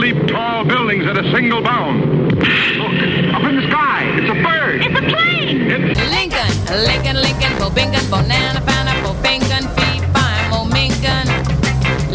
[0.00, 2.00] Leap tall buildings at a single bound.
[2.32, 2.94] Look,
[3.36, 4.00] up in the sky.
[4.16, 4.80] It's a bird.
[4.82, 5.60] It's a plane!
[5.70, 6.48] It's Lincoln,
[6.88, 11.26] Lincoln, Lincoln, Bobingan, Bonana, Fana, Bofingan, Fee, Fine, Momingan,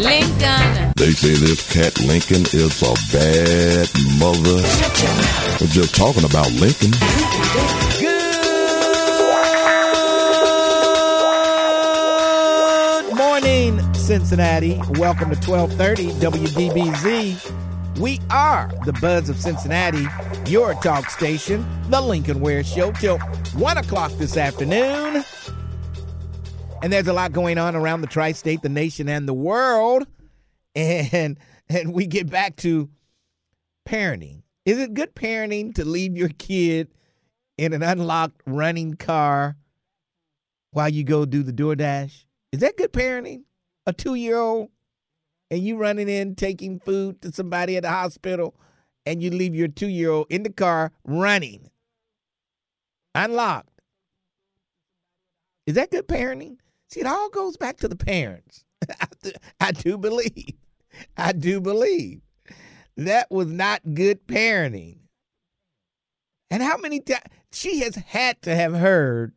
[0.02, 0.92] Lincoln.
[0.96, 4.58] They say this cat Lincoln is a bad mother.
[5.60, 6.90] We're just talking about Lincoln.
[13.06, 14.80] Good morning, Cincinnati.
[14.98, 17.65] Welcome to 1230 WDBZ.
[17.98, 20.06] We are the Buzz of Cincinnati,
[20.50, 25.24] your talk station, the Lincoln Ware Show, till 1 o'clock this afternoon.
[26.82, 30.06] And there's a lot going on around the tri state, the nation, and the world.
[30.74, 31.38] And,
[31.70, 32.90] and we get back to
[33.88, 34.42] parenting.
[34.66, 36.88] Is it good parenting to leave your kid
[37.56, 39.56] in an unlocked running car
[40.72, 42.24] while you go do the DoorDash?
[42.52, 43.44] Is that good parenting?
[43.86, 44.68] A two year old
[45.50, 48.54] and you running in taking food to somebody at the hospital
[49.04, 51.70] and you leave your two year old in the car running
[53.14, 53.80] unlocked.
[55.66, 56.58] Is that good parenting?
[56.90, 58.64] See, it all goes back to the parents.
[59.00, 60.54] I do- I do believe.
[61.16, 62.20] I do believe
[62.96, 64.98] that was not good parenting.
[66.50, 69.32] And how many times she has had to have heard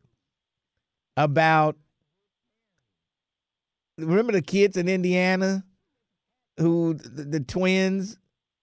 [1.18, 1.76] about
[3.98, 5.66] remember the kids in Indiana
[6.60, 8.18] who the, the twins,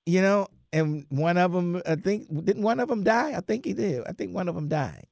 [0.04, 3.32] you know, and one of them I think didn't one of them die?
[3.36, 4.04] I think he did.
[4.06, 5.06] I think one of them died.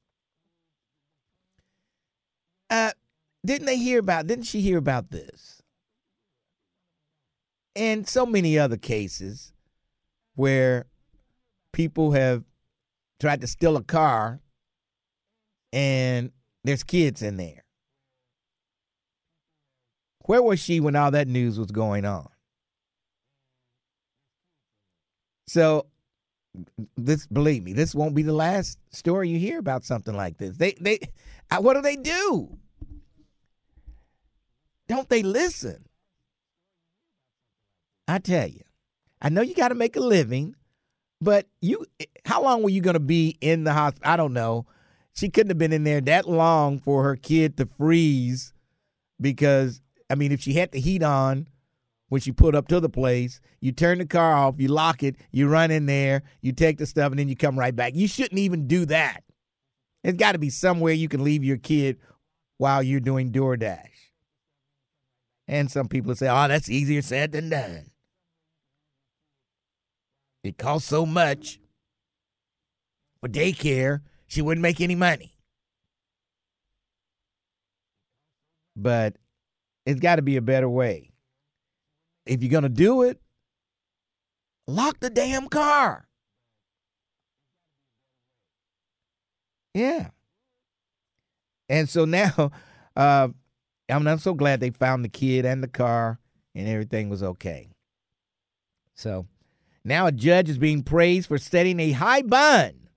[2.69, 2.91] Uh
[3.45, 5.61] didn't they hear about didn't she hear about this?
[7.75, 9.51] And so many other cases
[10.35, 10.85] where
[11.73, 12.43] people have
[13.19, 14.39] tried to steal a car
[15.73, 16.31] and
[16.63, 17.63] there's kids in there.
[20.25, 22.29] Where was she when all that news was going on?
[25.47, 25.87] So
[26.97, 30.57] this believe me, this won't be the last story you hear about something like this.
[30.57, 30.99] They they
[31.51, 32.57] uh, what do they do?
[34.87, 35.85] Don't they listen?
[38.07, 38.61] I tell you.
[39.21, 40.55] I know you got to make a living,
[41.19, 41.85] but you
[42.25, 44.11] how long were you going to be in the hospital?
[44.11, 44.65] I don't know.
[45.13, 48.53] She couldn't have been in there that long for her kid to freeze
[49.19, 51.47] because I mean if she had the heat on
[52.15, 55.17] when she put up to the place, you turn the car off, you lock it,
[55.33, 57.93] you run in there, you take the stuff and then you come right back.
[57.93, 59.25] You shouldn't even do that.
[60.01, 61.97] It's got to be somewhere you can leave your kid
[62.57, 63.89] while you're doing DoorDash.
[65.49, 67.91] And some people say, "Oh, that's easier said than done."
[70.45, 71.59] It costs so much
[73.19, 75.37] for daycare, she wouldn't make any money.
[78.73, 79.17] But
[79.85, 81.11] it's got to be a better way.
[82.25, 83.19] If you're going to do it,
[84.67, 86.07] lock the damn car.
[89.73, 90.09] Yeah.
[91.69, 92.51] And so now,
[92.95, 93.27] uh,
[93.89, 96.19] I'm, I'm so glad they found the kid and the car
[96.55, 97.69] and everything was okay.
[98.95, 99.27] So
[99.83, 102.89] now a judge is being praised for setting a high bond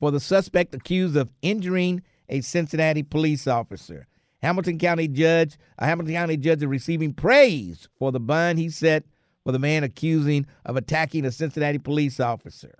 [0.00, 4.06] for the suspect accused of injuring a Cincinnati police officer.
[4.42, 9.04] Hamilton County judge, a Hamilton County judge is receiving praise for the bond he set
[9.44, 12.74] for the man accusing of attacking a Cincinnati police officer.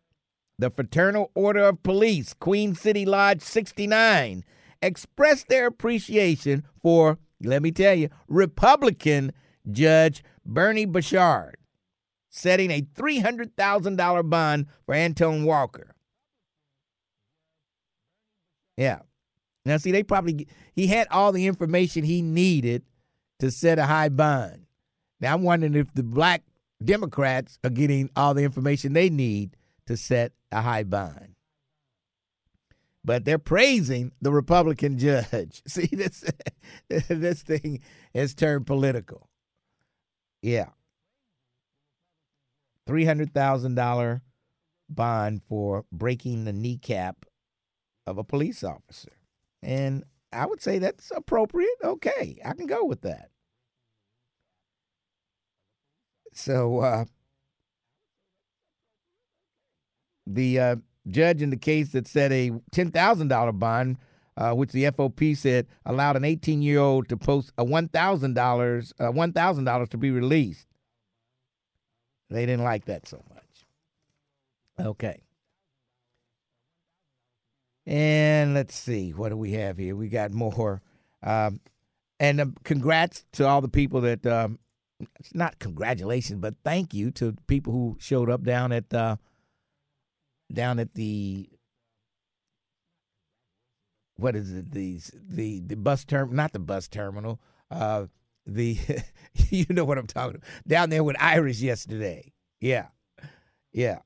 [0.58, 4.44] The Fraternal Order of Police, Queen City Lodge 69,
[4.82, 9.32] expressed their appreciation for, let me tell you, Republican
[9.70, 11.56] Judge Bernie Bouchard
[12.30, 15.94] setting a $300,000 bond for Anton Walker.
[18.76, 19.00] Yeah.
[19.68, 22.84] Now, see, they probably, he had all the information he needed
[23.38, 24.64] to set a high bond.
[25.20, 26.42] Now, I'm wondering if the black
[26.82, 31.34] Democrats are getting all the information they need to set a high bond.
[33.04, 35.60] But they're praising the Republican judge.
[35.68, 36.24] See, this,
[36.88, 37.80] this thing
[38.14, 39.28] has turned political.
[40.40, 40.70] Yeah.
[42.88, 44.22] $300,000
[44.88, 47.26] bond for breaking the kneecap
[48.06, 49.17] of a police officer.
[49.62, 51.68] And I would say that's appropriate.
[51.82, 53.30] Okay, I can go with that.
[56.32, 57.04] So uh,
[60.26, 60.76] the uh,
[61.08, 63.96] judge in the case that set a ten thousand dollar bond,
[64.36, 68.34] uh, which the FOP said allowed an eighteen year old to post a one thousand
[68.34, 70.66] dollars, uh, one thousand dollars to be released.
[72.30, 74.86] They didn't like that so much.
[74.86, 75.22] Okay.
[77.88, 79.96] And let's see, what do we have here?
[79.96, 80.82] We got more.
[81.22, 81.60] Um,
[82.20, 84.58] and uh, congrats to all the people that, um,
[85.18, 89.16] it's not congratulations, but thank you to people who showed up down at, uh,
[90.52, 91.48] down at the,
[94.16, 94.70] what is it?
[94.72, 97.40] The, the, the bus term, not the bus terminal,
[97.70, 98.04] uh,
[98.44, 98.76] the,
[99.48, 102.34] you know what I'm talking about, down there with Iris yesterday.
[102.60, 102.88] Yeah.
[103.72, 104.00] Yeah.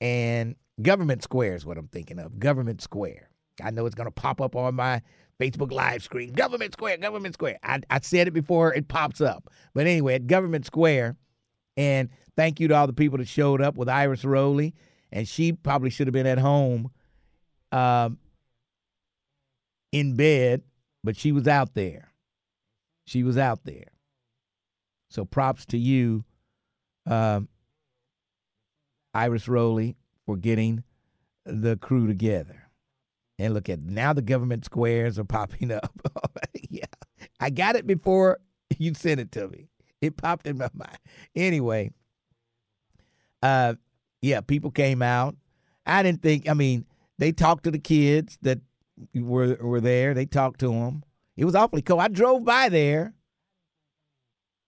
[0.00, 2.38] And Government Square is what I'm thinking of.
[2.38, 3.28] Government Square.
[3.62, 5.02] I know it's going to pop up on my
[5.38, 6.32] Facebook live screen.
[6.32, 7.58] Government Square, Government Square.
[7.62, 9.50] I, I said it before it pops up.
[9.74, 11.16] But anyway, at Government Square,
[11.76, 14.74] and thank you to all the people that showed up with Iris Roley.
[15.10, 16.90] And she probably should have been at home
[17.70, 18.18] um,
[19.90, 20.62] in bed,
[21.04, 22.12] but she was out there.
[23.06, 23.92] She was out there.
[25.10, 26.24] So props to you,
[27.06, 27.48] um,
[29.12, 29.96] Iris Roley,
[30.26, 30.84] for getting
[31.44, 32.68] the crew together.
[33.38, 35.92] And look at now the government squares are popping up.
[36.70, 36.84] yeah,
[37.40, 38.38] I got it before
[38.78, 39.68] you sent it to me.
[40.00, 40.98] It popped in my mind.
[41.34, 41.92] Anyway,
[43.42, 43.74] uh,
[44.20, 45.36] yeah, people came out.
[45.86, 46.48] I didn't think.
[46.48, 46.86] I mean,
[47.18, 48.60] they talked to the kids that
[49.14, 50.14] were were there.
[50.14, 51.02] They talked to them.
[51.36, 52.00] It was awfully cool.
[52.00, 53.14] I drove by there,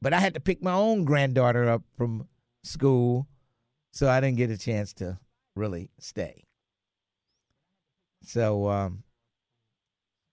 [0.01, 2.29] but I had to pick my own granddaughter up from
[2.63, 3.29] school,
[3.93, 5.19] so I didn't get a chance to
[5.57, 6.45] really stay.
[8.23, 9.03] So, um,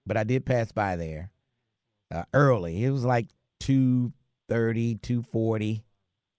[0.05, 1.31] but I did pass by there
[2.13, 2.83] uh, early.
[2.83, 3.27] It was like
[3.59, 5.83] 230, 240,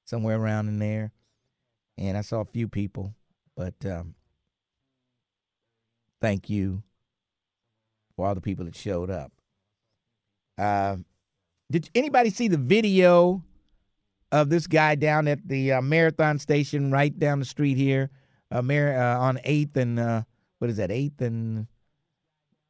[0.05, 1.13] somewhere around in there.
[1.99, 3.15] And I saw a few people,
[3.57, 4.15] but um,
[6.21, 6.83] thank you
[8.17, 9.33] for all the people that showed up.
[10.59, 10.97] Uh,
[11.71, 13.43] did anybody see the video
[14.31, 18.11] of this guy down at the uh, marathon station right down the street here?
[18.53, 20.23] Uh, Mar- uh, on eighth and uh,
[20.59, 20.91] what is that?
[20.91, 21.67] Eighth and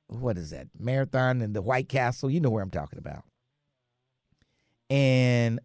[0.06, 0.68] what is that?
[0.78, 2.30] Marathon and the White Castle.
[2.30, 3.24] You know where I'm talking about.
[4.88, 5.60] And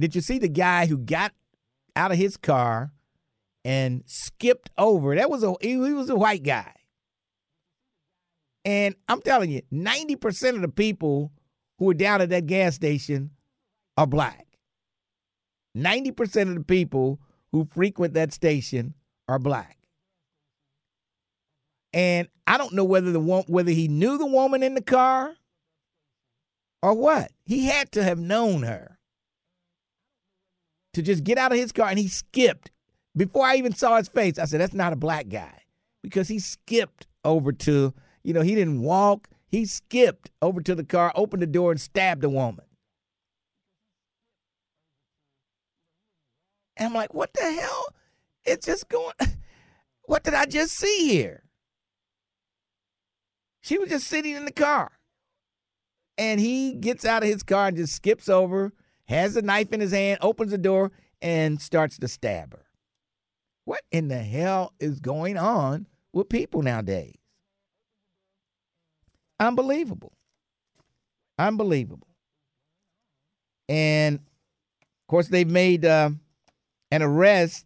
[0.00, 1.32] did you see the guy who got
[1.94, 2.92] out of his car
[3.64, 5.14] and skipped over?
[5.14, 6.72] That was a he, was a white guy.
[8.64, 11.32] And I'm telling you, 90% of the people
[11.78, 13.30] who are down at that gas station
[13.98, 14.46] are black.
[15.76, 17.20] 90% of the people
[17.52, 18.94] who frequent that station
[19.28, 19.78] are black.
[21.92, 25.34] And I don't know whether the whether he knew the woman in the car
[26.82, 27.30] or what.
[27.44, 28.98] He had to have known her
[30.94, 32.70] to just get out of his car and he skipped.
[33.16, 35.62] Before I even saw his face, I said, that's not a black guy
[36.02, 37.94] because he skipped over to,
[38.24, 39.28] you know, he didn't walk.
[39.46, 42.64] He skipped over to the car, opened the door, and stabbed the woman.
[46.76, 47.86] And I'm like, what the hell?
[48.44, 49.14] It's just going.
[50.06, 51.44] What did I just see here?
[53.62, 54.92] She was just sitting in the car.
[56.18, 58.74] And he gets out of his car and just skips over,
[59.06, 60.92] has a knife in his hand, opens the door,
[61.22, 62.66] and starts to stab her.
[63.64, 67.16] What in the hell is going on with people nowadays?
[69.40, 70.12] Unbelievable.
[71.38, 72.08] Unbelievable.
[73.68, 76.10] And of course, they've made uh,
[76.90, 77.64] an arrest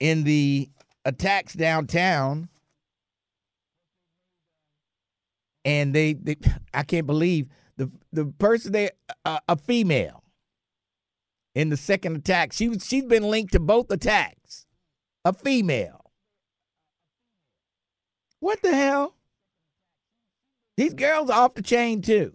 [0.00, 0.68] in the
[1.04, 2.48] attacks downtown.
[5.64, 6.36] And they, they
[6.72, 8.92] I can't believe the the person there,
[9.24, 10.22] uh, a female,
[11.56, 12.52] in the second attack.
[12.52, 14.66] She was she's been linked to both attacks.
[15.24, 16.12] A female.
[18.38, 19.16] What the hell?
[20.76, 22.32] These girls are off the chain too.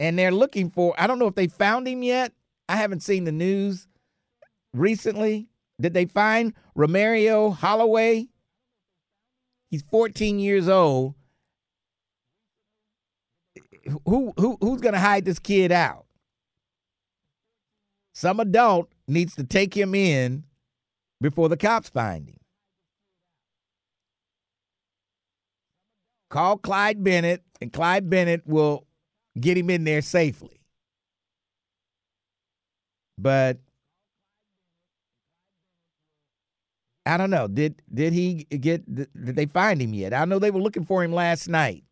[0.00, 2.32] And they're looking for, I don't know if they found him yet.
[2.68, 3.86] I haven't seen the news
[4.74, 5.48] recently?
[5.80, 8.28] Did they find Romario Holloway?
[9.70, 11.14] He's 14 years old.
[14.06, 16.06] Who who who's gonna hide this kid out?
[18.14, 20.44] Some adult needs to take him in
[21.20, 22.38] before the cops find him.
[26.30, 28.86] Call Clyde Bennett, and Clyde Bennett will
[29.38, 30.60] get him in there safely.
[33.18, 33.58] But
[37.06, 37.48] I don't know.
[37.48, 38.92] Did did he get?
[38.92, 40.14] Did they find him yet?
[40.14, 41.84] I know they were looking for him last night.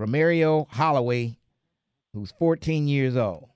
[0.00, 1.36] Romario Holloway,
[2.14, 3.50] who's 14 years old.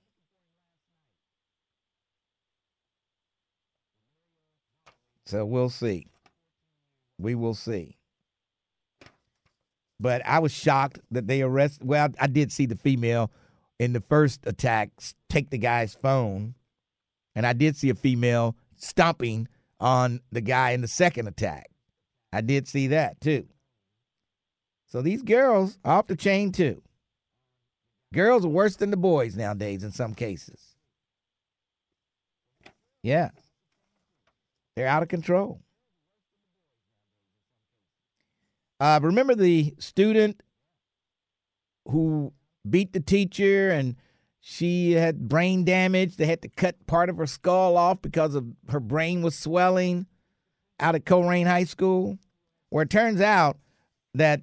[5.26, 6.06] So we'll see.
[7.18, 7.96] We will see.
[9.98, 11.86] But I was shocked that they arrested.
[11.86, 13.30] Well, I did see the female
[13.78, 14.90] in the first attack
[15.28, 16.54] take the guy's phone,
[17.34, 19.48] and I did see a female stomping
[19.80, 21.70] on the guy in the second attack.
[22.32, 23.46] I did see that too.
[24.86, 26.82] So these girls are off the chain too.
[28.12, 30.60] Girls are worse than the boys nowadays in some cases.
[33.02, 33.30] Yeah.
[34.76, 35.60] They're out of control.
[38.80, 40.40] Uh, remember the student
[41.88, 42.32] who
[42.68, 43.96] beat the teacher and
[44.46, 46.16] she had brain damage.
[46.16, 50.06] They had to cut part of her skull off because of her brain was swelling
[50.78, 52.18] out at Colerain High School.
[52.68, 53.56] Where it turns out
[54.12, 54.42] that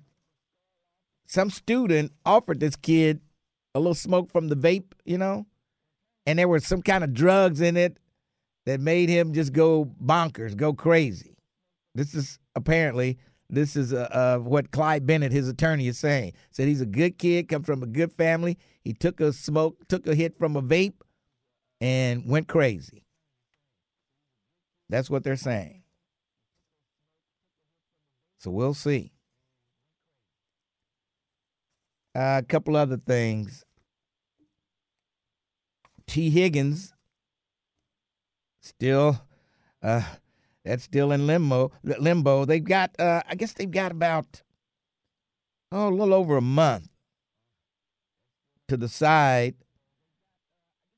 [1.27, 3.21] some student offered this kid
[3.75, 5.45] a little smoke from the vape, you know,
[6.25, 7.99] and there were some kind of drugs in it
[8.65, 11.37] that made him just go bonkers, go crazy.
[11.93, 13.19] This is apparently
[13.51, 16.31] this is uh, what Clyde Bennett, his attorney, is saying.
[16.51, 18.57] Said he's a good kid, come from a good family.
[18.81, 21.01] He took a smoke, took a hit from a vape,
[21.81, 23.03] and went crazy.
[24.89, 25.83] That's what they're saying.
[28.39, 29.11] So we'll see.
[32.15, 33.65] Uh, a couple other things.
[36.07, 36.93] Tee Higgins
[38.61, 39.21] still
[39.83, 40.03] uh,
[40.63, 41.71] that's still in limbo.
[41.83, 42.45] Limbo.
[42.45, 44.43] They've got, uh, I guess they've got about
[45.71, 46.89] oh, a little over a month
[48.67, 49.55] to decide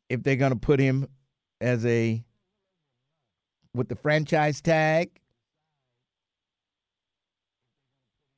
[0.09, 1.07] if they're going to put him
[1.61, 2.23] as a
[3.73, 5.09] with the franchise tag,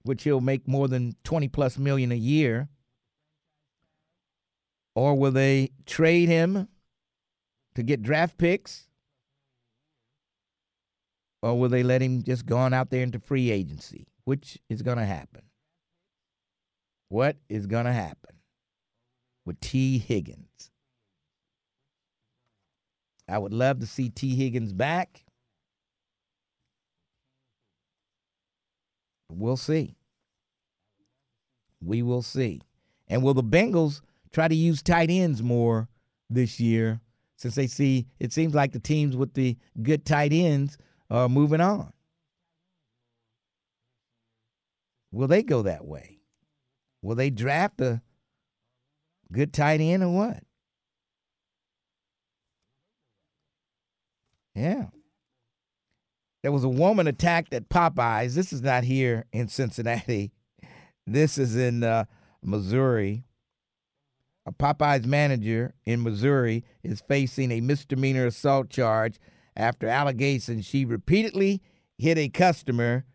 [0.04, 2.70] which he'll make more than twenty plus million a year,
[4.96, 6.70] or will they trade him
[7.74, 8.88] to get draft picks?
[11.46, 14.08] Or will they let him just go on out there into free agency?
[14.24, 15.44] Which is going to happen?
[17.10, 18.38] What is going to happen
[19.46, 20.72] with Tee Higgins?
[23.30, 25.24] I would love to see Tee Higgins back.
[29.30, 29.94] We'll see.
[31.80, 32.62] We will see.
[33.08, 34.02] And will the Bengals
[34.34, 35.90] try to use tight ends more
[36.28, 37.02] this year
[37.36, 41.62] since they see it seems like the teams with the good tight ends uh, moving
[41.62, 41.94] on.
[45.12, 46.20] Will they go that way?
[47.02, 48.02] Will they draft a
[49.32, 50.44] good tight end or what?
[54.56, 54.88] Yeah.
[56.42, 58.36] There was a woman attacked at Popeyes.
[58.36, 60.32] This is not here in Cincinnati.
[61.08, 62.06] This is in uh,
[62.42, 63.26] Missouri.
[64.48, 69.20] A Popeyes manager in Missouri is facing a misdemeanor assault charge
[69.56, 71.62] after allegations she repeatedly
[71.98, 73.06] hit a customer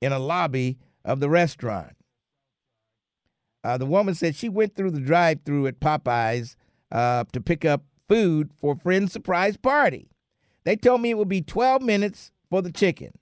[0.00, 1.96] in a lobby of the restaurant.
[3.64, 6.56] Uh, the woman said she went through the drive through at Popeyes
[6.90, 10.10] uh, to pick up food for a friend's surprise party.
[10.64, 13.12] They told me it would be 12 minutes for the chicken.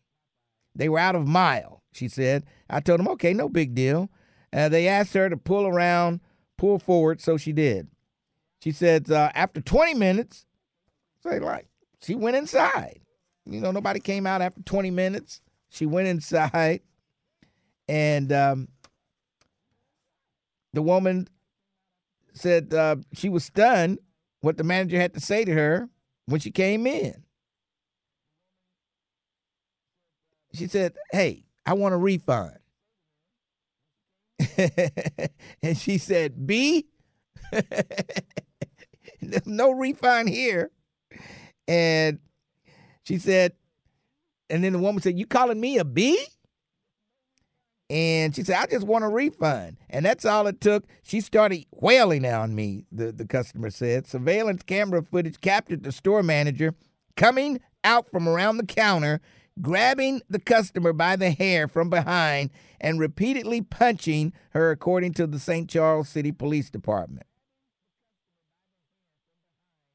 [0.74, 2.44] They were out of mile, she said.
[2.68, 4.10] I told them, okay, no big deal.
[4.52, 6.20] Uh, they asked her to pull around,
[6.56, 7.88] pull forward, so she did.
[8.62, 10.46] She said, uh, after 20 minutes,
[11.22, 11.69] say like,
[12.02, 13.00] she went inside.
[13.46, 15.40] You know, nobody came out after 20 minutes.
[15.70, 16.80] She went inside,
[17.88, 18.68] and um,
[20.72, 21.28] the woman
[22.32, 23.98] said uh, she was stunned
[24.40, 25.88] what the manager had to say to her
[26.26, 27.24] when she came in.
[30.52, 32.56] She said, Hey, I want a refund.
[35.62, 36.86] and she said, B,
[39.20, 40.70] there's no refund here.
[41.68, 42.18] And
[43.04, 43.52] she said,
[44.50, 46.18] and then the woman said, You calling me a B?
[47.88, 49.76] And she said, I just want a refund.
[49.88, 50.84] And that's all it took.
[51.02, 54.06] She started wailing on me, the, the customer said.
[54.06, 56.74] Surveillance camera footage captured the store manager
[57.16, 59.20] coming out from around the counter,
[59.60, 62.50] grabbing the customer by the hair from behind,
[62.80, 65.68] and repeatedly punching her, according to the St.
[65.68, 67.26] Charles City Police Department.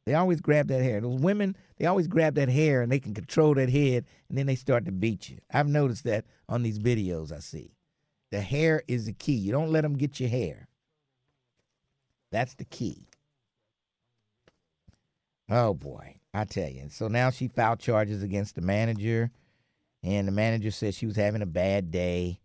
[0.06, 1.02] They always grab that hair.
[1.02, 4.46] Those women, they always grab that hair and they can control that head and then
[4.46, 5.40] they start to beat you.
[5.52, 7.72] I've noticed that on these videos I see.
[8.32, 9.34] The hair is the key.
[9.34, 10.68] You don't let them get your hair.
[12.32, 13.08] That's the key.
[15.50, 16.20] Oh boy.
[16.36, 16.88] I tell you.
[16.90, 19.32] So now she filed charges against the manager,
[20.04, 22.40] and the manager said she was having a bad day.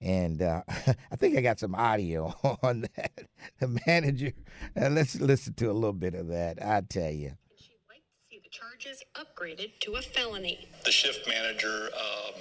[0.00, 0.62] And uh,
[1.10, 3.26] I think I got some audio on that.
[3.60, 4.32] The manager,
[4.80, 6.62] uh, let's listen to a little bit of that.
[6.62, 7.32] I tell you.
[7.56, 10.68] She'd like to see the charges upgraded to a felony.
[10.84, 12.34] The shift manager um,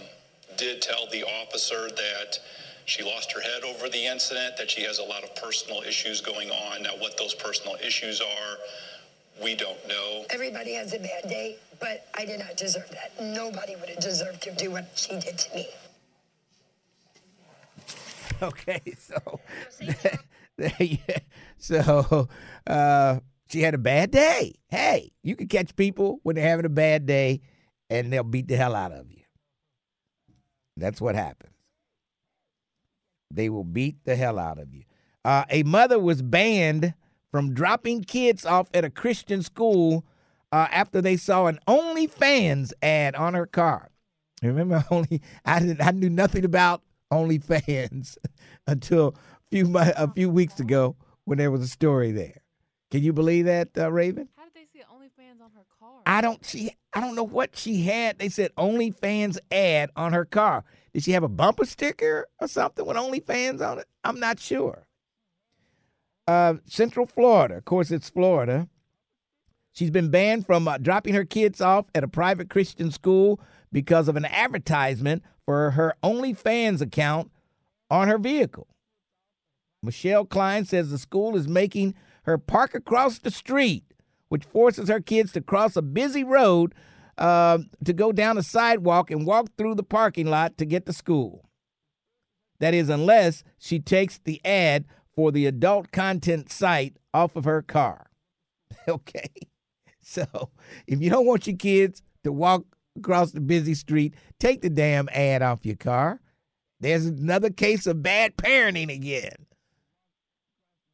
[0.58, 2.40] did tell the officer that
[2.86, 6.22] she lost her head over the incident, that she has a lot of personal issues
[6.22, 6.84] going on.
[6.84, 8.58] Now, what those personal issues are,
[9.44, 10.26] we don't know.
[10.30, 13.12] Everybody has a bad day, but I did not deserve that.
[13.22, 15.68] Nobody would have deserved to do what she did to me.
[18.42, 19.40] Okay, so
[21.58, 22.28] so
[22.68, 24.56] uh, she had a bad day.
[24.70, 27.42] Hey, you can catch people when they're having a bad day,
[27.90, 29.24] and they'll beat the hell out of you.
[30.76, 31.54] That's what happens.
[33.32, 34.84] They will beat the hell out of you.
[35.26, 36.94] Uh, a mother was banned
[37.32, 40.06] from dropping kids off at a Christian school
[40.52, 43.92] uh, after they saw an OnlyFans ad on her car.
[44.42, 48.18] Remember, only I didn't, I knew nothing about OnlyFans
[48.68, 50.96] until a few a few weeks ago
[51.26, 52.42] when there was a story there.
[52.90, 54.30] Can you believe that, uh, Raven?
[54.36, 56.02] How did they see OnlyFans on her car?
[56.06, 58.18] I don't she I don't know what she had.
[58.18, 60.64] They said OnlyFans ad on her car.
[60.94, 63.86] Did she have a bumper sticker or something with OnlyFans on it?
[64.04, 64.88] I'm not sure.
[66.28, 68.68] Uh, Central Florida, of course, it's Florida.
[69.72, 73.40] She's been banned from uh, dropping her kids off at a private Christian school
[73.78, 77.30] because of an advertisement for her OnlyFans account
[77.92, 78.66] on her vehicle.
[79.84, 81.94] Michelle Klein says the school is making
[82.24, 83.84] her park across the street,
[84.30, 86.74] which forces her kids to cross a busy road
[87.20, 90.92] uh, to go down a sidewalk and walk through the parking lot to get to
[90.92, 91.48] school.
[92.60, 97.62] That is, unless she takes the ad for the adult content site off of her
[97.62, 98.10] car.
[98.88, 99.30] okay.
[100.02, 100.50] So
[100.88, 102.64] if you don't want your kids to walk
[102.98, 106.22] across the busy street, take the damn ad off your car.
[106.80, 109.48] There's another case of bad parenting again.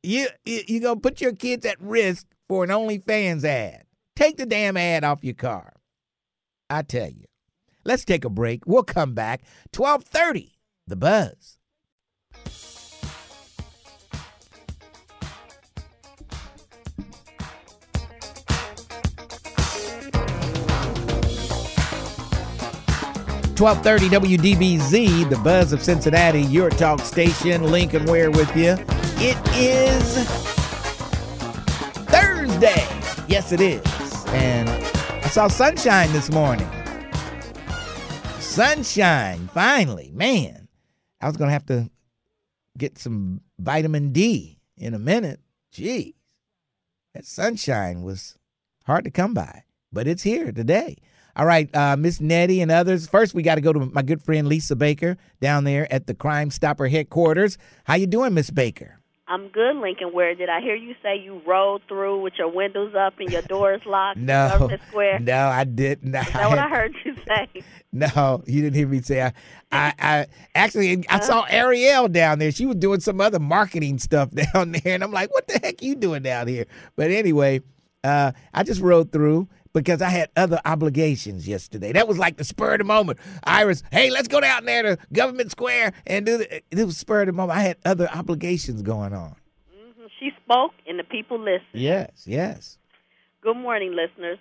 [0.01, 3.83] You you gonna put your kids at risk for an OnlyFans ad.
[4.15, 5.73] Take the damn ad off your car.
[6.69, 7.25] I tell you.
[7.85, 8.65] Let's take a break.
[8.65, 9.43] We'll come back.
[9.75, 11.57] 1230, The Buzz.
[23.63, 27.63] Twelve thirty WDBZ, the buzz of Cincinnati, your talk station.
[27.71, 28.75] Lincoln Ware with you.
[29.25, 30.27] It is
[32.09, 32.85] Thursday.
[33.29, 33.81] Yes, it is.
[34.33, 36.69] And I saw sunshine this morning.
[38.41, 40.11] Sunshine, finally.
[40.13, 40.67] Man,
[41.21, 41.89] I was going to have to
[42.77, 45.39] get some vitamin D in a minute.
[45.73, 46.15] Jeez.
[47.13, 48.37] That sunshine was
[48.83, 50.97] hard to come by, but it's here today.
[51.35, 53.07] All right, uh, Miss Nettie and others.
[53.07, 56.13] First, we got to go to my good friend Lisa Baker down there at the
[56.13, 57.57] Crime Stopper headquarters.
[57.85, 58.99] How you doing, Miss Baker?
[59.27, 60.09] I'm good, Lincoln.
[60.13, 63.41] Where did I hear you say you rolled through with your windows up and your
[63.43, 64.19] doors locked?
[64.19, 65.19] No, Government Square.
[65.21, 66.13] no, I didn't.
[66.15, 67.63] Is that what I heard you say?
[67.95, 69.21] No, you didn't hear me say.
[69.21, 69.33] I,
[69.71, 72.51] I, I actually I saw Ariel down there.
[72.51, 75.83] She was doing some other marketing stuff down there, and I'm like, "What the heck
[75.83, 76.65] you doing down here?"
[76.95, 77.61] But anyway,
[78.03, 81.91] uh, I just rode through because I had other obligations yesterday.
[81.91, 83.19] That was like the spur of the moment.
[83.43, 87.21] Iris, hey, let's go down there to Government Square and do the, it was spur
[87.21, 87.57] of the moment.
[87.57, 89.35] I had other obligations going on.
[89.75, 90.09] Mhm.
[90.19, 91.61] She spoke, and the people listened.
[91.73, 92.77] Yes, yes.
[93.41, 94.37] Good morning, listeners.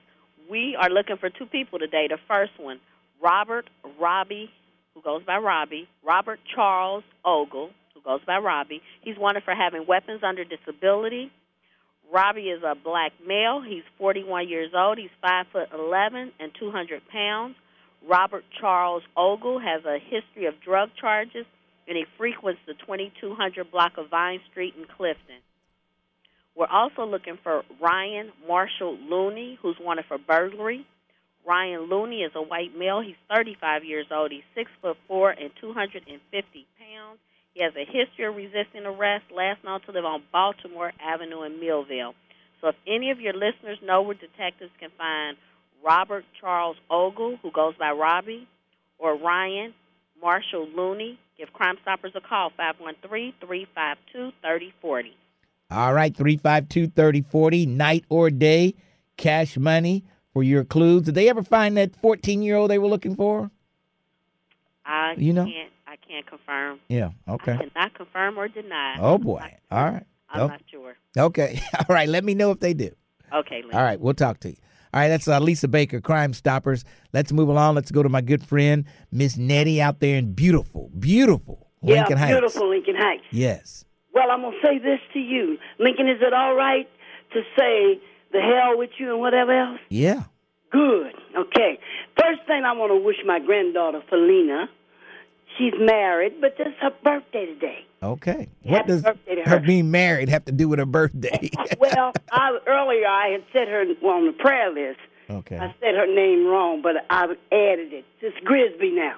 [0.50, 2.06] We are looking for two people today.
[2.08, 2.78] The first one,
[3.22, 3.68] Robert
[3.98, 4.50] Robbie,
[4.94, 8.82] who goes by Robbie, Robert Charles Ogle, who goes by Robbie.
[9.00, 11.30] He's wanted for having weapons under disability.
[12.12, 13.62] Robbie is a black male.
[13.66, 14.98] He's 41 years old.
[14.98, 17.56] He's 5 foot 11 and 200 pounds.
[18.06, 21.46] Robert Charles Ogle has a history of drug charges,
[21.88, 25.40] and he frequents the 2200 block of Vine Street in Clifton.
[26.54, 30.84] We're also looking for Ryan Marshall Looney, who's wanted for burglary.
[31.46, 33.00] Ryan Looney is a white male.
[33.00, 34.30] He's 35 years old.
[34.30, 37.18] He's six foot four and 250 pounds.
[37.54, 39.24] He has a history of resisting arrest.
[39.34, 42.14] Last known to live on Baltimore Avenue in Millvale.
[42.60, 45.36] So, if any of your listeners know where detectives can find
[45.84, 48.46] Robert Charles Ogle, who goes by Robbie,
[48.98, 49.74] or Ryan
[50.22, 55.16] Marshall Looney, give Crime Stoppers a call 513 352 3040.
[55.70, 58.74] All right, 352 3040, night or day,
[59.16, 61.02] cash money for your clues.
[61.02, 63.50] Did they ever find that 14 year old they were looking for?
[64.86, 65.44] I You know?
[65.44, 66.80] can't I can't confirm.
[66.88, 67.52] Yeah, okay.
[67.52, 68.96] I cannot confirm or deny.
[68.98, 69.40] Oh, boy.
[69.40, 70.06] not- All right.
[70.30, 70.46] I'm Oh.
[70.46, 70.96] not sure.
[71.18, 71.60] Okay.
[71.78, 72.90] All right, let me know if they do.
[73.30, 73.74] Okay, Lynn.
[73.74, 74.56] All right, we'll talk to you.
[74.94, 76.84] All right, that's uh, Lisa Baker, Crime Stoppers.
[77.12, 77.74] Let's move along.
[77.74, 82.18] Let's go to my good friend, Miss Nettie, out there in beautiful, beautiful Lincoln yeah,
[82.18, 82.32] Heights.
[82.32, 83.24] beautiful Lincoln Heights.
[83.30, 83.84] Yes.
[84.14, 86.08] Well, I'm gonna say this to you, Lincoln.
[86.08, 86.88] Is it all right
[87.34, 88.00] to say
[88.32, 89.80] the hell with you and whatever else?
[89.90, 90.22] Yeah.
[90.70, 91.12] Good.
[91.38, 91.78] Okay.
[92.18, 94.68] First thing I want to wish my granddaughter Felina.
[95.58, 97.84] She's married, but it's her birthday today.
[98.02, 98.48] Okay.
[98.62, 99.60] What Happy does her her.
[99.60, 101.50] being married have to do with her birthday?
[101.78, 104.98] well, I, earlier I had said her on the prayer list.
[105.30, 105.56] okay.
[105.58, 108.04] I said her name wrong, but I added it.
[108.20, 109.16] It's Grisby now.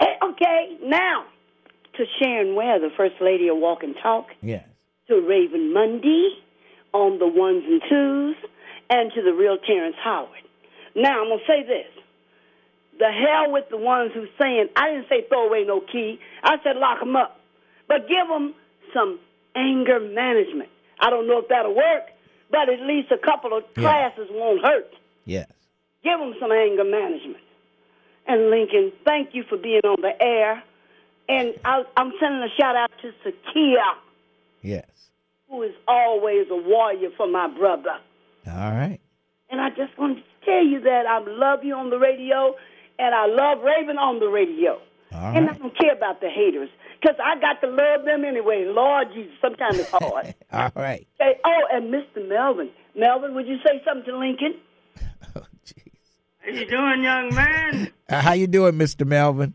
[0.00, 1.24] Eh, Okay, now
[1.96, 4.64] to Sharon Ware, the First Lady of Walk and Talk, Yes.
[5.08, 6.28] to Raven Mundy
[6.92, 8.36] on the ones and twos,
[8.90, 10.30] and to the real Terrence Howard.
[10.96, 11.86] Now, I'm going to say this.
[12.98, 16.18] The hell with the ones who saying, I didn't say throw away no key.
[16.42, 17.40] I said lock them up.
[17.86, 18.54] But give them
[18.92, 19.18] some
[19.54, 20.68] anger management.
[21.00, 22.04] I don't know if that'll work,
[22.50, 23.82] but at least a couple of Yeah.
[23.82, 24.92] classes won't hurt.
[25.24, 25.46] Yes.
[26.02, 27.42] Give them some anger management.
[28.26, 30.62] And Lincoln, thank you for being on the air.
[31.28, 33.94] And I, I'm sending a shout out to Sakia,
[34.62, 34.86] Yes.
[35.48, 37.98] who is always a warrior for my brother.
[38.46, 38.98] All right.
[39.50, 42.54] And I just wanted to tell you that I love you on the radio,
[42.98, 44.80] and I love Raven on the radio.
[45.12, 45.48] All and.
[45.48, 46.68] I don't care about the haters,
[47.00, 48.64] because I got to love them anyway.
[48.68, 50.34] Lord Jesus, sometimes it's hard.
[50.52, 51.06] All right.
[51.18, 52.28] Say, oh, and Mr.
[52.28, 52.70] Melvin.
[52.94, 54.54] Melvin, would you say something to Lincoln?
[55.36, 55.92] Oh, jeez.
[56.40, 57.92] How you doing, young man?
[58.10, 59.06] Uh, how you doing, Mr.
[59.06, 59.52] Melvin?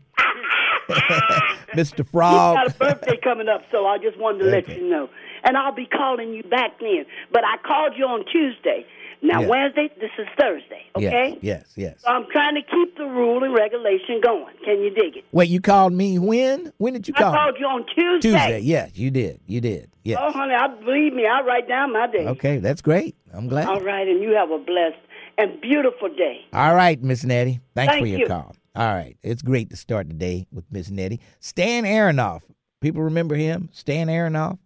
[0.88, 1.96] Mr.
[2.04, 2.56] He's Frog.
[2.56, 5.08] got a birthday coming up, so I just wanted to let you know.
[5.42, 7.04] And I'll be calling you back then.
[7.32, 8.86] But I called you on Tuesday.
[9.24, 9.48] Now, Yeah.
[9.48, 11.30] Wednesday, this is Thursday, okay?
[11.30, 12.00] Yes, yes, yes.
[12.02, 14.54] So I'm trying to keep the rule and regulation going.
[14.64, 15.24] Can you dig it?
[15.32, 16.70] Wait, you called me when?
[16.76, 17.32] When did you I call?
[17.32, 17.38] me?
[17.38, 18.20] I called you on Tuesday.
[18.30, 18.58] Tuesday.
[18.60, 19.40] Yes, you did.
[19.46, 19.90] You did.
[20.04, 20.18] Yes.
[20.22, 21.26] Oh, honey, I believe me.
[21.26, 22.26] I write down my day.
[22.26, 23.16] Okay, that's great.
[23.32, 23.66] I'm glad.
[23.66, 24.98] All right, and you have a blessed
[25.38, 26.44] and beautiful day.
[26.52, 27.60] All right, Miss Nettie.
[27.74, 28.26] Thanks Thank for your you.
[28.26, 28.54] call.
[28.76, 29.16] All right.
[29.22, 31.20] It's great to start the day with Miss Nettie.
[31.40, 32.42] Stan Aronoff.
[32.82, 33.70] People remember him?
[33.72, 34.58] Stan Aronoff.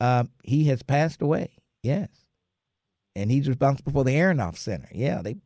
[0.00, 1.50] Uh, he has passed away.
[1.82, 2.08] Yes.
[3.16, 4.88] And he's responsible for the Aronoff Center.
[4.92, 5.36] Yeah, they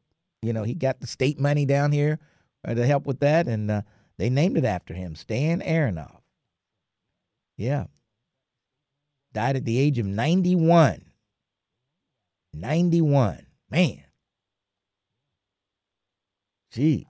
[0.43, 2.19] you know, he got the state money down here
[2.67, 3.83] uh, to help with that and uh,
[4.19, 6.21] they named it after him, Stan Aronoff.
[7.57, 7.87] Yeah.
[9.33, 11.05] Died at the age of 91.
[12.53, 13.47] 91.
[13.71, 14.05] Man.
[16.73, 17.07] Gee.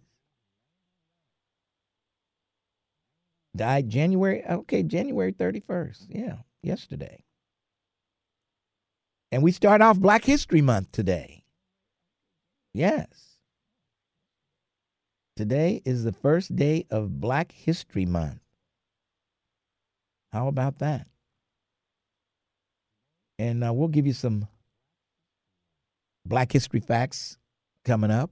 [3.57, 6.07] Died January, okay, January 31st.
[6.09, 7.25] Yeah, yesterday.
[9.33, 11.45] And we start off Black History Month today.
[12.75, 13.37] Yes.
[15.37, 18.41] Today is the first day of Black History Month.
[20.33, 21.07] How about that?
[23.39, 24.49] And uh, we'll give you some
[26.27, 27.39] Black History facts
[27.85, 28.31] coming up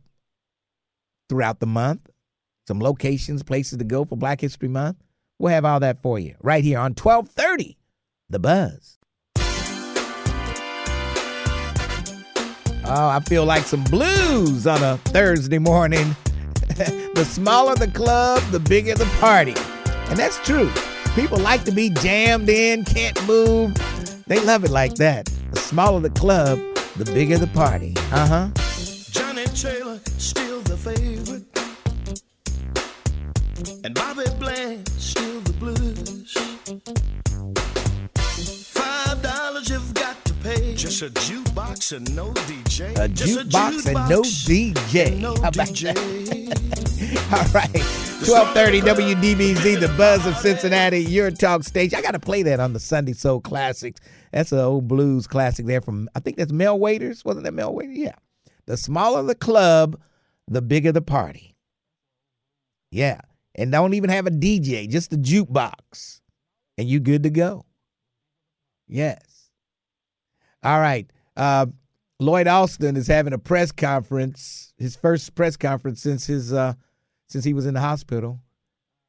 [1.28, 2.11] throughout the month.
[2.66, 4.98] Some locations, places to go for Black History Month.
[5.38, 7.78] We'll have all that for you right here on 1230
[8.28, 8.97] The Buzz.
[12.90, 16.16] Oh, I feel like some blues on a Thursday morning.
[16.68, 19.55] the smaller the club, the bigger the party.
[20.09, 20.70] And that's true.
[21.14, 23.74] People like to be jammed in, can't move.
[24.27, 25.27] They love it like that.
[25.51, 26.59] The smaller the club,
[26.96, 27.92] the bigger the party.
[28.11, 28.48] Uh huh.
[29.11, 31.44] Johnnie Taylor, still the favorite.
[33.85, 34.24] And Bobby
[40.98, 42.90] Just a jukebox and no DJ.
[42.96, 45.06] A jukebox and no DJ.
[45.06, 45.94] and no How about DJ.
[47.32, 47.70] All right.
[48.26, 51.96] 1230 WDBZ, the buzz of Cincinnati, your talk station.
[51.96, 54.00] I got to play that on the Sunday Soul Classics.
[54.32, 57.24] That's an old blues classic there from, I think that's Mel Waiters.
[57.24, 57.96] Wasn't that Mel Waiters?
[57.96, 58.16] Yeah.
[58.66, 60.00] The smaller the club,
[60.48, 61.54] the bigger the party.
[62.90, 63.20] Yeah.
[63.54, 66.22] And don't even have a DJ, just a jukebox.
[66.76, 67.66] And you good to go.
[68.88, 69.28] Yes.
[70.62, 71.11] All right.
[71.37, 71.66] Uh,
[72.21, 76.75] Lloyd Austin is having a press conference, his first press conference since his uh,
[77.29, 78.40] since he was in the hospital.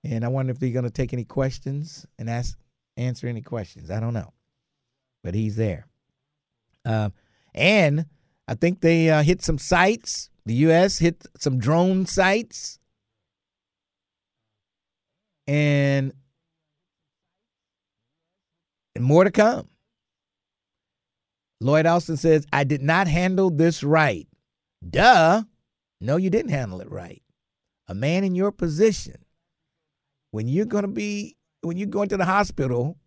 [0.04, 2.58] And I wonder if he's going to take any questions and ask
[2.98, 3.90] answer any questions.
[3.90, 4.34] I don't know,
[5.24, 5.88] but he's there.
[6.86, 7.10] Uh,
[7.56, 8.06] and
[8.48, 10.30] I think they uh, hit some sites.
[10.46, 11.00] The U.S.
[11.00, 12.80] hit some drone sites,
[15.48, 16.14] and
[18.96, 19.68] and more to come.
[21.62, 24.28] Lloyd Austin says, I did not handle this right.
[24.88, 25.43] Duh.
[26.00, 27.22] No, you didn't handle it right.
[27.88, 29.26] A man in your position,
[30.32, 32.98] when you're going to be, when you're going to the hospital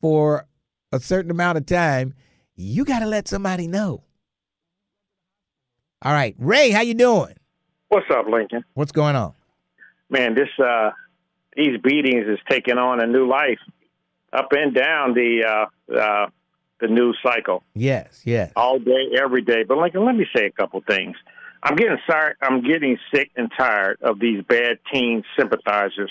[0.00, 0.46] for
[0.90, 2.14] a certain amount of time,
[2.56, 4.02] you got to let somebody know.
[6.02, 7.34] All right, Ray, how you doing?
[7.88, 8.64] What's up, Lincoln?
[8.74, 9.34] What's going on?
[10.10, 10.90] Man, this uh
[11.56, 13.58] these beatings is taking on a new life
[14.32, 16.26] up and down the uh uh
[16.80, 17.62] the news cycle.
[17.74, 18.52] Yes, yes.
[18.56, 19.64] All day, every day.
[19.64, 21.16] But Lincoln, let me say a couple things.
[21.62, 26.10] I'm getting sorry I'm getting sick and tired of these bad teen sympathizers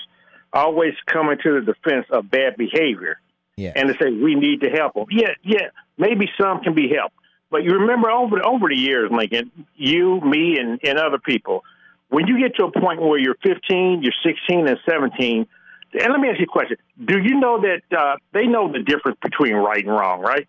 [0.56, 3.19] always coming to the defense of bad behavior.
[3.58, 3.73] Yeah.
[3.75, 5.06] And to say we need to help them.
[5.12, 7.15] Yeah, yeah, maybe some can be helped.
[7.49, 11.63] But you remember over over the years, Lincoln, you, me, and, and other people,
[12.10, 15.47] when you get to a point where you're 15, you're 16, and 17,
[15.93, 18.80] and let me ask you a question: Do you know that uh, they know the
[18.80, 20.47] difference between right and wrong, right?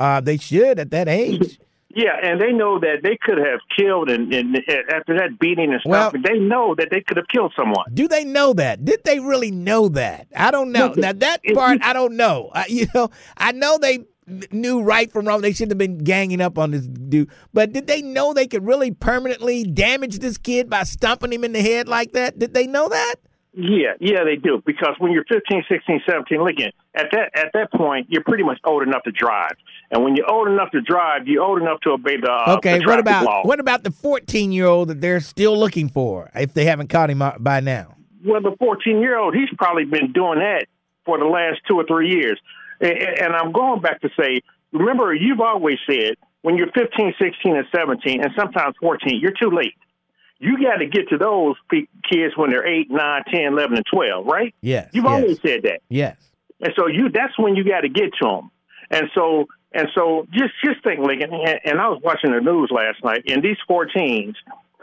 [0.00, 1.58] Uh, they should at that age.
[1.92, 4.56] Yeah, and they know that they could have killed, and, and
[4.94, 7.84] after that beating and stuff, Well- they know that they could have killed someone.
[7.92, 8.84] Do they know that?
[8.84, 10.28] Did they really know that?
[10.36, 10.94] I don't know.
[10.96, 12.52] Now that part, I don't know.
[12.68, 14.04] You know, I know they
[14.52, 15.40] knew right from wrong.
[15.40, 17.28] They shouldn't have been ganging up on this dude.
[17.52, 21.50] But did they know they could really permanently damage this kid by stomping him in
[21.52, 22.38] the head like that?
[22.38, 23.16] Did they know that?
[23.52, 24.62] Yeah, yeah, they do.
[24.64, 28.44] Because when you're 15, 16, 17, look at at that at that point, you're pretty
[28.44, 29.56] much old enough to drive.
[29.90, 32.78] And when you're old enough to drive, you're old enough to obey the uh, okay.
[32.78, 33.42] the What about law.
[33.44, 37.10] what about the 14 year old that they're still looking for if they haven't caught
[37.10, 37.96] him by now?
[38.24, 40.66] Well, the 14 year old, he's probably been doing that
[41.04, 42.40] for the last two or three years.
[42.80, 47.56] And, and I'm going back to say, remember, you've always said when you're 15, 16,
[47.56, 49.74] and 17, and sometimes 14, you're too late.
[50.40, 54.26] You got to get to those kids when they're 8, 9, 10, 11, and 12,
[54.26, 54.54] right?
[54.62, 54.88] Yes.
[54.92, 55.80] You've yes, always said that.
[55.88, 56.16] Yes.
[56.60, 58.50] And so you that's when you got to get to them.
[58.90, 61.32] And so and so just just think, Lincoln.
[61.32, 64.34] And, and I was watching the news last night, and these 14s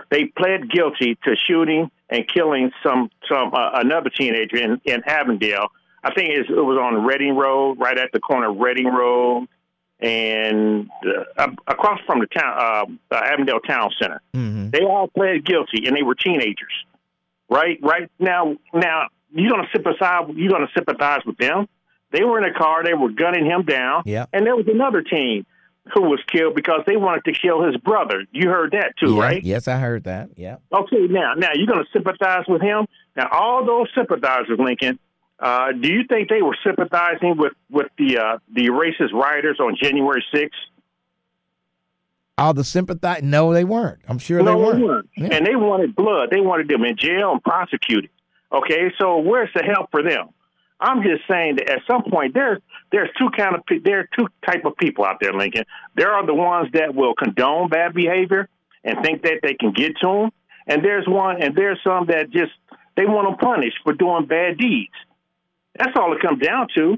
[0.10, 5.67] they pled guilty to shooting and killing some some uh, another teenager in in Avondale.
[6.04, 9.48] I think it was on Reading Road, right at the corner of Reading Road,
[9.99, 10.89] and
[11.38, 14.21] uh, across from the town uh, uh, Avondale Town Center.
[14.36, 14.69] Mm-hmm.
[14.69, 16.73] They all pled guilty, and they were teenagers.
[17.49, 20.29] Right, right now, now you're gonna sympathize.
[20.36, 21.67] You're gonna sympathize with them.
[22.12, 22.83] They were in a car.
[22.83, 24.03] They were gunning him down.
[24.05, 24.25] Yeah.
[24.31, 25.45] And there was another teen
[25.93, 28.25] who was killed because they wanted to kill his brother.
[28.31, 29.43] You heard that too, Yeah, right?
[29.43, 30.29] Yes, I heard that.
[30.36, 30.57] Yeah.
[30.73, 32.88] Okay, now, now you're going to sympathize with him.
[33.15, 34.99] Now, all those sympathizers, Lincoln,
[35.39, 39.76] uh, do you think they were sympathizing with with the uh, the racist rioters on
[39.82, 40.50] January 6th?
[42.39, 43.23] All the sympathize?
[43.23, 44.00] No, they weren't.
[44.08, 44.78] I'm sure no, they weren't.
[44.78, 45.10] They weren't.
[45.17, 45.28] Yeah.
[45.32, 46.30] And they wanted blood.
[46.32, 48.10] They wanted them in jail and prosecuted.
[48.52, 50.30] Okay, so where's the help for them?
[50.80, 54.28] I'm just saying that at some point there's there's two kind of there are two
[54.45, 55.65] type of people out there, Lincoln.
[55.95, 58.47] There are the ones that will condone bad behavior
[58.84, 60.30] and think that they can get to them,
[60.67, 62.52] and there's one and there's some that just
[62.95, 64.93] they want them punished for doing bad deeds.
[65.77, 66.97] That's all it comes down to.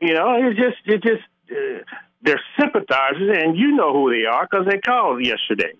[0.00, 1.82] You know, it's just it's just uh,
[2.22, 5.72] they're sympathizers, and you know who they are because they called yesterday.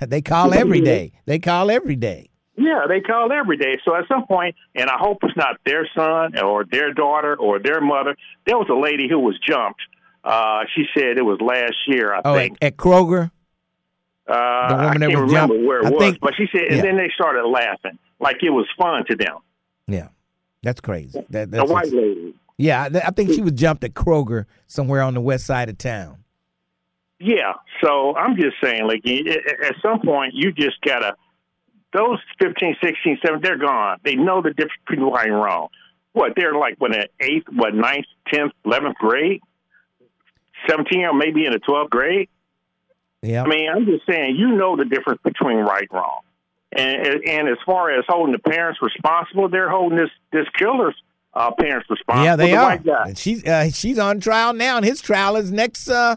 [0.06, 1.12] they call every day.
[1.26, 2.30] They call every day.
[2.58, 3.78] Yeah, they call every day.
[3.84, 7.58] So at some point, and I hope it's not their son or their daughter or
[7.58, 8.16] their mother.
[8.46, 9.80] There was a lady who was jumped.
[10.24, 12.56] Uh, she said it was last year, I Oh, think.
[12.62, 13.30] at, at Kroger.
[14.26, 16.34] Uh, the woman I that can't was remember jumped- where it I was, think- but
[16.36, 16.82] she said, and yeah.
[16.82, 19.36] then they started laughing like it was fun to them.
[19.86, 20.08] Yeah,
[20.62, 21.24] that's crazy.
[21.30, 22.34] That, that's white lady.
[22.58, 25.78] Yeah, I, I think she was jumped at Kroger somewhere on the west side of
[25.78, 26.24] town.
[27.18, 27.54] Yeah.
[27.82, 31.16] So I'm just saying, like, at some point, you just gotta.
[31.92, 33.98] Those 15, 16, 17, they're gone.
[34.04, 35.68] They know the difference between right and wrong.
[36.12, 39.40] What they're like, when in eighth, what ninth, tenth, eleventh grade,
[40.68, 42.28] seventeen, or maybe in the twelfth grade.
[43.22, 43.44] Yeah.
[43.44, 46.20] I mean, I'm just saying, you know the difference between right and wrong.
[46.72, 50.94] And and as far as holding the parents responsible, they're holding this this killer's
[51.34, 52.24] uh, parents responsible.
[52.24, 52.56] yeah, they the
[52.92, 53.06] are.
[53.06, 56.16] And she's uh, she's on trial now, and his trial is next uh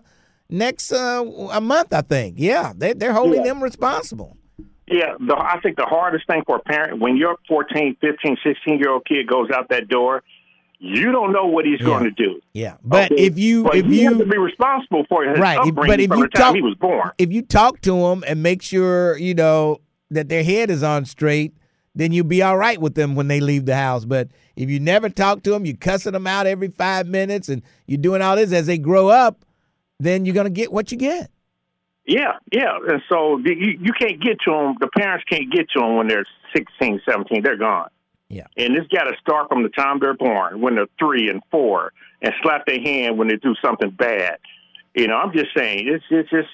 [0.49, 2.35] next uh a month, I think.
[2.38, 3.53] Yeah, they they're holding Yeah.
[3.53, 4.38] them responsible.
[4.91, 8.79] Yeah, the, I think the hardest thing for a parent when your 14, 15, 16
[8.79, 10.23] year old kid goes out that door,
[10.79, 12.39] you don't know what he's going to do.
[12.53, 13.21] Yeah, but Okay?
[13.23, 15.89] if you but if you, you have to be responsible for his right, if- upbringing
[15.91, 17.12] but if from you the time talk he was born.
[17.19, 19.79] if you talk to him and make sure you know
[20.12, 21.54] that their head is on straight,
[21.95, 24.06] then you'll be all right with them when they leave the house.
[24.06, 27.62] But if you never talk to them, you cussing them out every five minutes, and
[27.88, 29.45] you're doing all this as they grow up,
[30.00, 31.30] then you're gonna get what you get.
[32.06, 34.76] Yeah, yeah, and so the, you you can't get to them.
[34.80, 37.43] The parents can't get to them when they're 16, 17.
[37.43, 37.89] They're gone.
[38.30, 38.45] Yeah.
[38.58, 41.93] And it's got to start from the time they're born, when they're three and four,
[42.22, 44.38] and slap their hand when they do something bad.
[44.95, 46.50] You know, I'm just saying, it's it's just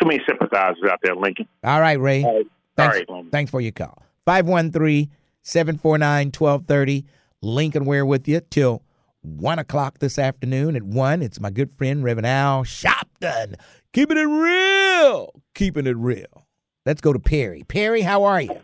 [0.00, 1.46] too many sympathizers out there, Lincoln.
[1.64, 2.24] All right, Ray.
[2.24, 2.42] All
[2.76, 3.30] Thanks, right, Lincoln.
[3.30, 4.02] thanks for your call.
[4.26, 5.10] 513
[5.42, 7.04] 749 1230.
[7.42, 8.82] Lincoln Ware with you till
[9.22, 10.76] 1 o'clock this afternoon.
[10.76, 13.56] At 1, it's my good friend, Reverend Al Shop Compton.
[13.92, 15.32] Keeping it real.
[15.54, 16.46] Keeping it real.
[16.86, 17.64] Let's go to Perry.
[17.66, 18.58] Perry, how are you?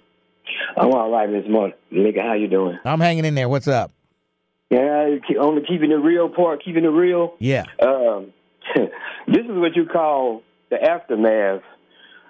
[0.77, 1.77] I'm all right this morning.
[1.93, 2.79] Nigga, how you doing?
[2.85, 3.49] I'm hanging in there.
[3.49, 3.93] What's up?
[4.71, 7.35] Yeah, keep- on the keeping it real part, keeping it real.
[7.39, 7.65] Yeah.
[7.81, 8.33] Um,
[8.75, 11.63] this is what you call the aftermath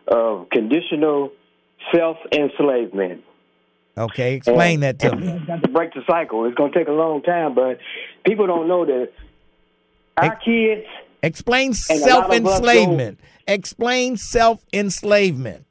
[0.09, 1.31] of conditional
[1.95, 3.23] self enslavement.
[3.99, 5.41] Okay, explain that to me.
[5.47, 6.45] Got to break the cycle.
[6.45, 7.79] It's going to take a long time, but
[8.27, 9.11] people don't know that
[10.19, 10.87] our kids.
[11.23, 13.21] Explain And self of us go- enslavement.
[13.49, 15.65] Explain self enslavement.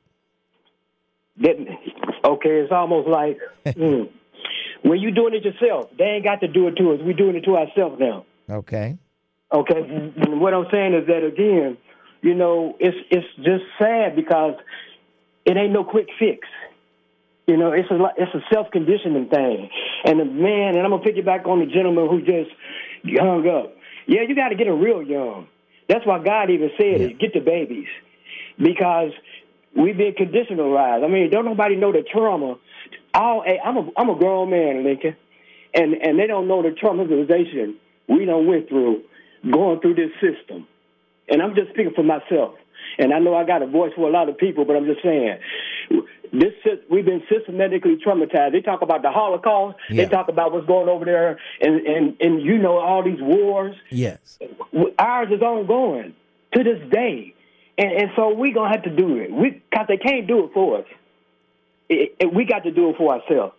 [1.39, 4.09] Okay, it's almost like mm,
[4.81, 6.99] when you're doing it yourself, they ain't got to do it to us.
[7.03, 8.25] We're doing it to ourselves now.
[8.49, 8.97] Okay.
[9.53, 9.77] Okay,
[10.17, 11.77] and what I'm saying is that again,
[12.25, 14.55] you know, it's it's just sad because
[15.45, 16.47] it ain't no quick fix.
[17.45, 19.69] You know, it's a it's a self conditioning thing.
[20.05, 22.49] And the man, and I'm gonna pick it back on the gentleman who just
[23.21, 23.75] hung up.
[24.07, 25.47] Yeah, you got to get them real young.
[25.87, 27.85] That's why God even said it: get the babies,
[28.57, 29.11] because
[29.77, 31.05] we've been conditionalized.
[31.05, 32.57] I mean, don't nobody know the trauma.
[33.13, 35.15] All hey, I'm a I'm a grown man, Lincoln,
[35.75, 37.75] and and they don't know the traumatization
[38.09, 39.03] we don't went through
[39.43, 40.67] going through this system.
[41.29, 42.55] And I'm just speaking for myself.
[42.97, 45.01] And I know I got a voice for a lot of people, but I'm just
[45.03, 45.39] saying,
[46.31, 46.53] this
[46.89, 48.51] we've been systematically traumatized.
[48.51, 49.77] They talk about the Holocaust.
[49.89, 50.03] Yeah.
[50.03, 53.75] They talk about what's going over there, and and and you know all these wars.
[53.89, 54.39] Yes.
[54.99, 56.13] Ours is ongoing
[56.53, 57.33] to this day,
[57.77, 59.31] and and so we gonna have to do it.
[59.31, 60.85] We cause they can't do it for us.
[61.87, 63.53] It, it, we got to do it for ourselves.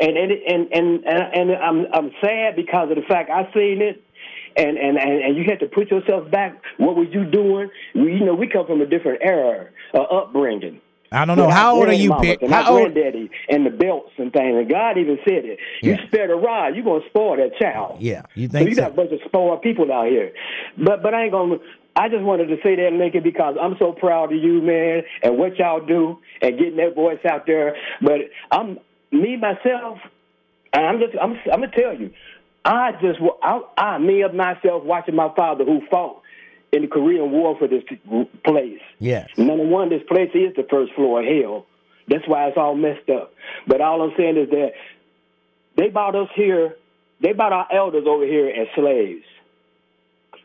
[0.00, 3.82] And and and and and, and I'm I'm sad because of the fact I seen
[3.82, 4.02] it.
[4.58, 6.60] And, and and and you had to put yourself back.
[6.78, 7.70] What were you doing?
[7.94, 10.80] We, you know, we come from a different era, uh, upbringing.
[11.10, 11.48] I don't know.
[11.48, 12.12] How old are you?
[12.12, 12.92] And How old?
[12.92, 14.56] granddaddy and the belts and things.
[14.58, 15.58] And God even said it.
[15.80, 17.96] You spare the rod, you're gonna spoil that child.
[18.00, 18.82] Yeah, you So think you so?
[18.82, 20.32] got a bunch of spoiled people out here.
[20.76, 21.56] But but I ain't gonna.
[21.96, 25.38] I just wanted to say that, Lincoln, because I'm so proud of you, man, and
[25.38, 27.74] what y'all do and getting that voice out there.
[28.02, 28.78] But I'm
[29.10, 29.98] me myself,
[30.74, 32.10] and I'm just I'm I'm gonna tell you,
[32.68, 36.20] I just I, I me of myself watching my father who fought
[36.70, 37.82] in the Korean War for this
[38.44, 38.80] place.
[38.98, 39.30] Yes.
[39.38, 41.66] Number one, this place is the first floor of hell.
[42.08, 43.32] That's why it's all messed up.
[43.66, 44.72] But all I'm saying is that
[45.76, 46.76] they bought us here,
[47.22, 49.24] they bought our elders over here as slaves.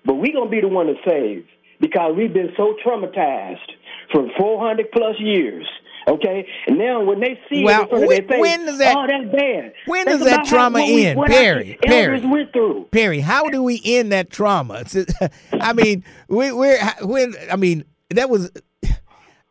[0.05, 1.45] But we're gonna be the one to save
[1.81, 3.69] because we've been so traumatized
[4.13, 5.67] for 400 plus years.
[6.07, 8.77] Okay, and now when they see Well, it in front of when- their face, does
[8.79, 9.73] that- oh, that's bad.
[9.85, 11.77] When does that about how- trauma we- end, Perry?
[11.85, 12.27] Elders Perry.
[12.27, 12.87] went through.
[12.91, 14.83] Perry, how do we end that trauma?
[15.53, 18.51] I mean, we, we're when I mean that was,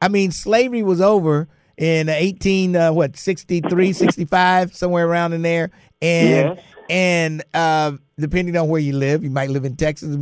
[0.00, 5.70] I mean, slavery was over in eighteen uh, what 63, 65, somewhere around in there,
[6.02, 6.64] and Yes.
[6.90, 10.14] and uh, depending on where you live, you might live in Texas,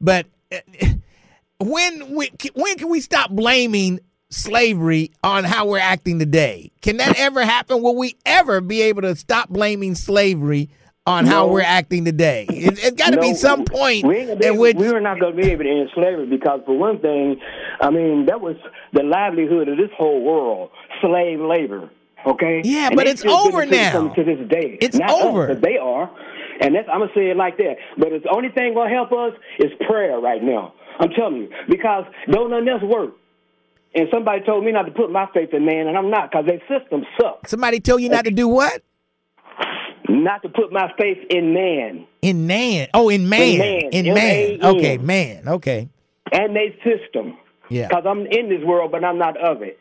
[0.00, 0.56] but uh,
[1.58, 4.00] when we, when can we stop blaming
[4.30, 6.70] slavery on how we're acting today?
[6.80, 7.82] Can that ever happen?
[7.82, 10.70] Will we ever be able to stop blaming slavery
[11.06, 12.46] on how we're acting today?
[12.48, 15.36] It, it's got to be some point we be in which we were not going
[15.36, 17.40] to be able to end slavery because, for one thing,
[17.80, 18.56] I mean that was
[18.92, 21.90] the livelihood of this whole world, slave labor.
[22.26, 22.60] Okay.
[22.64, 24.08] Yeah, And but it's over now.
[24.08, 25.46] To this day, It's Not us, over.
[25.48, 26.10] but they are,
[26.60, 27.76] and that's I'm gonna say it like that.
[27.96, 30.74] But it's the only thing gonna help us is prayer right now.
[30.98, 33.14] I'm telling you because don't nothing else work.
[33.94, 36.46] And somebody told me not to put my faith in man, and I'm not because
[36.46, 37.50] their system sucks.
[37.50, 38.82] somebody told you not to do what
[40.08, 42.88] Not to put my faith in man in man.
[42.94, 43.80] Oh, in man, man.
[43.92, 44.60] in man.
[44.60, 44.76] M-A-N.
[44.76, 45.48] Okay, man.
[45.48, 45.88] Okay.
[46.32, 47.36] and their system.
[47.68, 47.88] Yeah.
[47.88, 49.78] Because I'm in this world, but I'm not of it.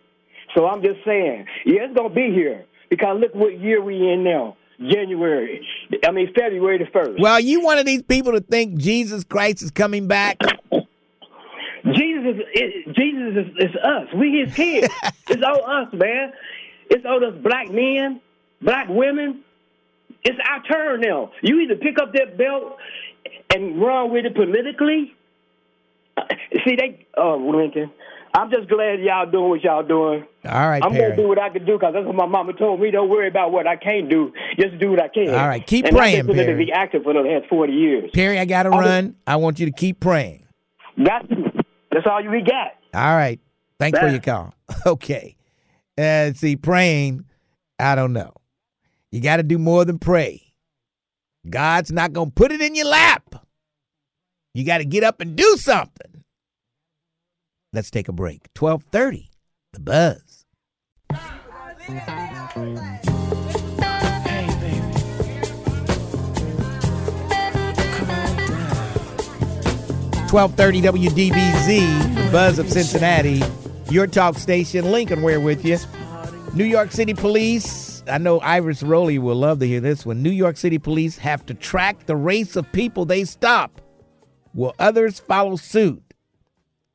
[0.56, 2.65] So I'm just saying, yeah, it's gonna be here.
[2.89, 4.56] Because look what year we in now.
[4.80, 5.65] January.
[6.08, 7.19] I mean February the first.
[7.19, 10.38] Well, you one of these people to think Jesus Christ is coming back?
[11.86, 14.08] Jesus is Jesus is, is us.
[14.15, 14.94] We his kids.
[15.30, 16.34] it's all us, man.
[16.89, 18.22] It's all us black men,
[18.62, 19.44] black women.
[20.24, 21.32] It's our turn now.
[21.42, 22.78] You either pick up that belt
[23.54, 25.15] and run with it politically.
[26.18, 26.24] Uh,
[26.65, 27.92] See, they, uh, Lincoln.
[28.32, 30.24] I'm just glad y'all doing what y'all doing.
[30.45, 31.10] All right, I'm Perry.
[31.12, 32.91] gonna do what I can do because that's what my mama told me.
[32.91, 34.32] Don't worry about what I can't do.
[34.60, 35.30] Just do what I can.
[35.30, 36.51] All right, keep and praying, I've been Perry.
[36.51, 38.12] to be active for the last 40 years.
[38.14, 39.16] Perry, I got to I'm- run.
[39.26, 40.43] I want you to keep praying.
[40.97, 41.26] That's
[41.92, 42.72] that's all you got.
[42.94, 43.40] All right.
[43.80, 44.54] Thanks for your call.
[44.86, 45.36] Okay.
[45.98, 47.26] And see, praying,
[47.80, 48.34] I don't know.
[49.12, 50.54] You got to do more than pray.
[51.50, 53.36] God's not going to put it in your lap.
[54.54, 56.24] You got to get up and do something.
[57.74, 58.48] Let's take a break.
[58.58, 59.30] 1230,
[59.74, 60.46] The Buzz.
[70.32, 73.41] 1230 WDBZ, Buzz of Cincinnati,
[73.89, 74.91] your talk station.
[74.91, 75.80] Lincoln, we're with you.
[76.53, 78.03] New York City Police.
[78.07, 80.21] I know Iris Roley will love to hear this one.
[80.21, 83.82] New York City Police have to track the race of people they stop.
[84.53, 86.13] Will others follow suit?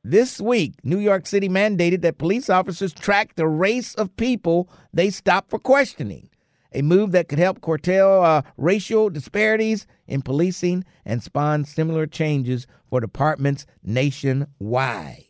[0.01, 5.09] This week, New York City mandated that police officers track the race of people they
[5.09, 6.29] stop for questioning,
[6.71, 12.67] a move that could help curtail uh, racial disparities in policing and spawn similar changes
[12.89, 15.25] for departments nationwide.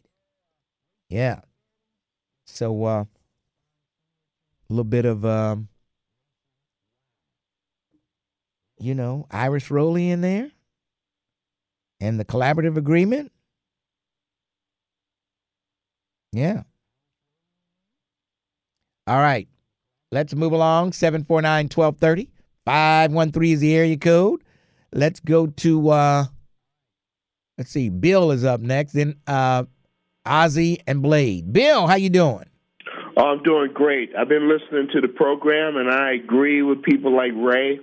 [1.09, 1.41] Yeah.
[2.45, 3.07] So, uh, a
[4.69, 5.69] little bit of, um,
[8.80, 10.51] you know, Iris Roley in there
[11.99, 13.32] and the collaborative agreement.
[16.32, 16.63] Yeah.
[19.07, 19.47] All right.
[20.11, 20.93] Let's move along.
[20.93, 22.32] 749 1230.
[22.65, 24.43] 513 is the area code.
[24.95, 26.25] Let's go to, uh,
[27.57, 28.93] let's see, Bill is up next.
[28.93, 29.65] Then uh,
[30.25, 31.51] Ozzy and Blade.
[31.51, 32.45] Bill, how you doing?
[33.17, 34.13] I'm doing great.
[34.17, 37.79] I've been listening to the program, and I agree with people like Ray.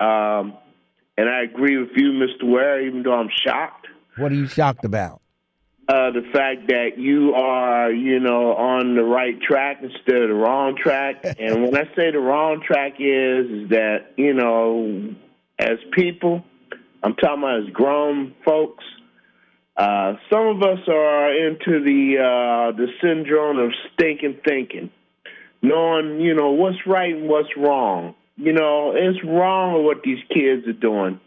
[0.00, 0.54] Um,
[1.16, 2.50] and I agree with you, Mr.
[2.50, 3.86] Ware, even though I'm shocked.
[4.16, 5.22] What are you shocked about?
[5.88, 10.34] Uh, the fact that you are, you know, on the right track instead of the
[10.34, 11.24] wrong track.
[11.38, 15.14] and when I say the wrong track is, is that, you know,
[15.58, 16.44] as people,
[17.06, 18.82] I'm talking about as grown folks,
[19.76, 24.90] uh, some of us are into the uh, the syndrome of stinking thinking,
[25.62, 28.16] knowing you know what's right and what's wrong.
[28.36, 31.20] You know it's wrong what these kids are doing,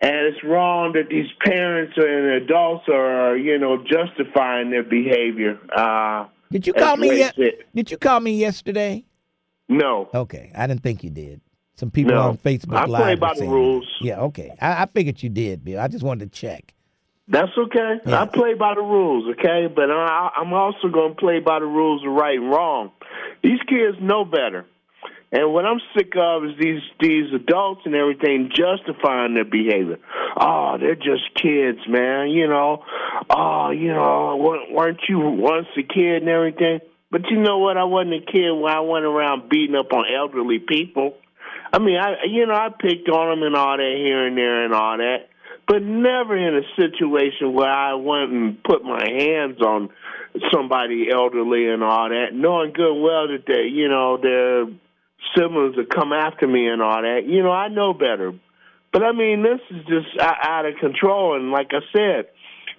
[0.00, 5.56] and it's wrong that these parents and adults are you know justifying their behavior.
[5.72, 7.16] Uh, Did you call me?
[7.36, 9.04] Ye- did you call me yesterday?
[9.68, 10.08] No.
[10.12, 11.40] Okay, I didn't think you did.
[11.76, 12.20] Some people No.
[12.30, 13.86] on Facebook I Live play by the rules.
[14.00, 14.06] that.
[14.06, 14.50] Yeah, okay.
[14.60, 15.80] I, I figured you did, Bill.
[15.80, 16.74] I just wanted to check.
[17.28, 18.00] That's okay.
[18.06, 19.68] I play by the rules, okay?
[19.74, 22.90] But I, I'm also going to play by the rules of right and wrong.
[23.42, 24.66] These kids know better.
[25.32, 29.98] And what I'm sick of is these these adults and everything justifying their behavior.
[30.36, 32.30] Oh, they're just kids, man.
[32.30, 32.82] You know,
[33.30, 34.36] oh, you know,
[34.72, 36.80] weren't you once a kid and everything?
[37.12, 37.76] But you know what?
[37.76, 41.14] I wasn't a kid when I went around beating up on elderly people.
[41.72, 44.64] I mean, I you know I picked on them and all that here and there
[44.64, 45.28] and all that,
[45.66, 49.90] but never in a situation where I went and put my hands on
[50.52, 54.66] somebody elderly and all that, knowing good and well that they you know their
[55.36, 57.22] siblings would come after me and all that.
[57.26, 58.32] You know, I know better.
[58.92, 61.36] But I mean, this is just out of control.
[61.36, 62.26] And like I said,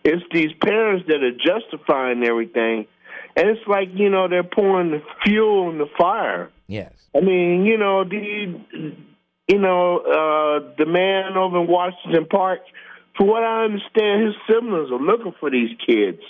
[0.04, 2.88] it's these parents that are justifying everything,
[3.36, 6.50] and it's like you know they're pouring the fuel in the fire.
[6.72, 6.94] Yes.
[7.14, 8.96] I mean, you know, the
[9.50, 12.60] you know, uh the man over in Washington Park,
[13.18, 16.22] for what I understand, his siblings are looking for these kids.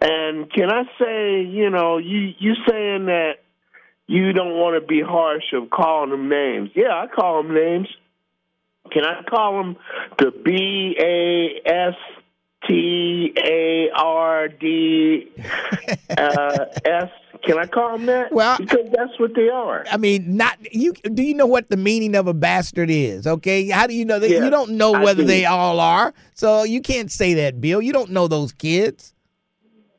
[0.00, 3.38] And can I say, you know, you you saying that
[4.06, 6.70] you don't want to be harsh of calling them names.
[6.76, 7.88] Yeah, I call them names.
[8.92, 9.76] Can I call them
[10.18, 11.94] the B A S
[12.68, 15.30] T A R D
[16.16, 16.66] uh,
[17.44, 18.32] Can I call them that?
[18.32, 19.84] Well, because that's what they are.
[19.90, 20.92] I mean, not you.
[20.92, 23.26] Do you know what the meaning of a bastard is?
[23.26, 24.30] Okay, how do you know that?
[24.30, 25.26] Yeah, you don't know whether do.
[25.26, 27.80] they all are, so you can't say that, Bill.
[27.80, 29.14] You don't know those kids.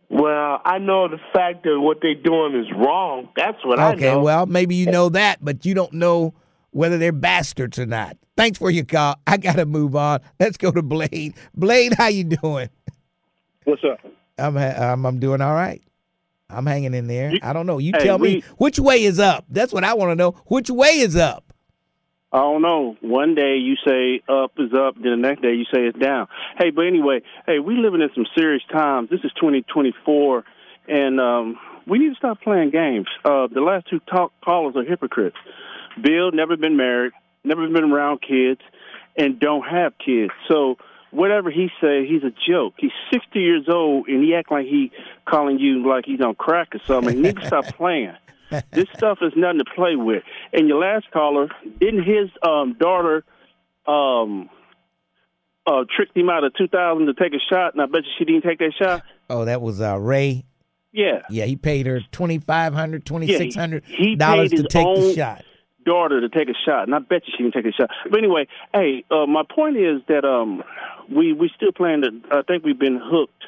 [0.09, 3.28] Well, I know the fact that what they're doing is wrong.
[3.36, 3.95] That's what I know.
[3.95, 6.34] okay, well, maybe you know that, but you don't know
[6.72, 8.18] whether they're bastards or not.
[8.38, 9.16] Thanks for your call.
[9.26, 10.22] I gotta move on.
[10.40, 11.34] Let's go to Blade.
[11.56, 12.70] Blade, how you doing?
[13.66, 14.00] What's up?
[14.38, 15.82] I'm ha- I'm, I'm doing all right.
[16.50, 17.34] I'm hanging in there.
[17.42, 17.80] I don't know.
[17.80, 19.46] You Hey, tell me we- which way is up.
[19.50, 20.32] That's what I want to know.
[20.46, 21.44] Which way is up?
[22.32, 22.96] I don't know.
[23.02, 26.28] One day you say up is up, then the next day you say it's down.
[26.60, 29.10] Hey, but anyway, hey, we living in some serious times.
[29.10, 30.44] This is 2024,
[30.90, 31.58] and um,
[31.88, 33.08] we need to stop playing games.
[33.26, 35.38] Uh, the last two talk callers are hypocrites.
[36.02, 37.14] Bill never been married,
[37.48, 38.62] never been around kids,
[39.16, 40.32] and don't have kids.
[40.48, 40.78] So
[41.12, 42.76] whatever he say, he's a joke.
[42.78, 44.91] He's 60 years old, and he act like he
[45.26, 47.16] calling you like he's on crack or something.
[47.16, 48.16] He need stop playing.
[48.72, 50.24] this stuff is nothing to play with.
[50.54, 53.26] And your last caller, didn't his um, daughter
[53.86, 54.50] um,
[55.66, 57.74] uh, tricked him out of two thousand to take a shot?
[57.74, 59.04] And I bet you she didn't take that shot.
[59.30, 60.45] Oh, that was uh, Ray.
[60.93, 64.64] Yeah, Yeah, he paid her twenty five hundred, twenty Yeah, six hundred he dollars to
[64.64, 65.43] take the shot.
[65.88, 67.90] Daughter to take a shot, and I bet you she didn't take a shot.
[68.12, 70.64] But anyway, hey, uh, my point is that um,
[71.10, 72.12] we we still playing the.
[72.32, 73.44] I think we've been hooked,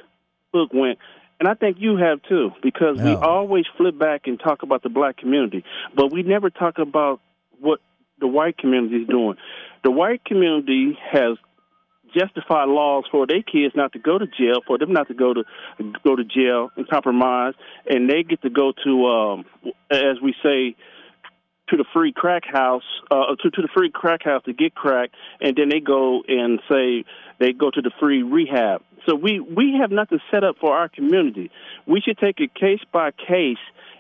[0.54, 0.98] hook went,
[1.40, 3.20] and I think you have too, because we Oh.
[3.36, 5.64] always flip back and talk about the black community,
[5.96, 7.20] but we never talk about
[7.60, 7.80] what
[8.20, 9.36] the white community is doing.
[9.84, 11.38] The white community has
[12.18, 15.34] justify laws for their kids not to go to jail, for them not to go
[15.34, 15.44] to
[16.04, 17.54] go to jail and compromise,
[17.88, 19.46] and they get to go to, um,
[19.92, 20.76] as we say,
[21.70, 25.12] to the free crack house, uh, to to the free crack house to get crack,
[25.42, 27.06] and then they go and say
[27.40, 28.82] they go to the free rehab.
[29.06, 31.52] So we we have nothing set up for our community.
[31.86, 33.58] We should take it case by case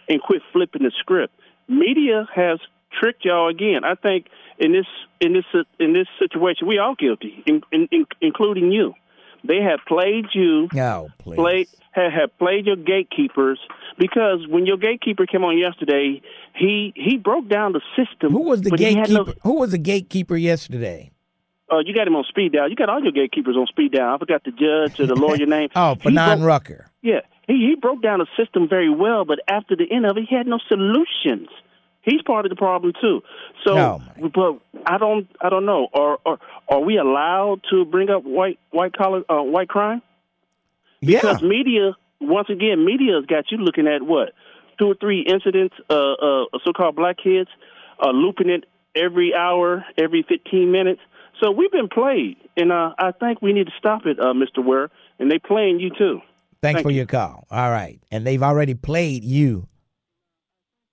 [0.07, 1.33] and quit flipping the script.
[1.67, 2.59] Media has
[2.99, 3.83] tricked y'all again.
[3.83, 4.87] I think in this
[5.21, 5.45] in this
[5.79, 8.93] in this situation, we all guilty, in, in, in, including you.
[9.47, 10.67] They have played you.
[10.73, 11.35] No, please.
[11.37, 13.59] Played have, have played your gatekeepers
[13.97, 16.21] because when your gatekeeper came on yesterday,
[16.55, 18.31] he he broke down the system.
[18.31, 19.25] Who was the but he had gatekeeper?
[19.25, 21.11] no- Who was the gatekeeper yesterday?
[21.71, 22.67] uh, you got him on speed dial.
[22.69, 24.15] You got all your gatekeepers on speed dial.
[24.15, 25.69] I forgot the judge or the lawyer name.
[25.75, 26.89] Oh, Fanon Rucker.
[27.01, 30.25] Yeah, he he broke down the system very well, but after the end of it,
[30.29, 31.47] he had no solutions.
[32.01, 33.21] He's part of the problem too.
[33.65, 34.01] So, No,
[34.33, 35.87] but I don't I don't know.
[35.93, 40.01] Are are are we allowed to bring up white white collar uh, white crime?
[41.01, 41.21] Yeah.
[41.21, 44.33] Because media once again, media has got you looking at what
[44.77, 47.49] two or three incidents, uh, uh, so-called black kids,
[48.01, 51.01] uh, looping it every hour, every fifteen minutes.
[51.41, 54.63] So we've been played, and uh, I think we need to stop it, uh, Mr.
[54.63, 54.89] Ware.
[55.19, 56.21] And they playing you too.
[56.61, 56.97] Thanks Thank for you.
[56.97, 57.45] your call.
[57.51, 57.99] All right.
[58.11, 59.67] And they've already played you,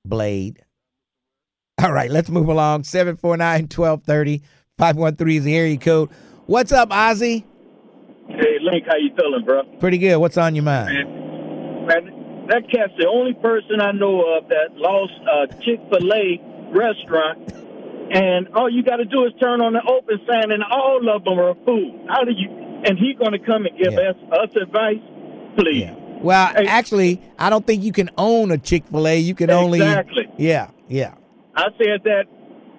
[0.04, 0.62] Blade.
[1.78, 2.84] All right, let's move along.
[2.84, 4.42] 749 1230
[4.78, 6.08] 513 is the area code.
[6.46, 7.44] What's up, Ozzy?
[8.28, 9.62] Hey, Link, how you feeling, bro?
[9.78, 10.16] Pretty good.
[10.16, 10.94] What's on your mind?
[11.86, 16.40] Man, that cat's the only person I know of that lost a Chick Fil A
[16.72, 17.52] restaurant,
[18.10, 21.24] and all you got to do is turn on the open sign, and all of
[21.24, 22.06] them are food.
[22.08, 22.48] How do you?
[22.86, 25.04] And he's going to come and give us us advice,
[25.58, 25.90] please.
[26.22, 29.18] Well, actually, I don't think you can own a Chick fil A.
[29.18, 29.80] You can only.
[29.80, 30.26] Exactly.
[30.38, 31.16] Yeah, yeah.
[31.56, 32.24] I said that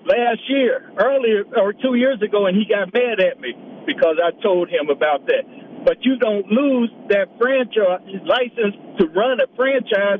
[0.06, 3.54] last year, earlier or two years ago, and he got mad at me
[3.86, 5.44] because I told him about that.
[5.86, 10.20] But you don't lose that franchise license to run a franchise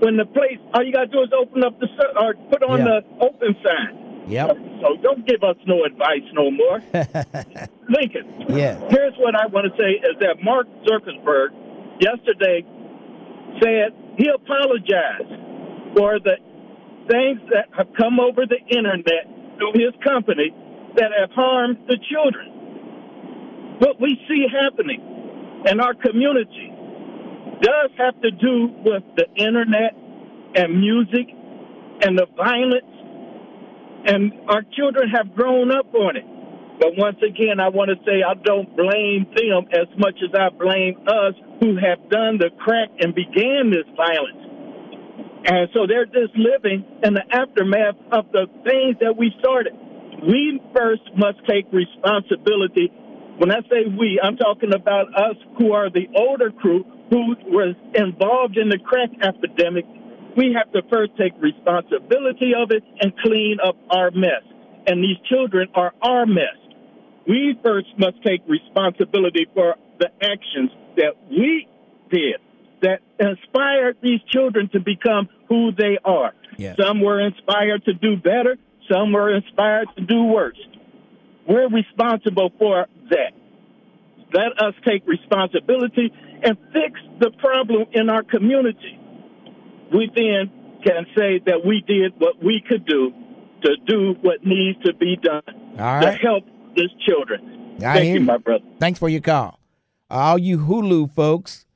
[0.00, 0.58] when the place.
[0.74, 1.88] All you got to do is open up the
[2.20, 3.00] or put on Yeah.
[3.00, 4.24] the open sign.
[4.28, 4.56] Yep.
[4.82, 6.82] So don't give us no advice no more,
[7.88, 8.44] Lincoln.
[8.52, 8.78] Yeah.
[8.90, 11.48] Here's what I want to say is that Mark Zuckerberg
[12.00, 12.62] yesterday
[13.62, 15.32] said he apologized
[15.96, 16.36] for the
[17.08, 19.26] things that have come over the internet
[19.58, 20.54] through his company
[20.96, 23.78] that have harmed the children.
[23.78, 25.00] What we see happening
[25.66, 26.72] in our community
[27.60, 29.94] does have to do with the internet
[30.54, 31.26] and music
[32.00, 32.94] and the violence,
[34.06, 36.24] and our children have grown up on it.
[36.78, 40.48] But once again, I want to say I don't blame them as much as I
[40.54, 44.47] blame us who have done the crack and began this violence.
[45.44, 49.72] And so they're just living in the aftermath of the things that we started.
[50.22, 52.90] We first must take responsibility.
[53.38, 57.76] When I say we, I'm talking about us who are the older crew who was
[57.94, 59.84] involved in the crack epidemic.
[60.36, 64.42] We have to first take responsibility of it and clean up our mess.
[64.86, 66.58] And these children are our mess.
[67.26, 71.68] We first must take responsibility for the actions that we
[72.10, 72.40] did
[72.82, 76.32] that inspired these children to become who they are.
[76.56, 76.74] Yeah.
[76.80, 78.56] Some were inspired to do better,
[78.90, 80.58] some were inspired to do worse.
[81.46, 83.32] We're responsible for that.
[84.32, 86.12] Let us take responsibility
[86.42, 88.98] and fix the problem in our community.
[89.92, 90.50] We then
[90.84, 93.12] can say that we did what we could do
[93.62, 95.42] to do what needs to be done
[95.78, 96.44] All to help
[96.76, 97.76] these children.
[97.78, 98.64] I Thank you, my brother.
[98.78, 99.58] Thanks for your call.
[100.10, 101.66] All you Hulu folks,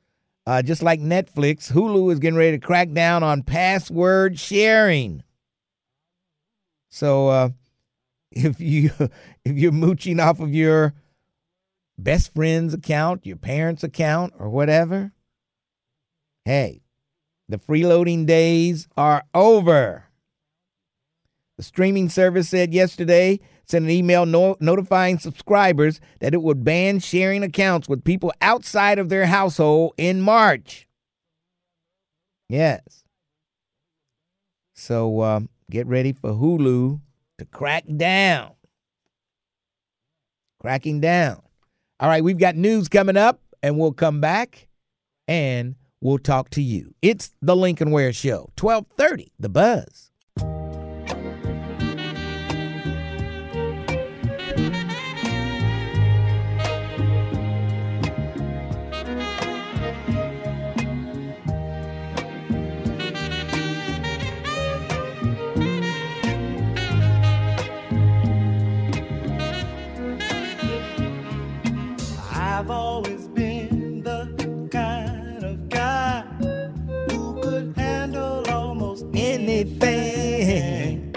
[0.46, 5.22] uh, just like Netflix, Hulu is getting ready to crack down on password sharing.
[6.90, 7.48] So uh,
[8.32, 8.90] if you
[9.44, 10.94] if you're mooching off of your
[11.98, 15.12] best friend's account, your parents' account, or whatever,
[16.44, 16.82] hey,
[17.48, 20.06] the freeloading days are over.
[21.58, 26.98] The streaming service said yesterday, sent an email no- notifying subscribers that it would ban
[26.98, 30.86] sharing accounts with people outside of their household in March.
[32.48, 33.04] Yes.
[34.74, 37.00] So um, get ready for Hulu
[37.38, 38.52] to crack down.
[40.60, 41.42] Cracking down.
[41.98, 44.68] All right, we've got news coming up, and we'll come back
[45.28, 46.94] and we'll talk to you.
[47.00, 50.11] It's the Lincoln Ware Show, 1230, The Buzz.
[79.62, 81.14] Anything.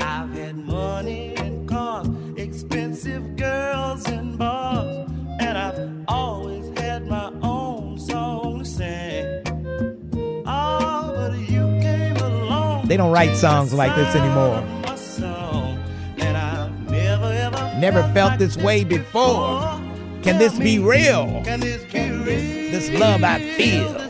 [0.00, 5.08] I've had money and cars, expensive girls and bars,
[5.40, 9.42] and I've always had my own song to sing.
[10.46, 12.86] Oh, but you came along.
[12.86, 14.62] They don't write songs like this anymore.
[14.96, 15.78] song,
[16.16, 19.60] never Never felt this way before.
[20.22, 21.42] Can this be real?
[21.44, 22.70] Can this be real?
[22.70, 24.09] This love I feel.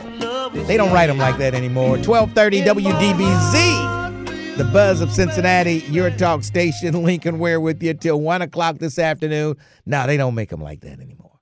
[0.71, 1.99] They don't write them like that anymore.
[1.99, 7.03] 1230 WDBZ, the buzz of Cincinnati, your talk station.
[7.03, 9.57] Lincoln Ware with you till 1 o'clock this afternoon.
[9.85, 11.41] No, they don't make them like that anymore.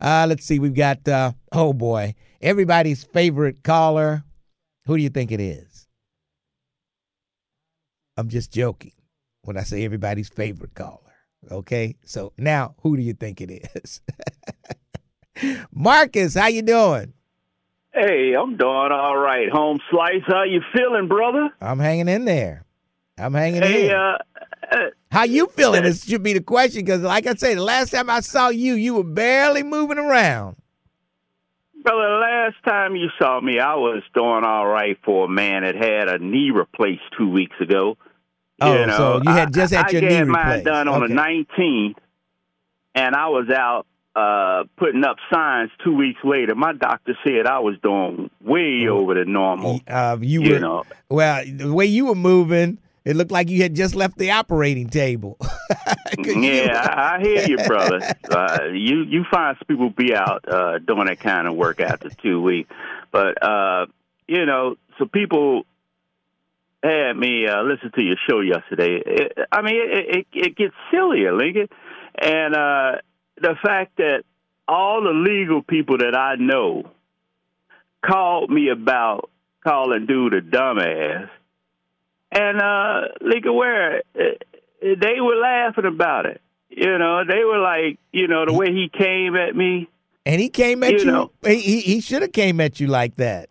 [0.00, 0.58] Uh, let's see.
[0.58, 4.24] We've got, uh, oh boy, everybody's favorite caller.
[4.86, 5.86] Who do you think it is?
[8.16, 8.94] I'm just joking
[9.42, 11.12] when I say everybody's favorite caller.
[11.50, 14.00] Okay, so now who do you think it is?
[15.70, 17.12] Marcus, how you doing?
[17.92, 19.50] Hey, I'm doing all right.
[19.50, 21.50] Home slice, how you feeling, brother?
[21.60, 22.64] I'm hanging in there.
[23.18, 23.94] I'm hanging Hey, in.
[23.94, 24.18] uh,
[24.70, 24.76] uh,
[25.10, 25.82] How you feeling?
[25.82, 28.74] This should be the question because, like I say, the last time I saw you,
[28.74, 30.56] you were barely moving around.
[31.82, 35.74] brother, last time you saw me, I was doing all right for a man that
[35.74, 37.98] had a knee replaced two weeks ago.
[38.62, 41.02] Oh, you know, so you had just had I your got knee mine done on
[41.02, 41.14] Okay.
[41.14, 41.20] the
[41.58, 41.96] 19th,
[42.94, 43.86] and I was out
[44.16, 46.54] uh putting up signs two weeks later.
[46.54, 49.80] My doctor said I was doing way over the normal.
[49.86, 50.84] Uh, you You were know.
[51.08, 51.44] well.
[51.46, 55.36] The way you were moving, it looked like you had just left the operating table.
[56.18, 58.00] Yeah, I, I hear you, brother.
[58.30, 62.40] Uh, you you find people be out uh, doing that kind of work after two
[62.42, 62.68] weeks,
[63.12, 63.86] but uh,
[64.28, 65.62] you know, so people
[66.82, 69.00] had me uh, listen to your show yesterday.
[69.04, 71.68] It, I mean, it, it it gets sillier, Lincoln,
[72.20, 72.92] and uh,
[73.40, 74.22] the fact that
[74.68, 76.90] all the legal people that I know
[78.04, 79.30] called me about
[79.64, 81.28] calling dude a dumbass,
[82.32, 84.22] and uh, Lincoln, where uh,
[84.80, 86.40] they were laughing about it.
[86.68, 89.88] You know, they were like, you know, the way he came at me.
[90.24, 91.04] and he came at You you.
[91.06, 91.30] know.
[91.44, 93.48] he he, he should have came at you like that.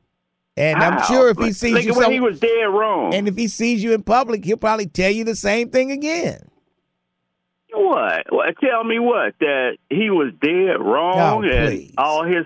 [0.55, 3.13] And I'm sure if he sees like you, when some- he was dead wrong.
[3.13, 6.49] and if he sees you in public, he'll probably tell you the same thing again.
[7.79, 8.25] What?
[8.61, 9.35] Tell me what?
[9.39, 11.93] That he was dead wrong, Oh, and please.
[11.97, 12.45] all his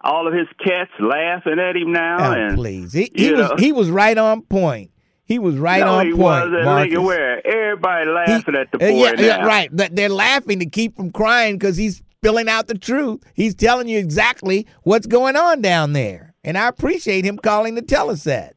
[0.00, 2.16] all of his cats laughing at him now.
[2.18, 3.56] Oh, and please, he, he was know.
[3.58, 4.90] he was right on point.
[5.26, 6.20] He was right no, on he point.
[6.22, 6.64] wasn't.
[6.64, 6.92] Marcus.
[6.94, 9.70] Nigga, where everybody laughing at the boy Uh, yeah, yeah, right.
[9.74, 13.22] But They're laughing to keep from crying because he's spilling out the truth.
[13.32, 17.82] He's telling you exactly what's going on down there, and I appreciate him calling to
[17.82, 18.54] tell us that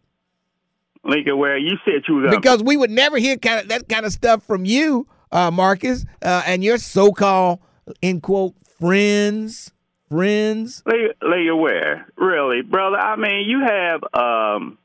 [1.05, 4.05] Lincoln, where you said you was because we would never hear kind of that kind
[4.05, 7.59] of stuff from you, uh, Marcus, uh, and your so-called
[8.01, 9.71] in quote friends,
[10.09, 10.83] friends.
[10.85, 12.97] Lay, lay aware, really, brother.
[12.97, 14.77] I mean, you have um,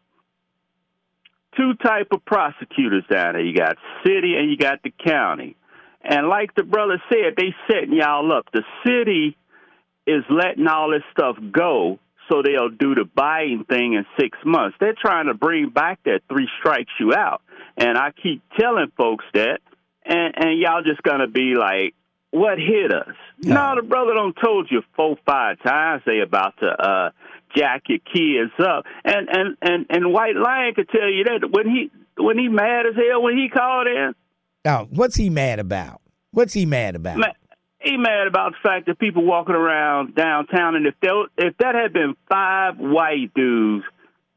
[1.57, 3.43] two type of prosecutors down there.
[3.43, 5.57] You got city and you got the county.
[6.03, 8.47] And like the brother said, they setting y'all up.
[8.53, 9.37] The city
[10.07, 14.77] is letting all this stuff go so they'll do the buying thing in six months.
[14.81, 17.43] They're trying to bring back that three strikes you out.
[17.77, 19.61] And I keep telling folks that,
[20.05, 21.95] and, and y'all just gonna be like,
[22.31, 23.15] what hit us?
[23.39, 27.11] No, the brother don't told you four, five times they about to uh
[27.55, 28.85] jack your kids up.
[29.05, 32.87] And and and and White Lion could tell you that when he when he mad
[32.87, 34.15] as hell when he called in,
[34.65, 36.01] Now, what's he mad about?
[36.31, 37.19] What's he mad about?
[37.19, 37.33] Ma-
[37.81, 41.75] he mad about the fact that people walking around downtown, and if there, if that
[41.75, 43.85] had been five white dudes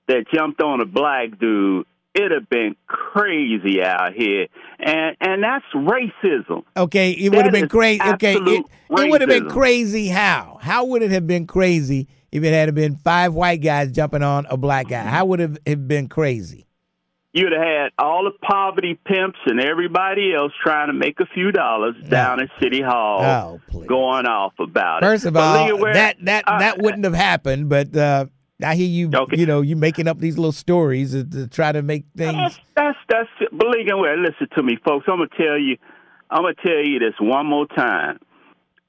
[0.08, 1.86] that jumped on a black dude,
[2.16, 4.48] it'd have been crazy out here,
[4.80, 6.64] and and that's racism.
[6.76, 8.02] Okay, it would have been crazy.
[8.02, 10.08] Okay, it, it would have been crazy.
[10.08, 10.58] How?
[10.62, 14.46] How would it have been crazy if it had been five white guys jumping on
[14.50, 15.04] a black guy?
[15.04, 16.64] How would it have been crazy?
[17.34, 21.52] You'd have had all the poverty pimps and everybody else trying to make a few
[21.52, 25.06] dollars down at City Hall, Oh, going off about it.
[25.06, 27.68] First of But all, Leah, that that I- that wouldn't have happened.
[27.68, 28.28] But uh,
[28.66, 29.10] I hear you.
[29.32, 32.60] You know, you making up these little stories to, to try to make things.
[32.76, 33.94] That's that's believe me.
[33.94, 35.06] Well, listen to me, folks.
[35.08, 35.78] I'm gonna tell you.
[36.30, 38.20] I'm gonna tell you this one more time.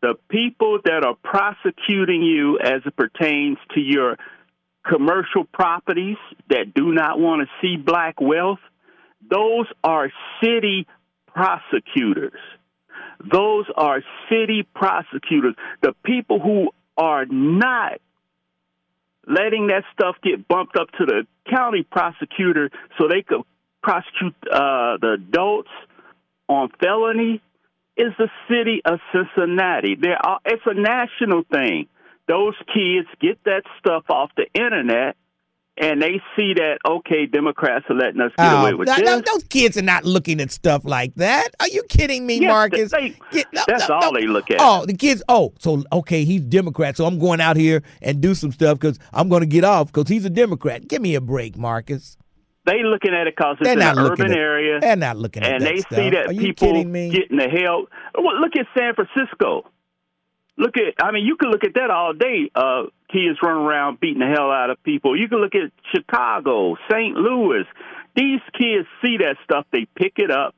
[0.02, 4.16] The people that are prosecuting you as it pertains to your
[4.88, 6.18] commercial properties
[6.48, 8.60] that do not want to see black wealth,
[9.28, 10.10] those are
[10.42, 10.86] city
[11.26, 12.38] prosecutors.
[13.30, 15.54] Those are city prosecutors.
[15.82, 18.00] The people who are not
[19.26, 23.42] letting that stuff get bumped up to the county prosecutor so they could
[23.82, 25.70] prosecute uh, the adults
[26.48, 27.40] on felony,
[27.96, 29.96] is the city of Cincinnati.
[30.00, 31.88] There are, it's a national thing.
[32.28, 35.16] Those kids get that stuff off the internet
[35.78, 39.04] and they see that okay, Democrats are letting us get Oh, away with no, this.
[39.04, 41.48] no, those kids are not looking at stuff like that.
[41.60, 42.90] Are you kidding me, Yes, Marcus?
[42.92, 44.58] they- Get- no, that's no, all they look at.
[44.60, 45.22] Oh, the kids.
[45.28, 48.98] Oh, so okay, he's Democrat, so I'm going out here and do some stuff because
[49.12, 50.88] I'm going to get off because he's a Democrat.
[50.88, 52.16] Give me a break, Marcus.
[52.64, 54.80] They looking at it because it's They're not an urban at- area.
[54.80, 55.54] they're not looking at it.
[55.56, 55.92] and they stuff.
[55.98, 56.92] see that people getting
[57.36, 57.88] the help.
[58.16, 59.70] Well, look at San Francisco.
[60.58, 62.50] Look at, I mean, you can look at that all day.
[62.54, 65.18] Uh, kids running around beating the hell out of people.
[65.18, 67.14] You can look at Chicago, St.
[67.14, 67.64] Louis.
[68.14, 70.54] These kids see that stuff, they pick it up,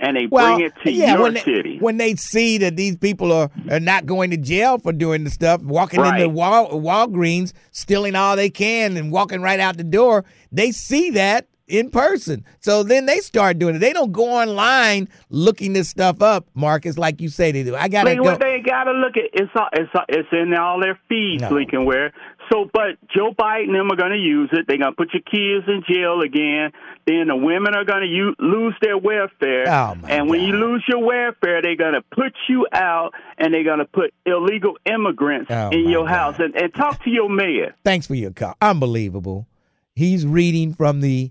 [0.00, 1.76] and they Well, bring it to yeah, your when they, city.
[1.80, 5.30] when they see that these people are, are not going to jail for doing the
[5.30, 6.30] stuff, walking into Right.
[6.30, 11.46] Wal, Walgreens, stealing all they can and walking right out the door, they see that
[11.68, 12.44] in person.
[12.60, 13.78] So then they start doing it.
[13.78, 17.74] They don't go online looking this stuff up, Marcus, like you say they do.
[17.76, 18.22] I gotta go.
[18.22, 21.50] what they gotta look at it's all, it's all, it's in all their feeds, No.
[21.50, 22.12] Lincoln Ware.
[22.50, 24.66] So, but Joe Biden and them are gonna use it.
[24.66, 26.72] They're gonna put your kids in jail again.
[27.06, 28.06] Then the women are gonna
[28.38, 29.64] lose their welfare.
[29.68, 33.86] Oh, and when you lose your welfare, they're gonna put you out, and they're gonna
[33.86, 36.38] put illegal immigrants Oh, in your house.
[36.38, 37.74] And, and talk to your mayor.
[37.84, 38.54] Thanks for your call.
[38.60, 39.46] Unbelievable.
[39.94, 41.30] He's reading from the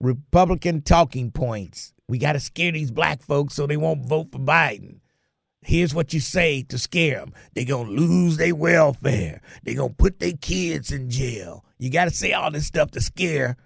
[0.00, 1.92] Republican talking points.
[2.08, 5.00] We got to scare these black folks so they won't vote for Biden.
[5.62, 7.32] Here's what you say to scare them.
[7.54, 9.40] They're going to lose their welfare.
[9.62, 11.64] They're going to put their kids in jail.
[11.78, 13.56] You got to say all this stuff to scare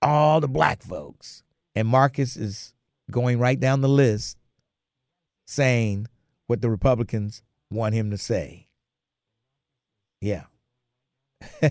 [0.00, 1.42] all the black folks.
[1.74, 2.72] And Marcus is
[3.10, 4.38] going right down the list
[5.46, 6.06] saying
[6.46, 8.68] what the Republicans want him to say.
[10.20, 10.44] Yeah.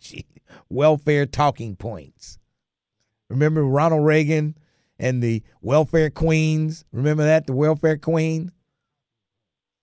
[0.00, 0.26] Gee,
[0.68, 2.37] welfare talking points.
[3.30, 4.56] Remember Ronald Reagan
[4.98, 6.84] and the welfare queens?
[6.92, 7.46] Remember that?
[7.46, 8.52] The welfare queen?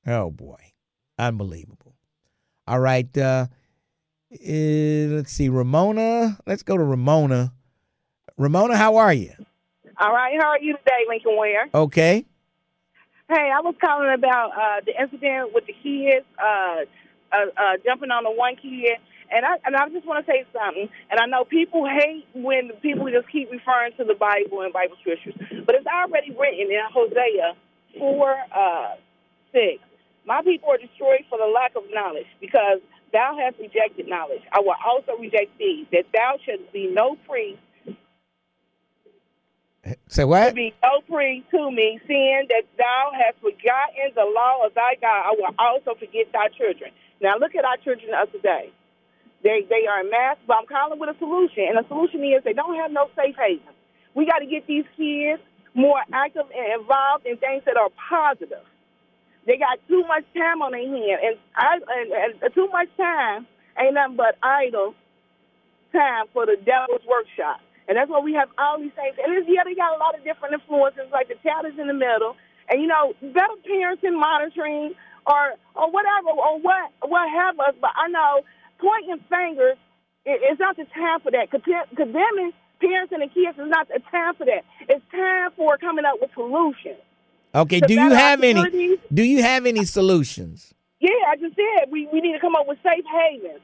[0.07, 0.73] Oh, boy.
[1.17, 1.95] Unbelievable.
[2.67, 3.15] All right.
[3.17, 3.47] Uh,
[4.31, 5.49] eh, let's see.
[5.49, 6.37] Ramona.
[6.45, 7.53] Let's go to Ramona.
[8.37, 9.31] Ramona, how are you?
[9.97, 11.69] All right, how are you today, Lincoln Ware?
[11.73, 12.25] Okay.
[13.29, 16.81] Hey, I was calling about uh, the incident with the kids uh,
[17.31, 18.99] uh, uh, jumping on the one kid,
[19.35, 20.87] and I and I just want to say something.
[21.11, 24.95] And I know people hate when people just keep referring to the Bible and Bible
[25.01, 27.53] scriptures, but it's already written in Hosea
[27.99, 28.95] four uh,
[29.51, 29.83] six.
[30.25, 32.79] My people are destroyed for the lack of knowledge, because
[33.11, 34.41] thou hast rejected knowledge.
[34.51, 37.59] I will also reject thee, that thou shouldst be no priest
[40.07, 40.55] Say to what?
[40.55, 45.29] be no priest to me, seeing that thou hast forgotten the law of thy God,
[45.29, 46.91] I will also forget thy children.
[47.21, 48.71] Now look at our children of today.
[49.45, 52.57] They they are mass, but I'm calling with a solution, and the solution is they
[52.57, 53.71] don't have no safe haven.
[54.17, 55.41] We got to get these kids
[55.75, 58.65] more active and involved in things that are positive.
[59.47, 63.47] They got too much time on their hands, and, I, and, and too much time
[63.79, 64.95] ain't nothing but idle
[65.93, 67.61] time for the devil's workshop.
[67.87, 69.15] And that's why we have all these things.
[69.21, 71.87] And it's, yeah, they got a lot of different influences, like the child is in
[71.87, 72.35] the middle.
[72.69, 74.95] And, you know, better parenting, monitoring,
[75.27, 77.75] or or whatever, or what what have us.
[77.81, 78.41] But I know
[78.79, 79.77] pointing fingers
[80.27, 81.49] i- is not the time for that.
[81.51, 84.63] Condemning parents and the kids is not the time for that.
[84.89, 86.99] It's time for coming up with solutions.
[87.53, 87.79] Okay.
[87.79, 88.97] Do you have any?
[89.13, 90.73] Do you have any solutions?
[90.99, 93.61] Yeah, I just said we, we need to come up with safe havens.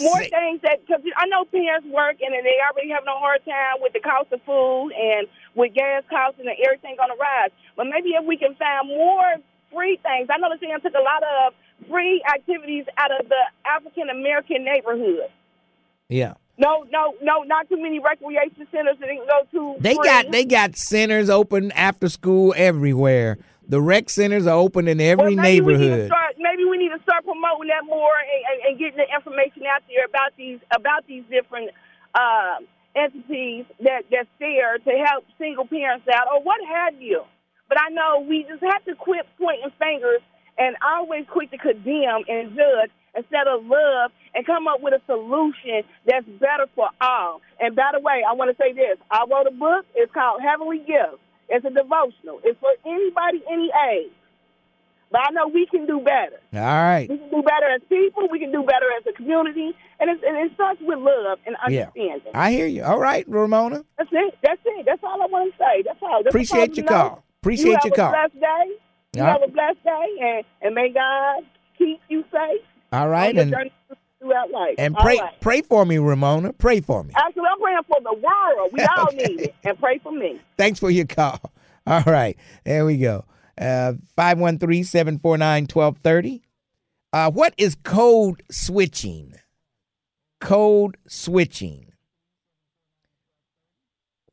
[0.00, 3.78] More things that because I know parents work and they already having a hard time
[3.80, 7.50] with the cost of food and with gas costs and everything on the rise.
[7.76, 9.36] But maybe if we can find more
[9.74, 10.28] free things.
[10.32, 11.54] I know the CM took a lot of
[11.90, 15.28] free activities out of the African American neighborhood.
[16.08, 16.34] Yeah.
[16.56, 19.82] No, no, no, not too many recreation centers that they can go to.
[19.82, 20.04] They free.
[20.04, 23.38] got they got centers open after school everywhere.
[23.66, 26.06] The rec centers are open in every Well, neighborhood.
[26.06, 29.62] start, maybe we need to start promoting that more and, and, and getting the information
[29.66, 31.70] out there about these about these different
[32.14, 32.60] uh,
[32.94, 37.22] entities that that's there to help single parents out or what have you.
[37.74, 40.20] But I know we just have to quit pointing fingers
[40.56, 45.02] and always quick to condemn and judge instead of love and come up with a
[45.06, 47.40] solution that's better for all.
[47.58, 48.96] And by the way, I want to say this.
[49.10, 49.86] I wrote a book.
[49.96, 51.18] It's called Heavenly Gifts.
[51.48, 52.38] It's a devotional.
[52.44, 54.12] It's for anybody, any age.
[55.10, 56.38] But I know we can do better.
[56.54, 57.10] All right.
[57.10, 58.28] We can do better as people.
[58.30, 59.74] We can do better as a community.
[59.98, 61.86] And, it's, and it starts with love and Yeah.
[61.90, 62.32] understanding.
[62.34, 62.84] I hear you.
[62.84, 63.84] All right, Ramona.
[63.98, 64.38] That's it.
[64.42, 64.86] That's it.
[64.86, 65.82] That's all I want to say.
[65.84, 66.22] That's all.
[66.22, 66.90] That's Appreciate your you know.
[66.90, 67.23] call.
[67.44, 68.08] Appreciate you your call.
[68.08, 68.72] a blessed day.
[69.16, 69.32] You right.
[69.32, 71.44] have a blessed day, and, and may God
[71.76, 73.54] keep you safe All right, and
[74.18, 74.76] throughout life.
[74.78, 75.40] and pray right.
[75.42, 76.54] pray for me, Ramona.
[76.54, 77.12] Pray for me.
[77.14, 78.70] Actually, I'm praying for the world.
[78.72, 79.54] We all need it.
[79.62, 80.40] And pray for me.
[80.56, 81.38] Thanks for your call.
[81.86, 82.34] All right,
[82.64, 83.26] there we go.
[83.60, 86.42] Uh, 513 749 1230.
[87.12, 89.34] Uh, what is code switching?
[90.40, 91.92] Code switching.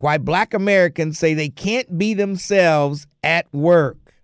[0.01, 4.15] Why black Americans say they can't be themselves at work.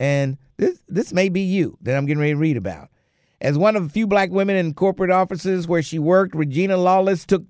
[0.00, 2.88] And this this may be you that I'm getting ready to read about.
[3.40, 7.24] As one of the few black women in corporate offices where she worked, Regina Lawless
[7.24, 7.44] took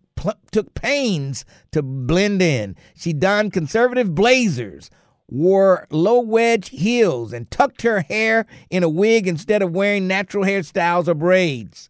[0.51, 2.77] took pains to blend in.
[2.95, 4.91] She donned conservative blazers,
[5.29, 10.45] wore low wedge heels, and tucked her hair in a wig instead of wearing natural
[10.45, 11.89] hairstyles or braids.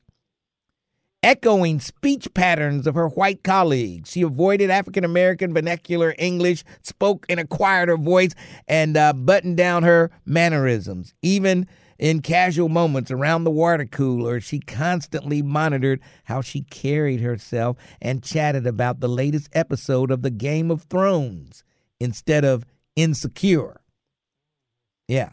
[1.22, 7.40] Echoing speech patterns of her white colleagues, she avoided African American vernacular English, spoke in
[7.40, 8.34] a quieter voice,
[8.68, 11.14] and uh, buttoned down her mannerisms.
[11.20, 11.66] Even
[11.98, 18.22] in casual moments around the water cooler, she constantly monitored how she carried herself and
[18.22, 21.64] chatted about the latest episode of the Game of Thrones
[21.98, 22.64] instead of
[22.94, 23.80] insecure.
[25.08, 25.30] Yeah.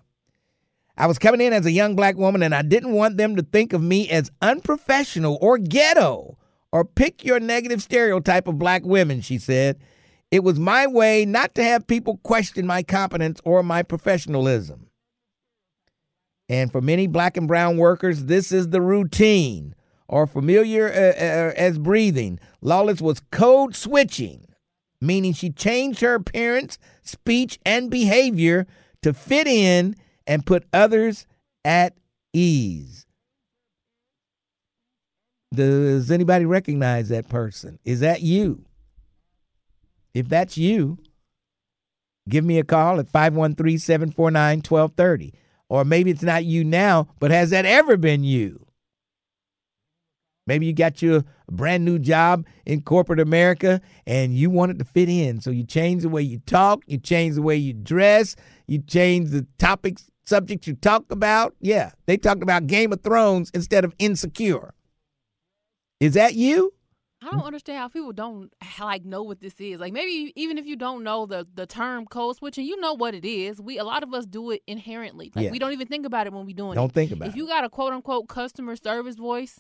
[0.98, 3.44] I was coming in as a young black woman and I didn't want them to
[3.44, 6.38] think of me as unprofessional or ghetto
[6.72, 9.80] or pick your negative stereotype of black women, she said.
[10.32, 14.88] It was my way not to have people question my competence or my professionalism.
[16.48, 19.76] And for many black and brown workers, this is the routine
[20.08, 22.40] or familiar uh, uh, as breathing.
[22.62, 24.46] Lawless was code switching,
[25.02, 28.68] meaning she changed her appearance, speech, and behavior
[29.02, 29.96] to fit in
[30.28, 31.26] and put others
[31.64, 31.94] at
[32.34, 33.06] ease.
[35.54, 37.80] Does anybody recognize that person?
[37.86, 38.66] Is that you?
[40.14, 40.98] If that's you,
[42.28, 45.34] give me a call at 513 749 1230.
[45.68, 48.66] Or maybe it's not you now, but has that ever been you?
[50.48, 55.10] Maybe you got your brand new job in corporate America and you wanted to fit
[55.10, 55.42] in.
[55.42, 58.36] So you change the way you talk, you change the way you dress,
[58.68, 61.56] you change the topics, subjects you talk about.
[61.60, 64.74] Yeah, they talked about Game of Thrones instead of insecure.
[66.00, 66.74] Is that you?
[67.24, 69.80] I don't understand how people don't like know what this is.
[69.80, 73.16] Like maybe even if you don't know the the term code switching, you know what
[73.16, 73.60] it is.
[73.60, 75.32] We a lot of us do it inherently.
[75.34, 75.52] Like Yeah.
[75.52, 76.76] we don't even think about it when we're doing it.
[76.76, 77.30] Don't think about it.
[77.30, 79.60] if you got a quote unquote customer service voice,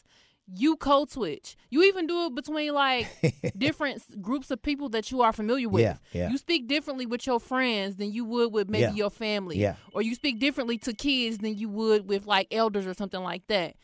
[0.54, 1.56] you code switch.
[1.72, 3.08] You even do it between like
[3.58, 5.82] different groups of people that you are familiar with.
[5.82, 6.30] Yeah, yeah.
[6.30, 8.94] You speak differently with your friends than you would with maybe Yeah.
[8.94, 9.58] your family.
[9.58, 9.76] Yeah.
[9.94, 13.48] Or you speak differently to kids than you would with like elders or something like
[13.48, 13.76] that.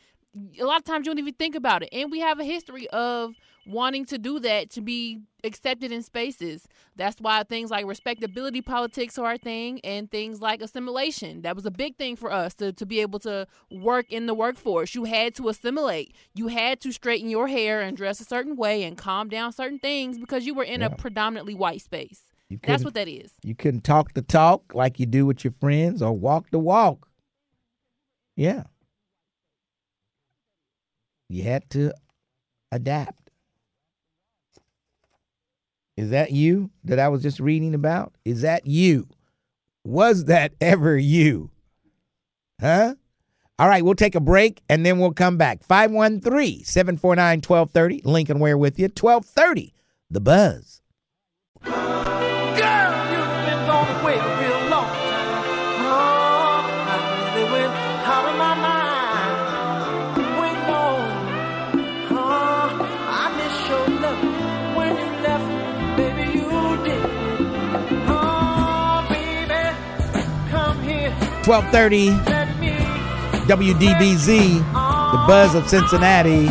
[0.60, 1.88] A lot of times you don't even think about it.
[1.92, 3.34] And we have a history of
[3.66, 6.66] wanting to do that to be accepted in spaces.
[6.96, 11.42] That's why things like respectability politics are a thing and things like assimilation.
[11.42, 14.34] That was a big thing for us to, to be able to work in the
[14.34, 14.94] workforce.
[14.94, 16.14] You had to assimilate.
[16.34, 19.78] You had to straighten your hair and dress a certain way and calm down certain
[19.78, 22.22] things because you were in a predominantly white space.
[22.62, 23.32] That's what that is.
[23.42, 27.08] You couldn't talk the talk like you do with your friends or walk the walk.
[28.36, 28.64] Yeah.
[31.28, 31.94] You had to
[32.70, 33.21] adapt.
[35.96, 38.14] Is that you that I was just reading about?
[38.24, 39.08] Is that you?
[39.84, 41.50] Was that ever you?
[42.60, 42.94] Huh?
[43.58, 45.62] All right, we'll take a break and then we'll come back.
[45.62, 48.02] 513 749 1230.
[48.04, 48.84] Lincoln Ware with you.
[48.86, 49.74] 1230.
[50.10, 50.81] The Buzz.
[71.46, 72.10] 1230
[73.48, 76.48] WDBZ, the buzz of Cincinnati,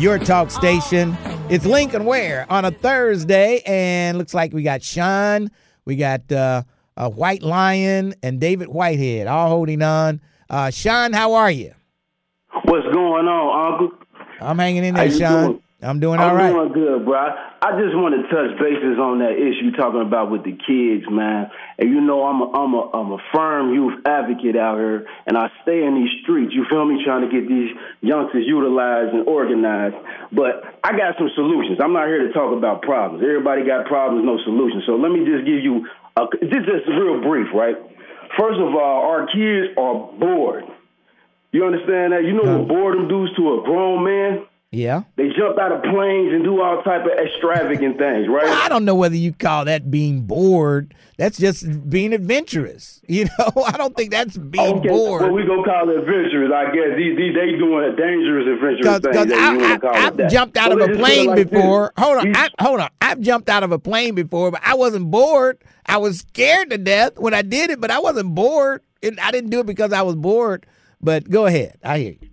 [0.00, 1.14] your talk station.
[1.50, 5.50] It's Lincoln Ware on a Thursday, and looks like we got Sean,
[5.84, 6.62] we got uh,
[6.96, 10.22] uh, White Lion, and David Whitehead all holding on.
[10.48, 11.74] Uh, Sean, how are you?
[12.64, 13.98] What's going on, Uncle?
[14.40, 15.46] I'm hanging in there, Sean.
[15.46, 15.62] doing?
[15.80, 16.50] I'm doing I'm all right.
[16.50, 17.14] doing good, bro.
[17.14, 21.54] I just want to touch bases on that issue talking about with the kids, man.
[21.78, 25.38] And you know, I'm a, I'm a, I'm a firm youth advocate out here, and
[25.38, 26.50] I stay in these streets.
[26.50, 26.98] You feel me?
[27.06, 27.70] Trying to get these
[28.02, 29.94] youngsters utilized and organized.
[30.34, 31.78] But I got some solutions.
[31.78, 33.22] I'm not here to talk about problems.
[33.22, 34.82] Everybody got problems, no solutions.
[34.82, 35.86] So let me just give you
[36.18, 37.78] a, this is real brief, right?
[38.34, 40.66] First of all, our kids are bored.
[41.54, 42.26] You understand that?
[42.26, 44.42] You know what boredom does to a grown man?
[44.70, 45.04] Yeah.
[45.16, 48.46] They jump out of planes and do all type of extravagant things, right?
[48.46, 50.92] I don't know whether you call that being bored.
[51.16, 53.00] That's just being adventurous.
[53.08, 55.22] You know, I don't think that's being okay, bored.
[55.22, 56.94] Well, we gonna call it adventurous, I guess.
[56.94, 59.28] These, these they doing a dangerous adventurous thing.
[59.28, 60.30] That you wanna I, call I, it I've that.
[60.30, 61.44] jumped out So of a just put it plane like this.
[61.46, 61.92] before.
[61.96, 62.90] Hold on, I, hold on.
[63.00, 65.56] I've jumped out of a plane before, but I wasn't bored.
[65.86, 68.82] I was scared to death when I did it, but I wasn't bored.
[69.02, 70.66] And I didn't do it because I was bored.
[71.00, 71.78] But go ahead.
[71.82, 72.28] I hear you.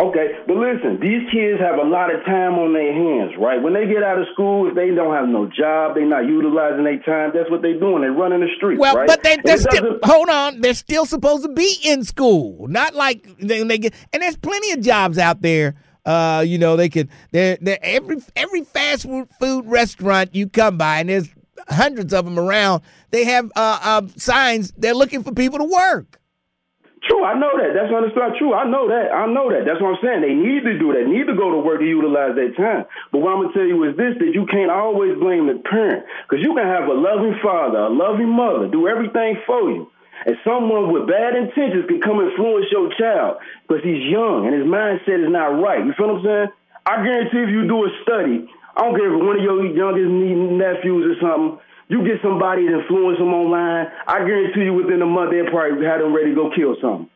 [0.00, 3.60] Okay, but listen, these kids have a lot of time on their hands, right?
[3.60, 6.84] When they get out of school, if they don't have no job, they're not utilizing
[6.84, 7.32] their time.
[7.34, 8.02] That's what they're doing.
[8.02, 9.08] They're running the streets, Well, right?
[9.08, 10.60] but they, they're still hold on.
[10.60, 13.94] They're still supposed to be in school, not like they, they get.
[14.12, 15.74] And there's plenty of jobs out there.
[16.06, 17.08] Uh, you know, they could.
[17.32, 21.28] They're, they're every every fast food food restaurant you come by, and there's
[21.70, 22.82] hundreds of them around.
[23.10, 24.72] They have uh, uh signs.
[24.76, 26.17] They're looking for people to work.
[27.06, 27.78] True, I know that.
[27.78, 29.14] That's not it's not True, I know that.
[29.14, 29.62] I know that.
[29.68, 30.20] That's what I'm saying.
[30.24, 31.06] They need to do that.
[31.06, 32.90] Need to go to work to utilize their time.
[33.12, 36.02] But what I'm gonna tell you is this: that you can't always blame the parent,
[36.26, 39.86] because you can have a loving father, a loving mother, do everything for you,
[40.26, 43.38] and someone with bad intentions can come influence your child
[43.68, 45.84] because he's young and his mindset is not right.
[45.84, 46.50] You feel what I'm saying?
[46.88, 50.08] I guarantee if you do a study, I don't care if one of your youngest
[50.10, 51.60] nephews or something.
[51.88, 55.86] You get somebody to influence them online, I guarantee you within a month they'll probably
[55.86, 57.08] have them ready to go kill something.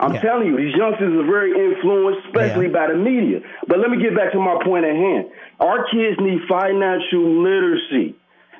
[0.00, 3.40] I'm telling you, these youngsters are very influenced, especially by the media.
[3.68, 5.28] But let me get back to my point at hand.
[5.60, 8.16] Our kids need financial literacy.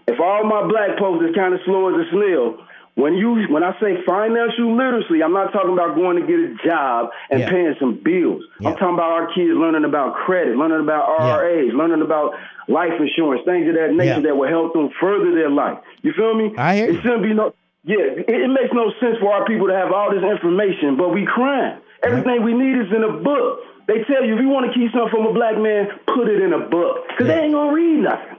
[0.07, 2.61] If all my black folks is kind of slow as a snail,
[3.01, 6.55] when you when I say financial literacy, I'm not talking about going to get a
[6.67, 7.51] job and Yeah.
[7.51, 8.43] paying some bills.
[8.65, 12.35] I'm talking about our kids learning about credit, learning about IRAs, learning about
[12.69, 15.79] life insurance, things of that nature that will help them further their life.
[16.03, 16.55] You feel me?
[16.57, 17.55] I hear It shouldn't be no.
[17.83, 17.97] Yeah,
[18.29, 21.25] it, it makes no sense for our people to have all this information, but we
[21.25, 21.81] crying.
[22.03, 23.61] Everything we need is in a book.
[23.89, 26.41] They tell you if you want to keep something from a black man, put it
[26.41, 28.37] in a book, cause they ain't gonna read nothing.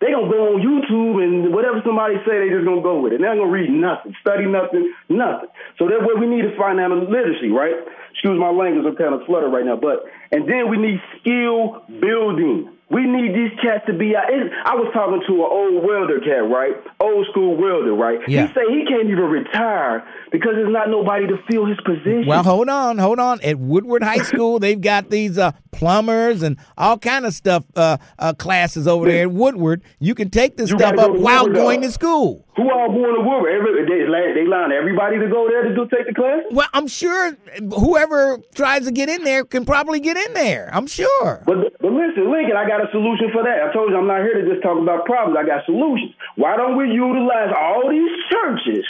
[0.00, 3.20] They gonna go on YouTube and whatever somebody say, they just gonna go with it.
[3.20, 5.52] They're not gonna read nothing, study nothing, nothing.
[5.76, 7.76] So that's what we need to find out literacy, right?
[8.12, 9.76] Excuse my language, I'm kind of fluttered right now.
[9.76, 12.72] But and then we need skill building.
[12.90, 14.26] We need these cats to be out.
[14.26, 16.74] I was talking to an old welder cat, right?
[16.98, 18.18] Old school welder, right?
[18.28, 18.48] Yeah.
[18.48, 22.26] He say he can't even retire because there's not nobody to fill his position.
[22.26, 23.40] Well, hold on, hold on.
[23.42, 27.98] At Woodward High School, they've got these uh, plumbers and all kind of stuff uh,
[28.18, 29.82] uh, classes over there at Woodward.
[30.00, 32.44] You can take this You stuff up go while Woodward, going to school.
[32.56, 33.52] Who all going to Woodward?
[33.54, 36.42] Every, they, they line everybody to go there to do take the class?
[36.50, 37.36] Well, I'm sure
[37.78, 40.70] whoever tries to get in there can probably get in there.
[40.72, 41.42] I'm sure.
[41.46, 43.62] But but listen, Lincoln, I got a solution for that.
[43.62, 45.36] I told you I'm not here to just talk about problems.
[45.36, 46.14] I got solutions.
[46.36, 48.84] Why don't we utilize all these churches?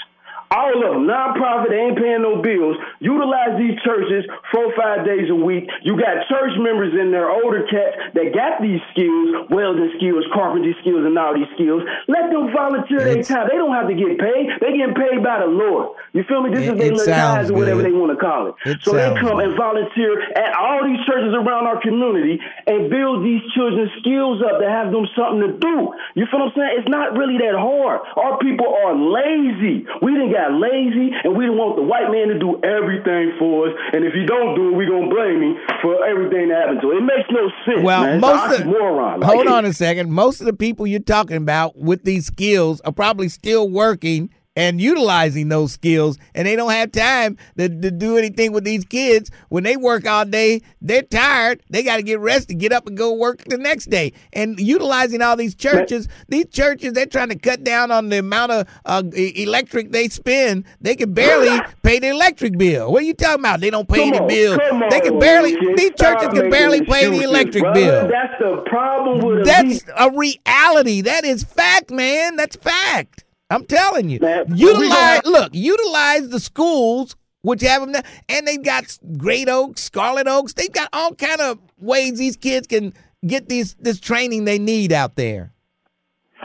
[0.51, 2.75] All of them, nonprofit, they ain't paying no bills.
[2.99, 5.71] Utilize these churches four, five days a week.
[5.87, 10.75] You got church members in there, older cats that got these skills, welding skills, carpentry
[10.83, 11.87] skills, and all these skills.
[12.11, 13.47] Let them volunteer their time.
[13.47, 14.51] They don't have to get paid.
[14.59, 15.95] They getting paid by the Lord.
[16.19, 16.51] You feel me?
[16.51, 17.87] This It- is their it little tithes or whatever good.
[17.87, 18.55] they want to call it.
[18.67, 23.23] It so they come and volunteer at all these churches around our community and build
[23.23, 25.95] these children's skills up to have them something to do.
[26.19, 26.75] You feel what I'm saying?
[26.83, 28.01] It's not really that hard.
[28.19, 29.87] Our people are lazy.
[30.03, 33.75] We didn't got lazy and we want the white man to do everything for us.
[33.93, 36.93] And if you don't do it, we gonna blame him for everything that happened to
[36.93, 36.97] it.
[36.97, 37.85] It makes no sense.
[37.85, 38.21] Well, man.
[38.21, 39.23] most of an oxymoron.
[39.23, 40.13] hold Like, on a second.
[40.13, 44.81] Most of the people you're talking about with these skills are probably still working and
[44.81, 49.31] utilizing those skills, and they don't have time to, to do anything with these kids.
[49.49, 51.63] When they work all day, they're tired.
[51.71, 54.13] They got to get rested, get up, and go work the next day.
[54.33, 58.53] And utilizing all these churches, these churches, they're trying to cut down on the amount
[58.53, 60.65] of uh, electric they spend.
[60.81, 62.93] They can barely pay the electric bill.
[62.93, 63.61] What are you talking about?
[63.61, 64.59] They don't pay Come the bill.
[64.91, 65.57] They can on, barely.
[65.77, 67.81] These churches can barely pay the electric brother.
[67.81, 68.09] bill.
[68.09, 71.03] That's the problem with That's a reality.
[71.03, 72.37] That is fact, man.
[72.37, 73.25] That's fact.
[73.51, 74.21] I'm telling you.
[74.55, 80.29] Utilize look, utilize the schools which have them, there, and they've got Great Oaks, Scarlet
[80.29, 80.53] Oaks.
[80.53, 82.93] They've got all kind of ways these kids can
[83.27, 85.53] get these this training they need out there.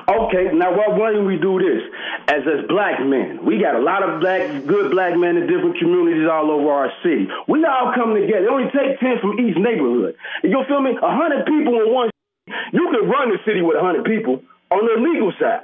[0.07, 1.81] Okay, now why, why don't we do this?
[2.27, 5.77] As as black men, we got a lot of black, good black men in different
[5.77, 7.27] communities all over our city.
[7.47, 8.45] We all come together.
[8.45, 10.15] It only take ten from each neighborhood.
[10.43, 10.97] You feel me?
[11.01, 12.09] A hundred people in one.
[12.73, 14.41] You could run the city with a hundred people
[14.71, 15.61] on the legal side.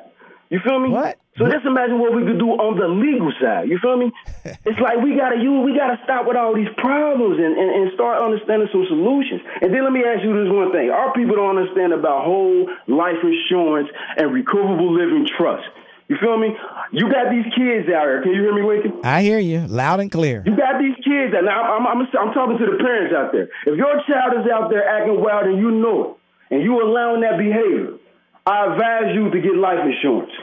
[0.49, 0.89] You feel me?
[0.89, 1.17] What?
[1.39, 3.71] So just imagine what we could do on the legal side.
[3.71, 4.11] You feel me?
[4.67, 7.85] it's like we gotta use, we gotta stop with all these problems and, and, and
[7.95, 9.39] start understanding some solutions.
[9.63, 12.67] And then let me ask you this one thing: Our people don't understand about whole
[12.91, 13.87] life insurance
[14.19, 15.63] and revocable living trust.
[16.11, 16.51] You feel me?
[16.91, 18.19] You got these kids out here.
[18.19, 18.99] Can you hear me, Lincoln?
[19.07, 20.43] I hear you loud and clear.
[20.45, 23.31] You got these kids, and now I'm, I'm, I'm, I'm talking to the parents out
[23.31, 23.47] there.
[23.63, 27.21] If your child is out there acting wild and you know it, and you allowing
[27.23, 27.95] that behavior,
[28.43, 30.35] I advise you to get life insurance.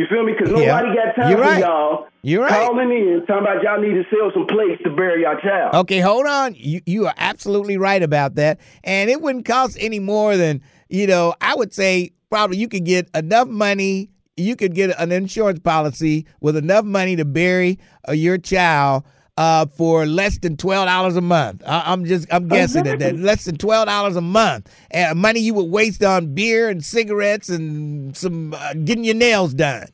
[0.00, 0.32] You feel me?
[0.32, 0.80] Because Yeah.
[0.80, 1.60] nobody got time You're for right.
[1.60, 2.66] y'all You're right.
[2.66, 5.74] calling in talking about y'all need to sell some plates to bury your child.
[5.74, 6.54] Okay, hold on.
[6.56, 8.60] You you are absolutely right about that.
[8.82, 12.86] And it wouldn't cost any more than, you know, I would say probably you could
[12.86, 17.78] get enough money, you could get an insurance policy with enough money to bury
[18.08, 19.04] uh, your child
[19.40, 21.62] uh, for less than twelve dollars a month.
[21.66, 25.40] I, I'm just I'm guessing at that less than twelve dollars a month, and money
[25.40, 29.86] you would waste on beer and cigarettes and some uh, getting your nails done.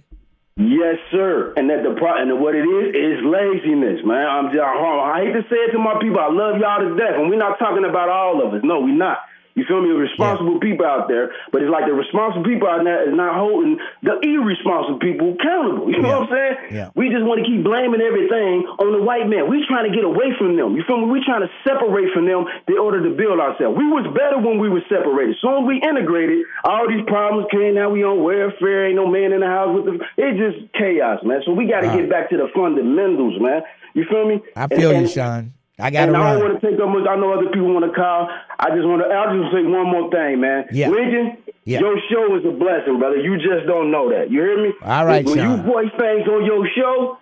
[0.57, 1.55] Yes, sir.
[1.57, 4.26] And that the pro- and what it is is laziness, man.
[4.26, 6.18] I'm just, I hate to say it to my people.
[6.18, 8.62] I love y'all to death, and we're not talking about all of us.
[8.64, 9.18] No, we're not.
[9.57, 9.88] You feel me?
[9.88, 13.80] Responsible people out there, but it's like the responsible people are not is not holding
[14.04, 15.88] the irresponsible people accountable.
[15.88, 16.57] You know what I'm saying?
[16.76, 16.88] Yeah.
[16.92, 19.48] We just want to keep blaming everything on the white man.
[19.48, 20.76] We trying to get away from them.
[20.76, 21.09] You feel me?
[21.09, 23.80] We trying to separate from them in order to build ourselves.
[23.80, 25.40] We was better when we were separated.
[25.40, 27.80] Soon as we integrated, all these problems came.
[27.80, 28.92] Now we on welfare.
[28.92, 30.04] Ain't no man in the house with the.
[30.20, 31.40] It's just chaos, man.
[31.48, 33.64] So we got to get back to the fundamentals, man.
[33.96, 34.44] You feel me?
[34.52, 35.57] I feel And- you, Sean.
[35.79, 37.07] I got to and I don't want to take up much.
[37.09, 38.29] I know other people want to call.
[38.59, 39.09] I just want to.
[39.12, 40.64] I'll just say one more thing, man.
[40.72, 40.89] Yeah.
[40.89, 41.81] Lincoln, Yeah.
[41.81, 43.16] your show is a blessing, brother.
[43.20, 44.31] You just don't know that.
[44.31, 44.72] You hear me?
[44.83, 45.59] All right, When Sean.
[45.59, 47.18] you voice things on your show,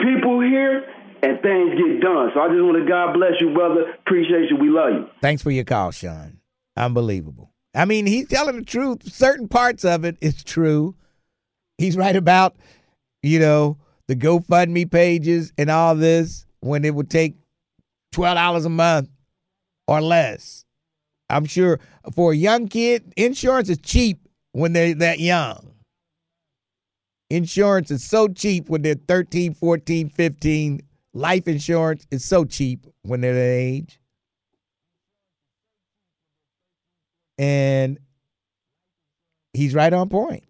[0.00, 0.84] people hear
[1.22, 2.30] and things get done.
[2.34, 3.92] So I just want to God bless you, brother.
[4.06, 4.56] Appreciate you.
[4.56, 5.06] We love you.
[5.20, 6.38] Thanks for your call, Sean.
[6.76, 7.50] Unbelievable.
[7.74, 9.12] I mean, he's telling the truth.
[9.12, 10.94] Certain parts of it is true.
[11.78, 12.56] He's right about,
[13.22, 13.76] you know,
[14.08, 17.34] the GoFundMe pages and all this when it would take
[18.12, 19.08] twelve dollars a month
[19.88, 20.64] or less.
[21.28, 21.80] I'm sure
[22.14, 25.74] for a young kid, insurance is cheap when they're that young.
[27.30, 30.80] Insurance is so cheap when they're 13, 14, 15.
[31.14, 33.98] Life insurance is so cheap when they're that age.
[37.42, 37.98] and
[39.52, 40.44] he's right on point.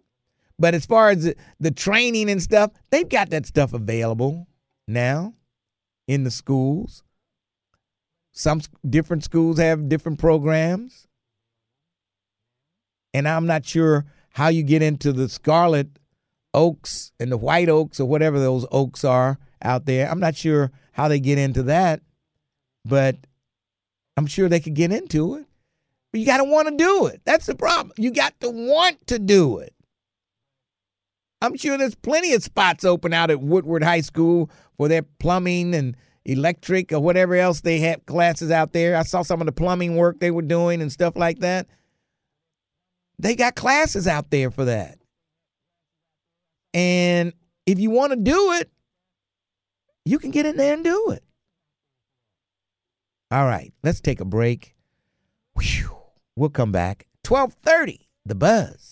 [0.58, 4.46] But as far as the training and stuff, they've got that stuff available
[4.86, 5.32] now
[6.06, 7.02] in the schools.
[8.32, 11.06] Some different schools have different programs.
[13.14, 15.88] And I'm not sure how you get into the scarlet
[16.54, 20.10] oaks and the white oaks or whatever those oaks are out there.
[20.10, 22.00] I'm not sure how they get into that,
[22.84, 23.16] but
[24.16, 25.46] I'm sure they could get into it.
[26.10, 27.22] But you got to want to do it.
[27.24, 27.92] That's the problem.
[27.96, 29.74] You got to want to do it.
[31.40, 35.74] I'm sure there's plenty of spots open out at Woodward High School for their plumbing
[35.74, 38.96] and electric or whatever else they have classes out there.
[38.96, 41.66] I saw some of the plumbing work they were doing and stuff like that.
[43.18, 44.98] They got classes out there for that.
[46.74, 47.32] And
[47.66, 48.70] if you want to do it,
[50.04, 51.22] you can get in there and do it.
[53.30, 54.74] All right, let's take a break.
[55.54, 55.96] Whew.
[56.36, 57.06] We'll come back.
[57.26, 58.91] 1230, The Buzz.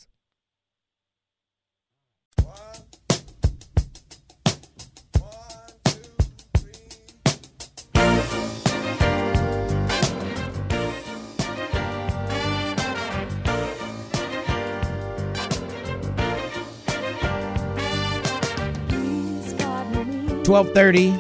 [20.51, 21.13] Twelve thirty,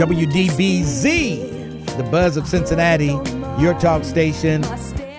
[0.00, 3.14] WDBZ, the buzz of Cincinnati,
[3.60, 4.64] your talk station,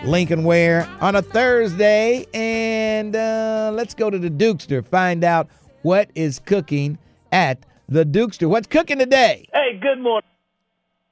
[0.04, 5.48] Lincoln Ware on a Thursday, and uh, let's go to the Dukester find out
[5.84, 6.98] what is cooking
[7.32, 8.50] at the Dukester.
[8.50, 9.48] What's cooking today?
[9.54, 10.28] Hey, good morning,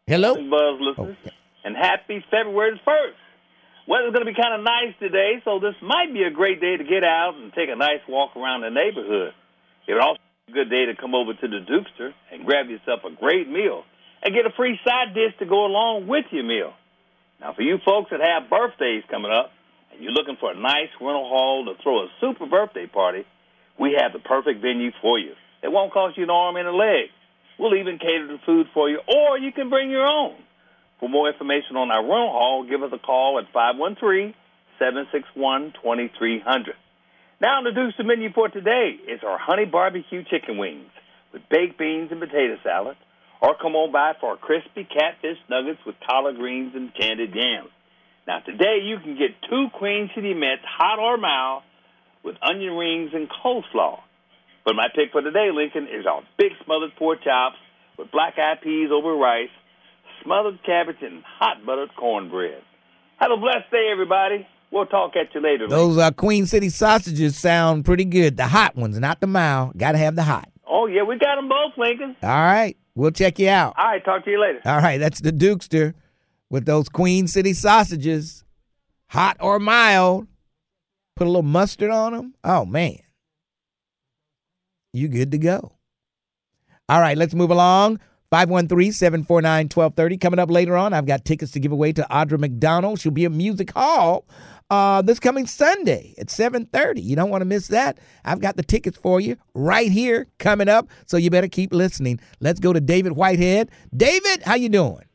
[0.07, 0.33] Hello.
[0.33, 1.17] Buzz listeners,
[1.63, 3.13] and happy February 1st.
[3.87, 6.77] Weather's going to be kind of nice today, so this might be a great day
[6.77, 9.35] to get out and take a nice walk around the neighborhood.
[9.87, 10.17] It also
[10.53, 13.83] good day to come over to the Dukester and grab yourself a great meal
[14.21, 16.73] and get a free side dish to go along with your meal.
[17.41, 19.51] Now, for you folks that have birthdays coming up
[19.91, 23.25] and you're looking for a nice rental hall to throw a super birthday party,
[23.79, 25.33] we have the perfect venue for you.
[25.61, 27.09] It won't cost you an arm and a leg.
[27.57, 30.35] We'll even cater the food for you, or you can bring your own.
[30.99, 34.33] For more information on our rental hall, give us a call at 513
[34.79, 36.75] 761 2300.
[37.43, 40.87] Now, introduce the menu for today is our honey barbecue chicken wings
[41.33, 42.95] with baked beans and potato salad,
[43.41, 47.67] or come on by for our crispy catfish nuggets with collard greens and candied yams.
[48.25, 51.63] Now, today you can get two Queen City Metts, hot or mild,
[52.23, 53.99] with onion rings and coleslaw.
[54.63, 57.57] But my pick for today, Lincoln, is our big smothered pork chops
[57.99, 59.51] with black eyed peas over rice,
[60.23, 62.63] smothered cabbage, and hot buttered cornbread.
[63.19, 64.47] Have a blessed day, everybody.
[64.73, 65.67] We'll talk at you later.
[65.67, 68.37] Those uh, Queen City sausages sound pretty good.
[68.37, 69.77] The hot ones, not the mild.
[69.77, 70.49] Got to have the hot.
[70.67, 72.15] Oh yeah, we got them both, Lincoln.
[72.23, 72.75] All right.
[72.95, 73.75] We'll check you out.
[73.77, 74.61] All right, talk to you later.
[74.65, 74.97] All right.
[74.97, 75.93] That's the Dukester
[76.49, 78.43] with those Queen City sausages,
[79.09, 80.27] hot or mild.
[81.15, 82.33] Put a little mustard on them.
[82.43, 82.97] Oh, man.
[84.91, 85.73] You good to go.
[86.89, 87.15] All right.
[87.15, 87.99] Let's move along.
[88.31, 90.19] 513-749-1230.
[90.19, 92.99] Coming up later on, I've got tickets to give away to Audra McDonald.
[92.99, 94.25] She'll be at Music Hall
[94.69, 97.03] uh, this coming Sunday at 7.30.
[97.03, 97.99] You don't want to miss that.
[98.25, 102.19] I've got the tickets for you right here coming up, so you better keep listening.
[102.39, 103.69] Let's go to David Whitehead.
[103.95, 105.05] David, how you doing?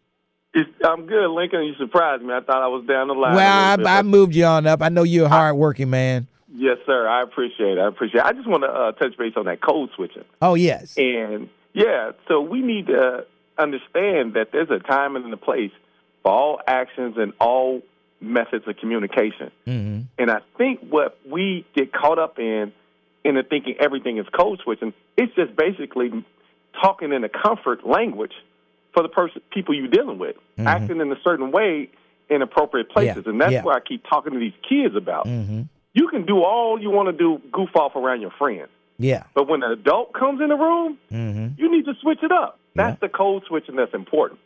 [0.85, 1.65] I'm good, Lincoln.
[1.65, 2.33] You surprised me.
[2.33, 3.35] I thought I was down the line.
[3.35, 4.83] well, I, I moved you on up.
[4.83, 6.27] I know you're a hard-working man.
[6.53, 7.07] Yes, sir.
[7.07, 7.81] I appreciate it.
[7.81, 8.27] I appreciate it.
[8.27, 10.25] I just want to uh, touch base on that code switching.
[10.41, 10.97] Oh, yes.
[10.97, 13.27] And yeah, so we need to
[13.59, 15.71] understand that there's a time and a place
[16.23, 17.83] for all actions and all
[18.21, 19.51] methods of communication.
[19.67, 20.01] Mm-hmm.
[20.19, 22.73] And I think what we get caught up in,
[23.25, 26.11] in the thinking everything is code switching, it's just basically
[26.83, 28.33] talking in a comfort language
[28.95, 30.67] for the person, people you're dealing with, Mhm.
[30.67, 31.89] acting in a certain way
[32.31, 33.23] in appropriate places.
[33.25, 33.63] Yeah, And that's yeah.
[33.63, 35.27] what I keep talking to these kids about.
[35.27, 35.63] Mm-hmm.
[35.95, 38.69] You can do all you want to do, goof off around your friends.
[38.99, 39.25] Yeah.
[39.35, 41.61] But when an adult comes in the room, Mm-hmm.
[41.61, 42.59] you need to switch it up.
[42.75, 44.41] That's the code switching that's important.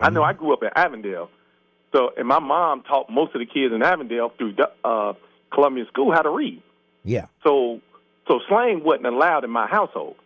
[0.00, 1.28] I know I grew up in Avondale,
[1.92, 4.54] so and my mom taught most of the kids in Avondale through
[4.84, 5.14] uh,
[5.52, 6.62] Columbia School how to read.
[7.04, 7.26] Yeah.
[7.44, 7.80] So
[8.26, 10.16] so slang wasn't allowed in my household.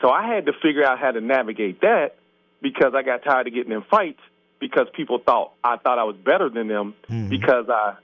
[0.00, 2.16] So I had to figure out how to navigate that
[2.62, 4.20] because I got tired of getting in fights
[4.60, 7.28] because people thought I thought I was better than them Mm-hmm.
[7.28, 7.94] because I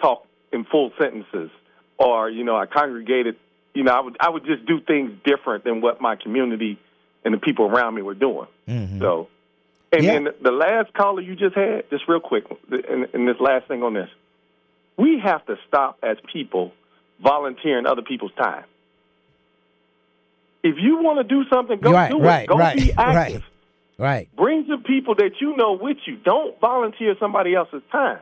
[0.00, 1.50] talked in full sentences
[1.98, 3.36] or you know I congregated
[3.74, 6.78] you know I would I would just do things different than what my community
[7.24, 8.46] and the people around me were doing.
[8.68, 9.00] Mm-hmm.
[9.00, 9.28] So
[9.94, 10.12] and Yeah.
[10.14, 13.82] then the last caller you just had, just real quick, and, and this last thing
[13.82, 14.08] on this,
[14.96, 16.72] we have to stop as people
[17.22, 18.64] volunteering other people's time.
[20.62, 22.48] If you want to do something, go right, do right, it.
[22.48, 23.42] Go right, be active.
[23.98, 24.36] right, right.
[24.36, 26.16] Bring some people that you know with you.
[26.16, 28.20] Don't volunteer somebody else's time.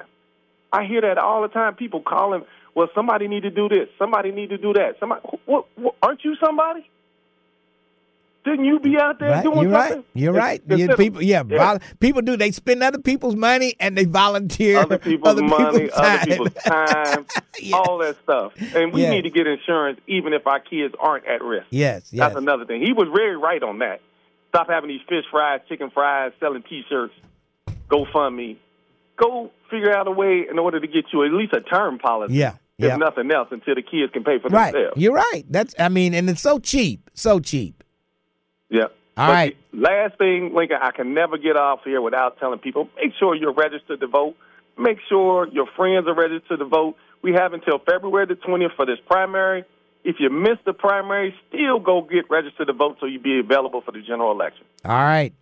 [0.72, 1.74] I hear that all the time.
[1.76, 2.44] People calling,
[2.74, 3.88] well, somebody need to do this.
[3.98, 4.96] Somebody need to do that.
[4.98, 6.88] Somebody, what, what, aren't you somebody?
[8.44, 9.96] Didn't you be out there Right, doing you're something?
[9.98, 10.04] right.
[10.14, 10.60] You're right.
[10.68, 12.36] You- people, yeah, vol- people do.
[12.36, 17.26] They spend other people's money and they volunteer other people's money, people's other people's time,
[17.72, 18.52] all that stuff.
[18.74, 19.10] And we Yeah.
[19.10, 21.66] need to get insurance even if our kids aren't at risk.
[21.70, 22.18] Yes, yes.
[22.18, 22.82] That's another thing.
[22.82, 24.00] He was very right on that.
[24.48, 27.14] Stop having these fish fries, chicken fries, selling T-shirts,
[27.88, 28.56] GoFundMe.
[29.16, 32.34] Go figure out a way in order to get you at least a term policy.
[32.34, 32.96] Yeah, If yeah.
[32.96, 34.72] nothing else, until the kids can pay for Right.
[34.72, 35.00] themselves.
[35.00, 35.44] You're right.
[35.48, 35.74] That's.
[35.78, 37.84] I mean, and it's so cheap, so cheap.
[38.72, 38.84] Yeah.
[39.16, 39.56] All But right.
[39.72, 43.52] Last thing, Lincoln, I can never get off here without telling people: make sure you're
[43.52, 44.34] registered to vote.
[44.78, 46.96] Make sure your friends are registered to vote.
[47.22, 49.64] We have until February the 20th for this primary.
[50.02, 53.82] If you miss the primary, still go get registered to vote so you be available
[53.82, 54.64] for the general election.
[54.84, 55.32] All right.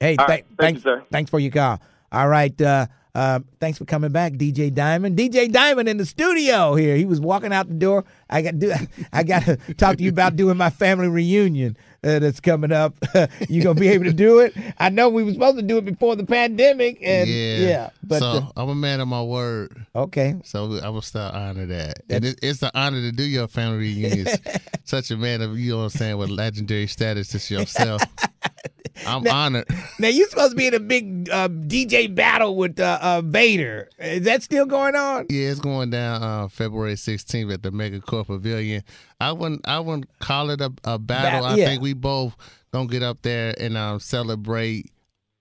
[0.00, 0.44] Hey, All th- right.
[0.48, 1.04] Thank thanks, you, sir.
[1.10, 1.80] thanks for your call.
[2.10, 2.60] All right.
[2.60, 5.16] Uh, uh, thanks for coming back, DJ Diamond.
[5.16, 6.96] DJ Diamond in the studio here.
[6.96, 8.04] He was walking out the door.
[8.28, 8.72] I got do.
[9.12, 12.94] I got to talk to you about doing my family reunion uh, that's coming up.
[13.48, 14.54] you gonna be able to do it?
[14.78, 18.26] I know we were supposed to do it before the pandemic, and yeah, but so
[18.26, 19.86] uh, I'm a man of my word.
[19.94, 20.34] Okay.
[20.44, 22.02] So I will still honor that.
[22.10, 24.26] And it, it's an honor to do your family reunion.
[24.84, 28.02] Such a man of you know what I'm saying with legendary status as yourself.
[29.06, 29.66] I'm Now- honored.
[29.98, 33.88] now you're supposed to be in a big uh, DJ battle with uh, uh, Vader.
[33.98, 35.26] Is that still going on?
[35.30, 38.82] Yeah, it's going down uh, February 16th at the MegaCorp Pavilion.
[39.22, 41.42] I wouldn't, I wouldn't call it a, a battle.
[41.42, 41.66] Bat- I yeah.
[41.66, 42.36] think we both
[42.72, 44.90] gonna get up there and um, celebrate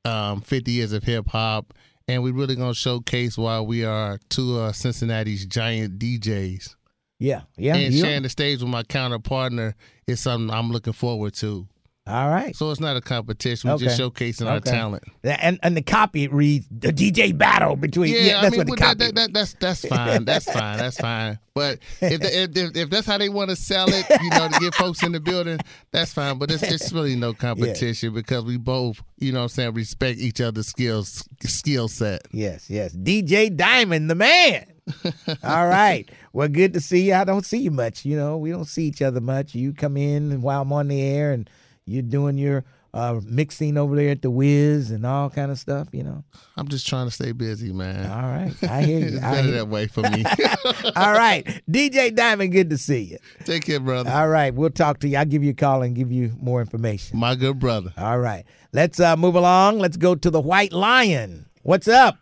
[0.06, 1.74] um, 50 years of hip hop,
[2.08, 6.76] and we really gonna showcase why we are two uh, Cincinnati's giant DJs.
[7.20, 7.76] Yeah, yeah.
[7.76, 9.76] and sharing the stage with my counter partner
[10.08, 11.68] is something I'm looking forward to.
[12.08, 12.56] All right.
[12.56, 13.70] So it's not a competition.
[13.70, 15.04] We're just showcasing our talent.
[15.24, 18.16] And and the copy reads the DJ battle between.
[18.16, 18.98] Yeah, I that's mean, what the well, copy.
[18.98, 20.26] that, that, that, that's that's fine.
[20.26, 20.78] That's fine.
[20.80, 21.38] That's fine.
[21.54, 24.48] But if, the, if, if if that's how they want to sell it, you know,
[24.48, 25.60] to get folks in the building,
[25.92, 26.40] that's fine.
[26.40, 30.18] But it's it's really no competition because we both, you know, what I'm saying, respect
[30.20, 32.28] each other's skills skill set.
[32.32, 32.96] Yes, yes.
[32.96, 34.66] DJ Diamond, the man.
[35.44, 36.10] All right.
[36.34, 37.14] Well, good to see you.
[37.14, 38.06] I don't see you much.
[38.06, 39.54] You know, we don't see each other much.
[39.54, 41.48] You come in while I'm on the air and
[41.92, 42.64] you're doing your
[42.94, 46.24] uh, mixing over there at the Wiz and all kind of stuff, you know.
[46.58, 48.10] I'm just trying to stay busy, man.
[48.10, 48.54] All right.
[48.64, 49.06] I hear you.
[49.16, 50.26] it's I better hear that way for me.
[50.96, 51.46] all right.
[51.70, 53.18] DJ Diamond, good to see you.
[53.46, 54.10] Take care, brother.
[54.10, 54.54] All right.
[54.54, 55.18] We'll talk to you.
[55.18, 57.18] I'll give you a call and give you more information.
[57.18, 57.94] My good brother.
[57.98, 58.46] All right.
[58.74, 59.80] Let's uh, move along.
[59.80, 61.46] Let's go to the White Lion.
[61.64, 62.18] What's up?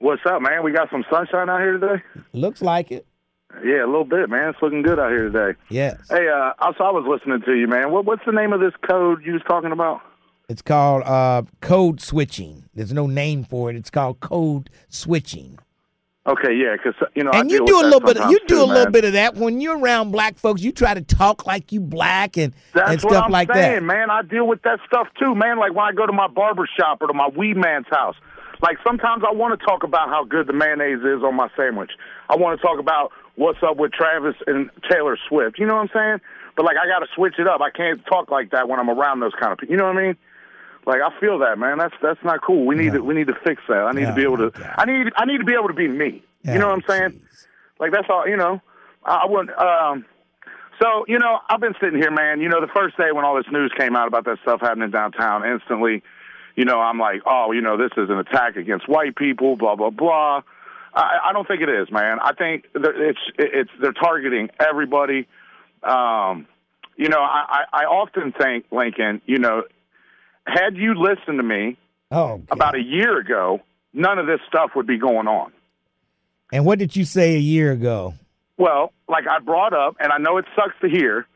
[0.00, 0.62] What's up, man?
[0.62, 2.02] We got some sunshine out here today.
[2.32, 3.06] Looks like it.
[3.64, 4.50] Yeah, a little bit, man.
[4.50, 5.58] It's looking good out here today.
[5.68, 5.96] Yes.
[6.10, 7.90] Hey, uh, also I was listening to you, man.
[7.90, 10.02] What, what's the name of this code you was talking about?
[10.48, 12.64] It's called uh, code switching.
[12.74, 13.76] There's no name for it.
[13.76, 15.58] It's called code switching.
[16.26, 18.18] Okay, yeah, because you know, I and you do a little bit.
[18.18, 18.92] Of, you do too, a little man.
[18.92, 20.60] bit of that when you're around black folks.
[20.60, 23.74] You try to talk like you black and That's and what stuff I'm like saying,
[23.76, 23.82] that.
[23.82, 24.10] man.
[24.10, 25.58] I deal with that stuff too, man.
[25.58, 28.16] Like when I go to my barber shop or to my weed man's house.
[28.60, 31.92] Like sometimes I want to talk about how good the mayonnaise is on my sandwich.
[32.28, 35.58] I want to talk about what's up with Travis and Taylor Swift.
[35.58, 36.20] You know what I'm saying?
[36.56, 37.60] But like I got to switch it up.
[37.60, 39.72] I can't talk like that when I'm around those kind of people.
[39.72, 40.16] You know what I mean?
[40.86, 41.78] Like I feel that, man.
[41.78, 42.66] That's that's not cool.
[42.66, 43.86] We need to we need to fix that.
[43.86, 44.52] I need to be able to.
[44.76, 46.22] I need I need to be able to be me.
[46.42, 47.20] you know what I'm saying?
[47.78, 48.26] Like that's all.
[48.26, 48.60] You know,
[49.04, 49.56] I, I wouldn't.
[49.56, 50.04] Um,
[50.82, 52.40] so you know, I've been sitting here, man.
[52.40, 54.90] You know, the first day when all this news came out about that stuff happening
[54.90, 56.02] downtown, instantly,
[56.56, 59.56] you know, I'm like, oh, you know, this is an attack against white people.
[59.56, 60.42] Blah blah blah.
[60.94, 62.18] I, I don't think it is, man.
[62.20, 65.26] I think it's it's they're targeting everybody.
[65.82, 66.46] Um,
[66.96, 69.62] you know, I, I I often think, Lincoln, you know,
[70.46, 71.76] had you listened to me
[72.10, 73.60] Oh, about a year ago,
[73.92, 75.52] none of this stuff would be going on.
[76.52, 78.14] and what did you say a year ago?
[78.56, 81.26] Well, like I brought up, and I know it sucks to hear,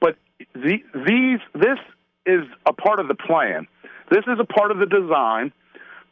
[0.00, 0.16] but
[0.54, 1.78] the, these this
[2.26, 3.66] is a part of the plan.
[4.10, 5.52] This is a part of the design.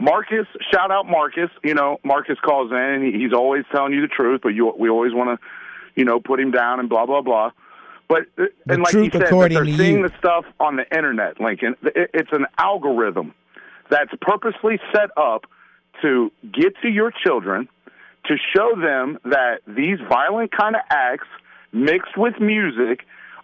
[0.00, 1.50] Marcus, shout out Marcus.
[1.62, 4.72] You know, Marcus calls in, and he, he's always telling you the truth, but you
[4.78, 5.46] we always want to,
[5.94, 7.50] you know, put him down and blah blah blah.
[8.08, 10.08] But uh, The and like he said, they're seeing you.
[10.08, 11.76] the stuff on the internet, Lincoln.
[11.84, 13.34] It's an algorithm
[13.90, 15.44] that's purposely set up
[16.02, 17.68] to get to your children
[18.26, 21.28] to show them that these violent kind of acts
[21.72, 23.00] mixed with music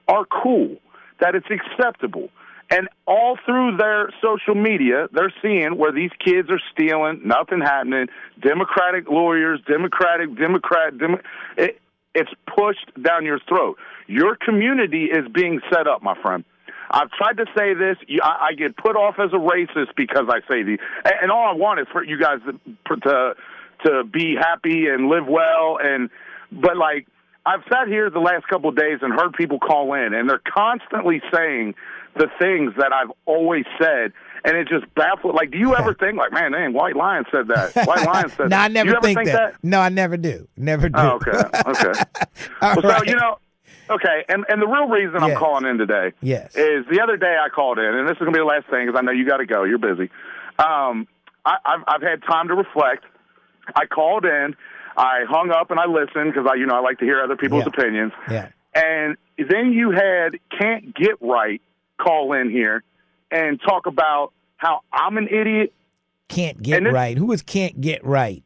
[0.08, 0.76] are cool,
[1.20, 2.28] that it's acceptable.
[2.70, 8.08] And all through their social media, they're seeing where these kids are stealing, nothing happening,
[8.40, 11.20] Democratic lawyers, Democratic, Democrat, Demo-
[11.56, 11.80] it,
[12.14, 13.78] it's pushed down your throat.
[14.08, 16.44] Your community is being set up, my friend.
[16.90, 17.96] I've tried to say this.
[18.22, 21.48] I, I get put off as a racist because I say these, and, and all
[21.48, 23.34] I want is for you guys to, to
[23.84, 25.78] to be happy and live well.
[25.82, 26.10] And
[26.50, 27.06] but like
[27.44, 30.40] I've sat here the last couple of days and heard people call in, and they're
[30.46, 31.74] constantly saying
[32.16, 34.12] the things that I've always said,
[34.44, 35.34] and it just baffles.
[35.34, 37.74] Like, do you ever think like, man, dang, White Lion said that?
[37.86, 38.64] White Lion said no, that.
[38.64, 39.54] I never think, think that.
[39.62, 40.48] No, I never do.
[40.56, 40.98] Never do.
[40.98, 42.02] Oh, okay, okay.
[42.62, 43.38] Well, so you know,
[43.90, 46.54] okay, and and the real reason I'm calling in today Yes.
[46.56, 48.86] is the other day I called in, and this is gonna be the last thing
[48.86, 49.64] because I know you got to go.
[49.64, 50.10] You're busy.
[50.58, 51.06] Um,
[51.44, 53.04] I, I've I've had time to reflect.
[53.74, 54.54] I called in,
[54.96, 57.36] I hung up, and I listened because I you know I like to hear other
[57.36, 57.80] people's Yeah.
[57.82, 58.12] opinions.
[58.30, 58.48] Yeah.
[58.74, 61.60] And then you had can't get right
[62.00, 62.82] call in here
[63.30, 65.72] and talk about how I'm an idiot.
[66.28, 67.16] Can't get this- right.
[67.16, 68.42] Who is can't get right?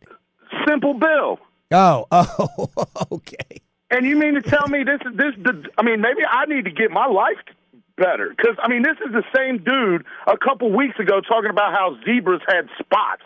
[0.66, 1.38] Simple Bill.
[1.72, 2.68] Oh, oh,
[3.12, 3.60] okay.
[3.90, 5.34] And you mean to tell me this is this?
[5.42, 7.36] The, I mean, maybe I need to get my life
[7.96, 11.72] better because I mean, this is the same dude a couple weeks ago talking about
[11.72, 13.22] how zebras had spots.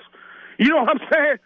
[0.59, 1.37] You know what I'm saying?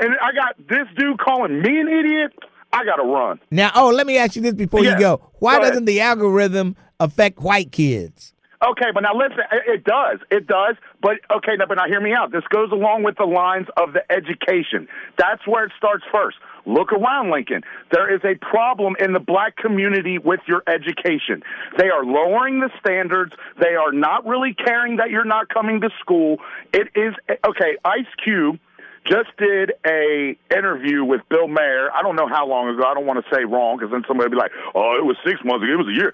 [0.00, 2.32] And I got this dude calling me an idiot.
[2.72, 3.40] I got to run.
[3.50, 4.92] Now, oh, let me ask you this before Yeah.
[4.92, 5.30] you go.
[5.38, 8.32] Why Go doesn't the algorithm affect white kids?
[8.60, 10.18] Okay, but now listen, it does.
[10.32, 10.74] It does.
[11.00, 12.32] But okay, now, but now hear me out.
[12.32, 14.88] This goes along with the lines of the education.
[15.16, 16.38] That's where it starts first.
[16.66, 17.62] Look around, Lincoln.
[17.92, 21.42] There is a problem in the black community with your education.
[21.78, 23.32] They are lowering the standards.
[23.60, 26.38] They are not really caring that you're not coming to school.
[26.72, 27.14] It is
[27.46, 27.78] okay.
[27.84, 28.58] Ice Cube
[29.06, 31.90] just did a interview with Bill Maher.
[31.94, 32.82] I don't know how long ago.
[32.84, 35.16] I don't want to say wrong because then somebody will be like, "Oh, it was
[35.24, 35.74] six months ago.
[35.74, 36.12] It was a year."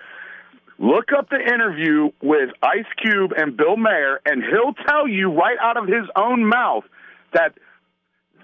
[0.78, 5.56] Look up the interview with Ice Cube and Bill Maher, and he'll tell you right
[5.60, 6.84] out of his own mouth
[7.32, 7.54] that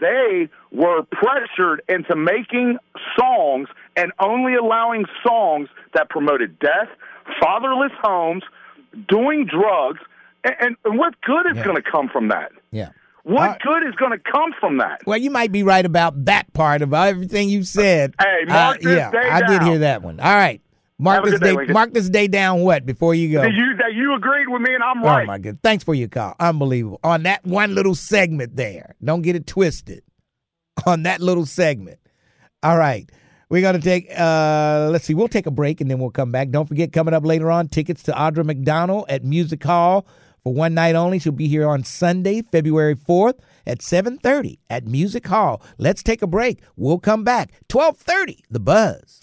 [0.01, 2.79] they were pressured into making
[3.19, 6.89] songs and only allowing songs that promoted death,
[7.43, 8.45] fatherless homes,
[9.09, 10.01] doing drugs,
[10.45, 12.53] and, and what good is going to come from that?
[12.71, 12.91] Yeah.
[13.25, 15.03] What good is going to come from that?
[15.07, 18.15] Well, you might be right about that part of everything you said.
[18.19, 20.19] Hey, mark Uh, yeah, I did hear that one.
[20.21, 20.63] All right.
[21.01, 21.73] Mark this day, day.
[21.73, 22.61] Mark this day down.
[22.61, 23.41] What before you go?
[23.41, 25.23] That you that you agreed with me and I'm right.
[25.23, 25.63] Oh my good.
[25.63, 26.35] Thanks for your call.
[26.39, 27.01] Unbelievable.
[27.03, 28.97] On that one little segment there.
[29.03, 30.03] Don't get it twisted.
[30.87, 31.99] On that little segment.
[32.63, 33.11] All right.
[33.49, 36.51] We're gonna take uh let's see, we'll take a break and then we'll come back.
[36.51, 40.07] Don't forget coming up later on, tickets to Audra McDonald at Music Hall
[40.45, 41.19] for one night only.
[41.19, 45.63] She'll be here on Sunday, February 4th at 7:30 at Music Hall.
[45.79, 46.63] Let's take a break.
[46.77, 47.53] We'll come back.
[47.69, 49.19] 12:30, The Buzz.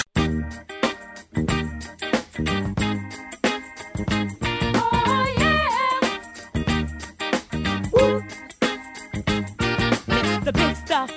[10.47, 11.09] The big stuff.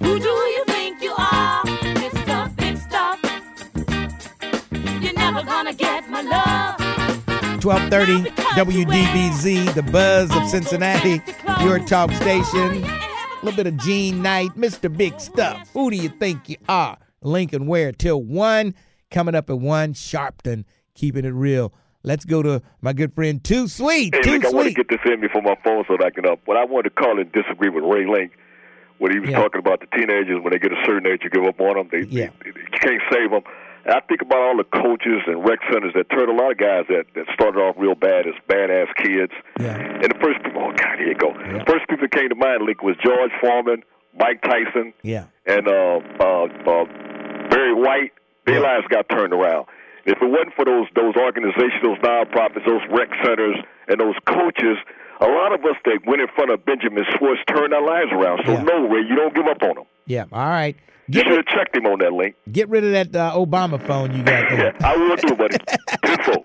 [0.00, 1.62] Who do you think you are,
[1.94, 2.56] Mr.
[2.56, 3.20] Big Stuff?
[5.00, 6.80] You're never gonna get my love.
[7.64, 11.22] 1230 WDBZ, the buzz of Cincinnati,
[11.62, 12.82] your talk oh, station.
[12.82, 14.92] A little bit of Jean Knight, Mr.
[14.92, 15.70] Big oh, Stuff.
[15.74, 16.98] Who do you think you are?
[17.22, 18.74] Lincoln Ware till 1.
[19.12, 20.64] Coming up at 1, Sharpton,
[20.96, 21.72] keeping it real.
[22.08, 24.14] Let's go to my good friend Too Sweet.
[24.14, 24.88] Hey, Too Link, I want to Sweet.
[24.88, 26.40] get this in before my phone so that I can up.
[26.46, 28.32] But I wanted to call and disagree with Ray Link
[28.96, 29.40] when he was Yeah.
[29.44, 31.88] talking about the teenagers when they get a certain age, you give up on them.
[31.92, 32.30] They, Yeah.
[32.40, 33.42] they, you can't save them.
[33.84, 36.56] And I think about all the coaches and rec centers that turned a lot of
[36.56, 39.32] guys that, that started off real bad as badass kids.
[39.60, 39.76] Yeah.
[39.76, 41.36] And the first people, oh God, here you go.
[41.68, 43.84] First people that came to mind, Link, was George Foreman,
[44.16, 45.24] Mike Tyson, Yeah.
[45.44, 46.84] and uh, uh, uh,
[47.52, 48.12] Barry White.
[48.48, 49.66] Their lives got turned around.
[50.08, 53.56] If it wasn't for those those organizations, those nonprofits, those rec centers,
[53.88, 54.78] and those coaches,
[55.20, 58.40] a lot of us that went in front of Benjamin Schwartz turned our lives around.
[58.46, 59.84] So no, Ray, you don't give up on them.
[60.06, 60.76] Yeah, all right.
[61.08, 62.36] You should have checked him on that link.
[62.50, 64.74] Get rid of that uh, Obama phone you got there.
[64.82, 65.56] I will do, buddy.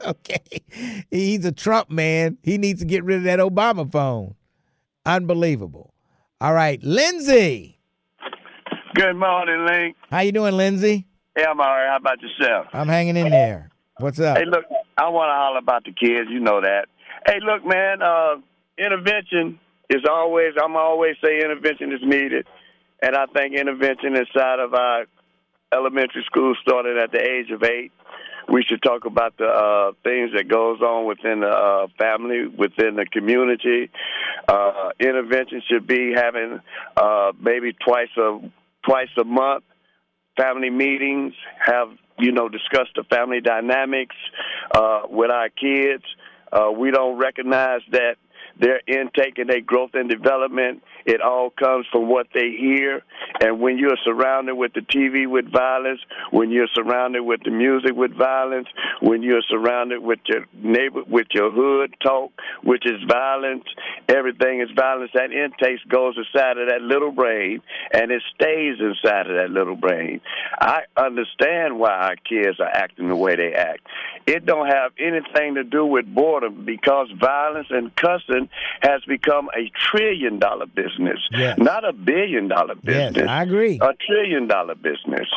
[0.08, 1.04] okay.
[1.12, 2.38] He's a Trump man.
[2.44, 4.36] He needs to get rid of that Obama phone.
[5.06, 5.94] Unbelievable.
[6.40, 7.80] All right, Lindsay.
[8.96, 9.96] Good morning, Link.
[10.12, 11.08] How you doing, Lindsay?
[11.38, 11.90] Yeah, I'm all right.
[11.90, 12.68] How about yourself?
[12.74, 13.72] I'm hanging in there.
[13.98, 14.38] What's up?
[14.38, 14.66] Hey, look,
[14.98, 16.30] I want to holler about the kids.
[16.30, 16.86] You know that.
[17.26, 18.02] Hey, look, man.
[18.02, 18.36] Uh,
[18.78, 20.54] intervention is always.
[20.62, 22.46] I'm always say intervention is needed,
[23.02, 25.06] and I think intervention inside of our
[25.74, 27.92] elementary school started at the age of eight.
[28.52, 32.96] We should talk about the uh, things that goes on within the uh, family, within
[32.96, 33.90] the community.
[34.48, 36.60] Uh, intervention should be having
[36.98, 38.40] uh, maybe twice a
[38.86, 39.64] twice a month
[40.38, 41.90] family meetings, have
[42.20, 44.16] you know discuss the family dynamics
[44.76, 46.04] uh, with our kids.
[46.52, 48.16] Uh, we don't recognize that
[48.60, 50.84] their intake and their growth and development.
[51.06, 53.04] It all comes from what they hear,
[53.42, 56.00] and when you're surrounded with the TV with violence,
[56.32, 58.68] when you're surrounded with the music with violence,
[59.02, 62.32] when you're surrounded with your neighbor, with your hood talk,
[62.64, 63.66] which is violence,
[64.08, 65.12] everything is violence.
[65.14, 67.62] That intake goes inside of that little brain,
[67.92, 70.22] and it stays inside of that little brain.
[70.60, 73.82] I understand why our kids are acting the way they act.
[74.26, 78.43] It don't have anything to do with boredom because violence and cussing
[78.82, 81.58] has become a trillion dollar business, Yes.
[81.58, 83.30] not a billion dollar Yes, business.
[83.30, 83.80] I agree.
[83.82, 85.28] A trillion dollar business.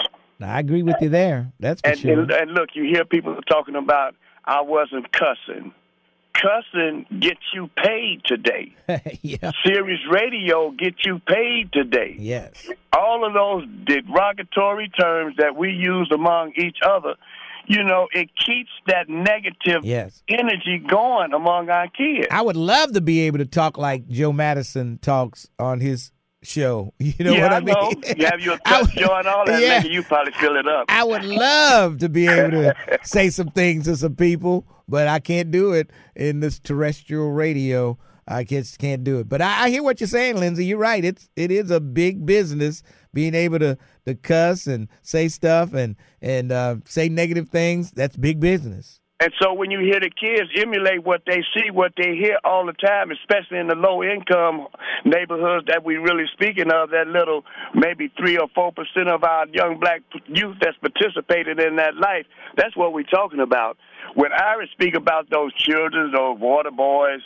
[0.41, 1.51] I agree with you there.
[1.61, 2.21] That's for And, sure.
[2.21, 4.15] and and look, you hear people talking about
[4.45, 5.73] I wasn't cussing.
[6.35, 8.75] Cussing gets you paid today.
[9.23, 9.53] yeah.
[9.65, 12.15] Sirius Radio gets you paid today.
[12.19, 12.69] Yes.
[12.93, 17.15] All of those derogatory terms that we use among each other,
[17.69, 20.23] you know, it keeps that negative Yes.
[20.29, 22.27] energy going among our kids.
[22.31, 26.13] I would love to be able to talk like Joe Madison talks on his
[26.43, 26.93] show.
[26.99, 27.75] You know yeah, what I, I mean?
[27.75, 27.93] know.
[28.17, 29.83] You have your touch show and all that, Yeah.
[29.83, 30.87] nigga, you probably fill it up.
[30.89, 35.19] I would love to be able to say some things to some people, but I
[35.19, 37.99] can't do it in this terrestrial radio.
[38.29, 39.29] I just can't do it.
[39.29, 40.65] But I, I hear what you're saying, Lindsay.
[40.65, 41.05] You're right.
[41.05, 42.83] It's it is a big business
[43.15, 47.91] being able to to cuss and say stuff and and uh, say negative things.
[47.91, 49.01] That's big business.
[49.19, 52.67] And so when you hear the kids emulate what they see, what they hear all
[52.67, 54.69] the time, especially in the low income
[55.07, 57.43] neighborhoods that we really speaking of, that little
[57.75, 62.27] maybe three or four percent of our young black youth that's participated in that life,
[62.59, 63.79] that's what we're talking about.
[64.15, 67.21] When Iris speak about those children, those water boys,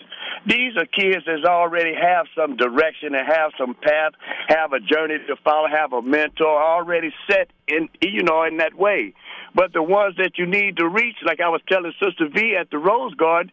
[0.46, 4.12] these are kids that already have some direction and have some path,
[4.48, 8.74] have a journey to follow, have a mentor already set in you know in that
[8.74, 9.12] way.
[9.54, 12.70] But the ones that you need to reach, like I was telling Sister V at
[12.70, 13.52] the Rose Garden,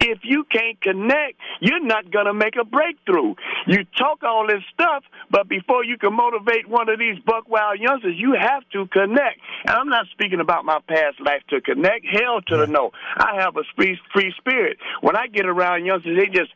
[0.00, 3.34] if you can't connect, you're not going to make a breakthrough.
[3.66, 7.80] You talk all this stuff, but before you can motivate one of these buck wild
[7.80, 9.40] youngsters, you have to connect.
[9.66, 12.06] And I'm not speaking about my past life to connect.
[12.06, 12.90] Hell to the no.
[13.16, 14.78] I have a free, free spirit.
[15.00, 16.50] When I get around youngsters, they just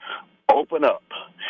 [0.51, 1.03] open up.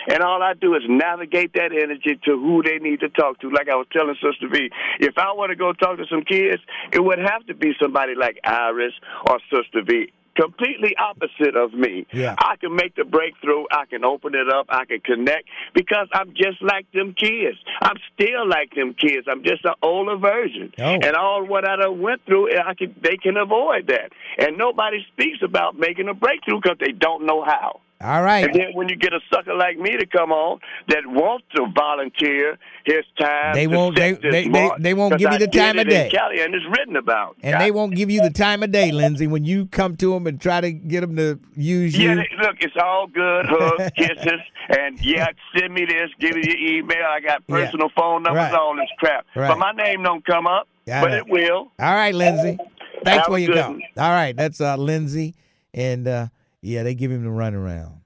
[0.08, 3.50] And all I do is navigate that energy to who they need to talk to.
[3.50, 4.70] Like I was telling Sister V,
[5.00, 6.62] if I want to go talk to some kids,
[6.92, 8.94] it would have to be somebody like Iris
[9.28, 10.12] or Sister V.
[10.36, 12.06] Completely opposite of me.
[12.12, 12.34] Yeah.
[12.38, 13.64] I can make the breakthrough.
[13.70, 14.66] I can open it up.
[14.70, 17.58] I can connect because I'm just like them kids.
[17.82, 19.26] I'm still like them kids.
[19.28, 20.72] I'm just an older version.
[20.78, 20.98] Oh.
[21.02, 24.12] And all what I done went through, eh, I can, they can avoid that.
[24.38, 27.80] And nobody speaks about making a breakthrough because they don't know how.
[28.02, 28.46] All right.
[28.46, 30.58] And then when you get a sucker like me to come on
[30.88, 32.56] that wants to volunteer
[32.86, 36.08] his time, They won't- they- they- they- they won't give you the time of day.
[36.10, 37.36] And it's written about.
[37.42, 40.26] And they won't give you the time of day, Lindsay, when you come to them
[40.26, 42.08] and try to get them to use you.
[42.08, 43.44] Yeah, they- look, it's all good.
[43.46, 44.40] Hugs, kisses,
[44.78, 45.26] and yeah,
[45.58, 46.10] send me this.
[46.18, 47.04] Give me your email.
[47.06, 47.56] I got Yeah.
[47.66, 48.54] personal phone numbers, Right.
[48.54, 49.26] all this crap.
[49.34, 49.48] Right.
[49.48, 51.16] But my name don't come up, I but know.
[51.18, 51.70] it will.
[51.78, 52.56] All right, Lindsay.
[53.04, 53.78] Thanks Have for your call.
[53.98, 55.34] All right, that's uh, Lindsay,
[55.74, 56.26] and uh,
[56.62, 58.00] yeah, they give him the runaround.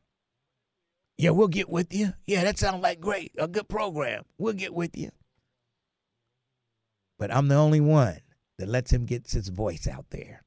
[1.16, 2.14] Yeah, we'll get with you.
[2.26, 3.32] Yeah, that sounds like great.
[3.38, 4.24] A good program.
[4.38, 5.10] We'll get with you.
[7.18, 8.18] But I'm the only one
[8.58, 10.42] that lets him get his voice out there.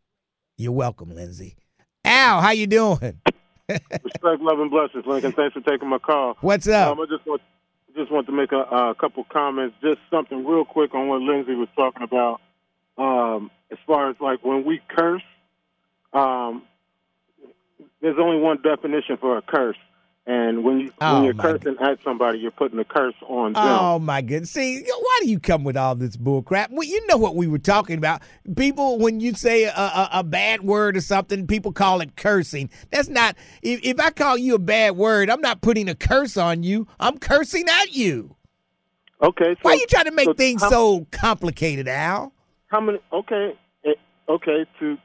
[0.58, 1.56] You're welcome, Lindsay.
[2.04, 3.22] Al, how you doing?
[3.70, 5.34] Respect, love, and blessings, Lincoln.
[5.34, 6.38] Thanks for taking my call.
[6.42, 6.94] What's up?
[6.94, 7.42] Um, I just want
[7.96, 9.76] just want to make a, a couple comments.
[9.82, 12.40] Just something real quick on what Lindsay was talking about.
[12.98, 15.24] Um, as far as like when we curse,
[16.14, 16.64] um,
[18.02, 19.78] there's only one definition for a curse,
[20.26, 23.64] and when you Oh, when you're cursing at somebody, you're putting a curse on them.
[23.66, 24.52] Oh my goodness!
[24.52, 26.70] See, why do you come with all this bull crap?
[26.72, 28.22] Well, you know what we were talking about.
[28.56, 32.70] People, when you say a, a, a bad word or something, people call it cursing.
[32.92, 33.36] That's not.
[33.62, 36.88] If, if I call you a bad word, I'm not putting a curse on you.
[37.00, 38.36] I'm cursing at you.
[39.22, 39.56] Okay.
[39.56, 42.34] So, Why are you trying to make so things how- so complicated, Al?
[42.68, 43.00] How many?
[43.14, 43.94] Okay, eh,
[44.28, 44.66] okay.
[44.80, 44.98] To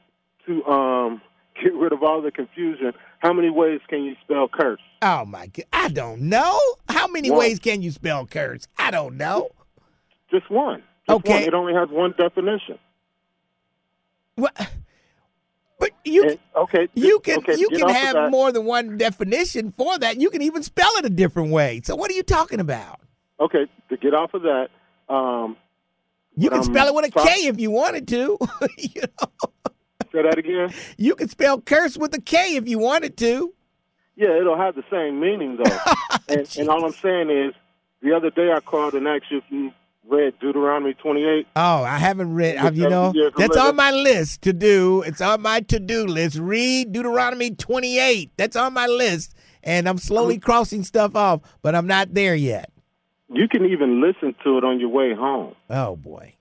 [0.46, 1.22] to um
[1.60, 4.80] get rid of all the confusion, how many ways can you spell curse?
[5.02, 5.64] Oh my god!
[5.72, 6.58] I don't know.
[6.88, 7.40] How many One.
[7.40, 8.68] ways can you spell curse?
[8.78, 9.50] I don't know.
[10.30, 10.82] Just one.
[11.08, 11.34] Just Okay.
[11.40, 11.42] One.
[11.42, 12.78] It only has one definition.
[14.36, 14.54] What?
[15.78, 16.88] But you okay.
[16.94, 20.20] You can okay, you can have more than one definition for that.
[20.20, 21.80] You can even spell it a different way.
[21.84, 23.00] So what are you talking about?
[23.40, 24.68] Okay, to get off of that,
[25.12, 25.56] um,
[26.36, 28.38] You can Um, spell it with a K if you wanted to.
[28.78, 29.71] you know?
[30.12, 30.72] Say that again.
[30.98, 33.52] You can spell curse with a K if you wanted to.
[34.16, 35.78] Yeah, it'll have the same meaning though.
[36.28, 37.54] and, and all I'm saying is,
[38.02, 39.72] the other day I called and asked you if you
[40.08, 41.46] read Deuteronomy 28.
[41.56, 42.58] Oh, I haven't read.
[42.58, 43.12] Have you know?
[43.12, 45.02] 70 years of That's on my list to do.
[45.02, 46.36] It's on my to-do list.
[46.38, 48.32] Read Deuteronomy 28.
[48.36, 50.44] That's on my list, and I'm slowly Mm-hmm.
[50.44, 52.70] crossing stuff off, but I'm not there yet.
[53.32, 55.54] You can even listen to it on your way home.
[55.70, 56.34] Oh boy.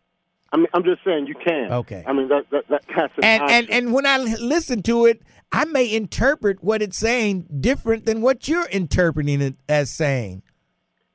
[0.54, 1.72] I mean, I'm just saying you can.
[1.72, 2.04] Okay.
[2.06, 3.58] I mean that that, that that's an and option.
[3.58, 5.22] and and when I listen to it,
[5.52, 10.44] I may interpret what it's saying different than what you're interpreting it as saying.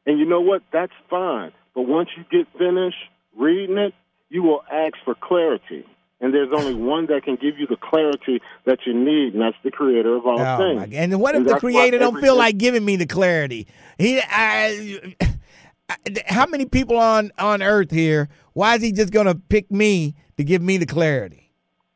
[0.07, 0.63] And you know what?
[0.73, 1.53] That's fine.
[1.75, 2.97] But once you get finished
[3.37, 3.93] reading it,
[4.31, 5.85] you will ask for clarity.
[6.21, 9.57] And there's only one that can give you the clarity that you need, and that's
[9.63, 10.95] the creator of all Oh, things.
[10.95, 13.67] And what if the creator don't feel like giving me the clarity?
[13.99, 15.15] He, I,
[15.91, 15.97] I-
[16.27, 18.29] how many people on on Earth here?
[18.57, 21.53] Why is he just gonna pick me to give me the clarity?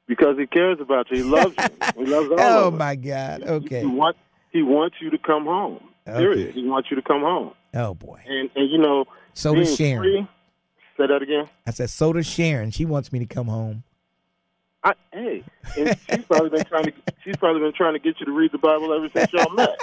[0.07, 1.16] Because he cares about you.
[1.16, 1.65] He loves you.
[1.97, 2.78] He loves all Oh of us.
[2.78, 3.43] my God.
[3.45, 3.81] Okay.
[3.81, 4.19] He wants
[4.53, 5.81] he wants you to come home.
[6.05, 6.55] Period.
[6.55, 7.53] He wants you to come home.
[7.73, 8.20] Oh boy.
[8.27, 10.03] And and you know, So does Sharon.
[10.03, 10.28] free-
[10.99, 11.49] say that again.
[11.66, 12.73] I said, so does Sharon.
[12.73, 13.82] She wants me to come home.
[14.85, 15.43] I, hey,
[15.78, 16.93] and she's probably been trying to
[17.24, 19.78] she's probably been trying to get you to read the Bible ever since y'all met.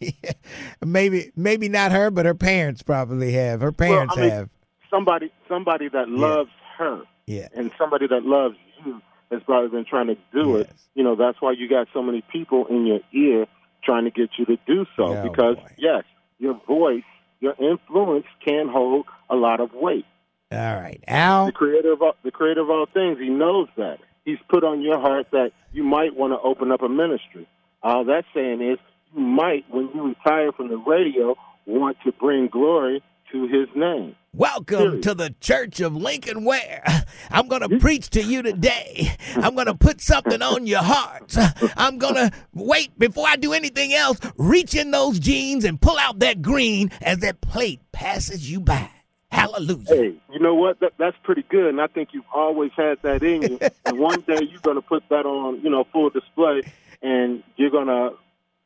[0.84, 3.60] Maybe, maybe not her, but her parents probably have.
[3.60, 4.48] Her parents well, I mean, have.
[4.92, 7.48] Somebody somebody that loves her Yeah.
[7.54, 9.00] and somebody that loves you
[9.30, 10.70] has probably been trying to do it.
[10.94, 13.46] You know, that's why you got so many people in your ear
[13.82, 15.16] trying to get you to do so.
[15.16, 16.04] Oh, because yes,
[16.38, 17.04] your voice,
[17.40, 20.04] your influence can hold a lot of weight.
[20.52, 21.46] All right, Al.
[21.46, 23.98] The creator of all, the creator of all things, he knows that.
[24.26, 27.48] He's put on your heart that you might want to open up a ministry.
[27.82, 28.78] All that's saying is
[29.14, 31.34] you might, when you retire from the radio,
[31.66, 33.02] want to bring glory
[33.32, 34.14] to his name.
[34.34, 36.84] Welcome to the Church of Lincoln Ware.
[37.30, 39.16] I'm going to preach to you today.
[39.36, 41.34] I'm going to put something on your heart.
[41.76, 44.18] I'm going to wait before I do anything else.
[44.36, 48.90] Reach in those jeans and pull out that green as that plate passes you by.
[49.30, 49.84] Hallelujah.
[49.88, 50.80] Hey, you know what?
[50.80, 53.58] That, that's pretty good, and I think you've always had that in you.
[53.86, 56.60] and one day you're going to put that on, you know, full display,
[57.00, 58.10] and you're going to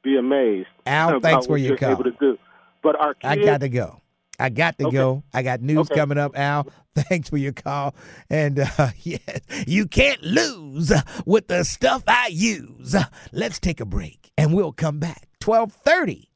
[0.03, 0.69] be amazed.
[0.85, 1.93] Al, thanks for your you're call.
[1.93, 2.37] able to do.
[2.83, 4.01] But our kids, I got to go.
[4.39, 4.97] I got to Okay.
[4.97, 5.23] go.
[5.33, 5.95] I got news Okay.
[5.95, 6.69] coming up, Al.
[6.95, 7.95] Thanks for your call.
[8.31, 10.93] And uh, yes, you can't lose
[11.25, 12.95] with the stuff I use.
[13.33, 15.29] Let's take a break and we'll come back.
[15.45, 16.31] 1230,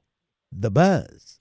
[0.52, 1.38] The Buzz.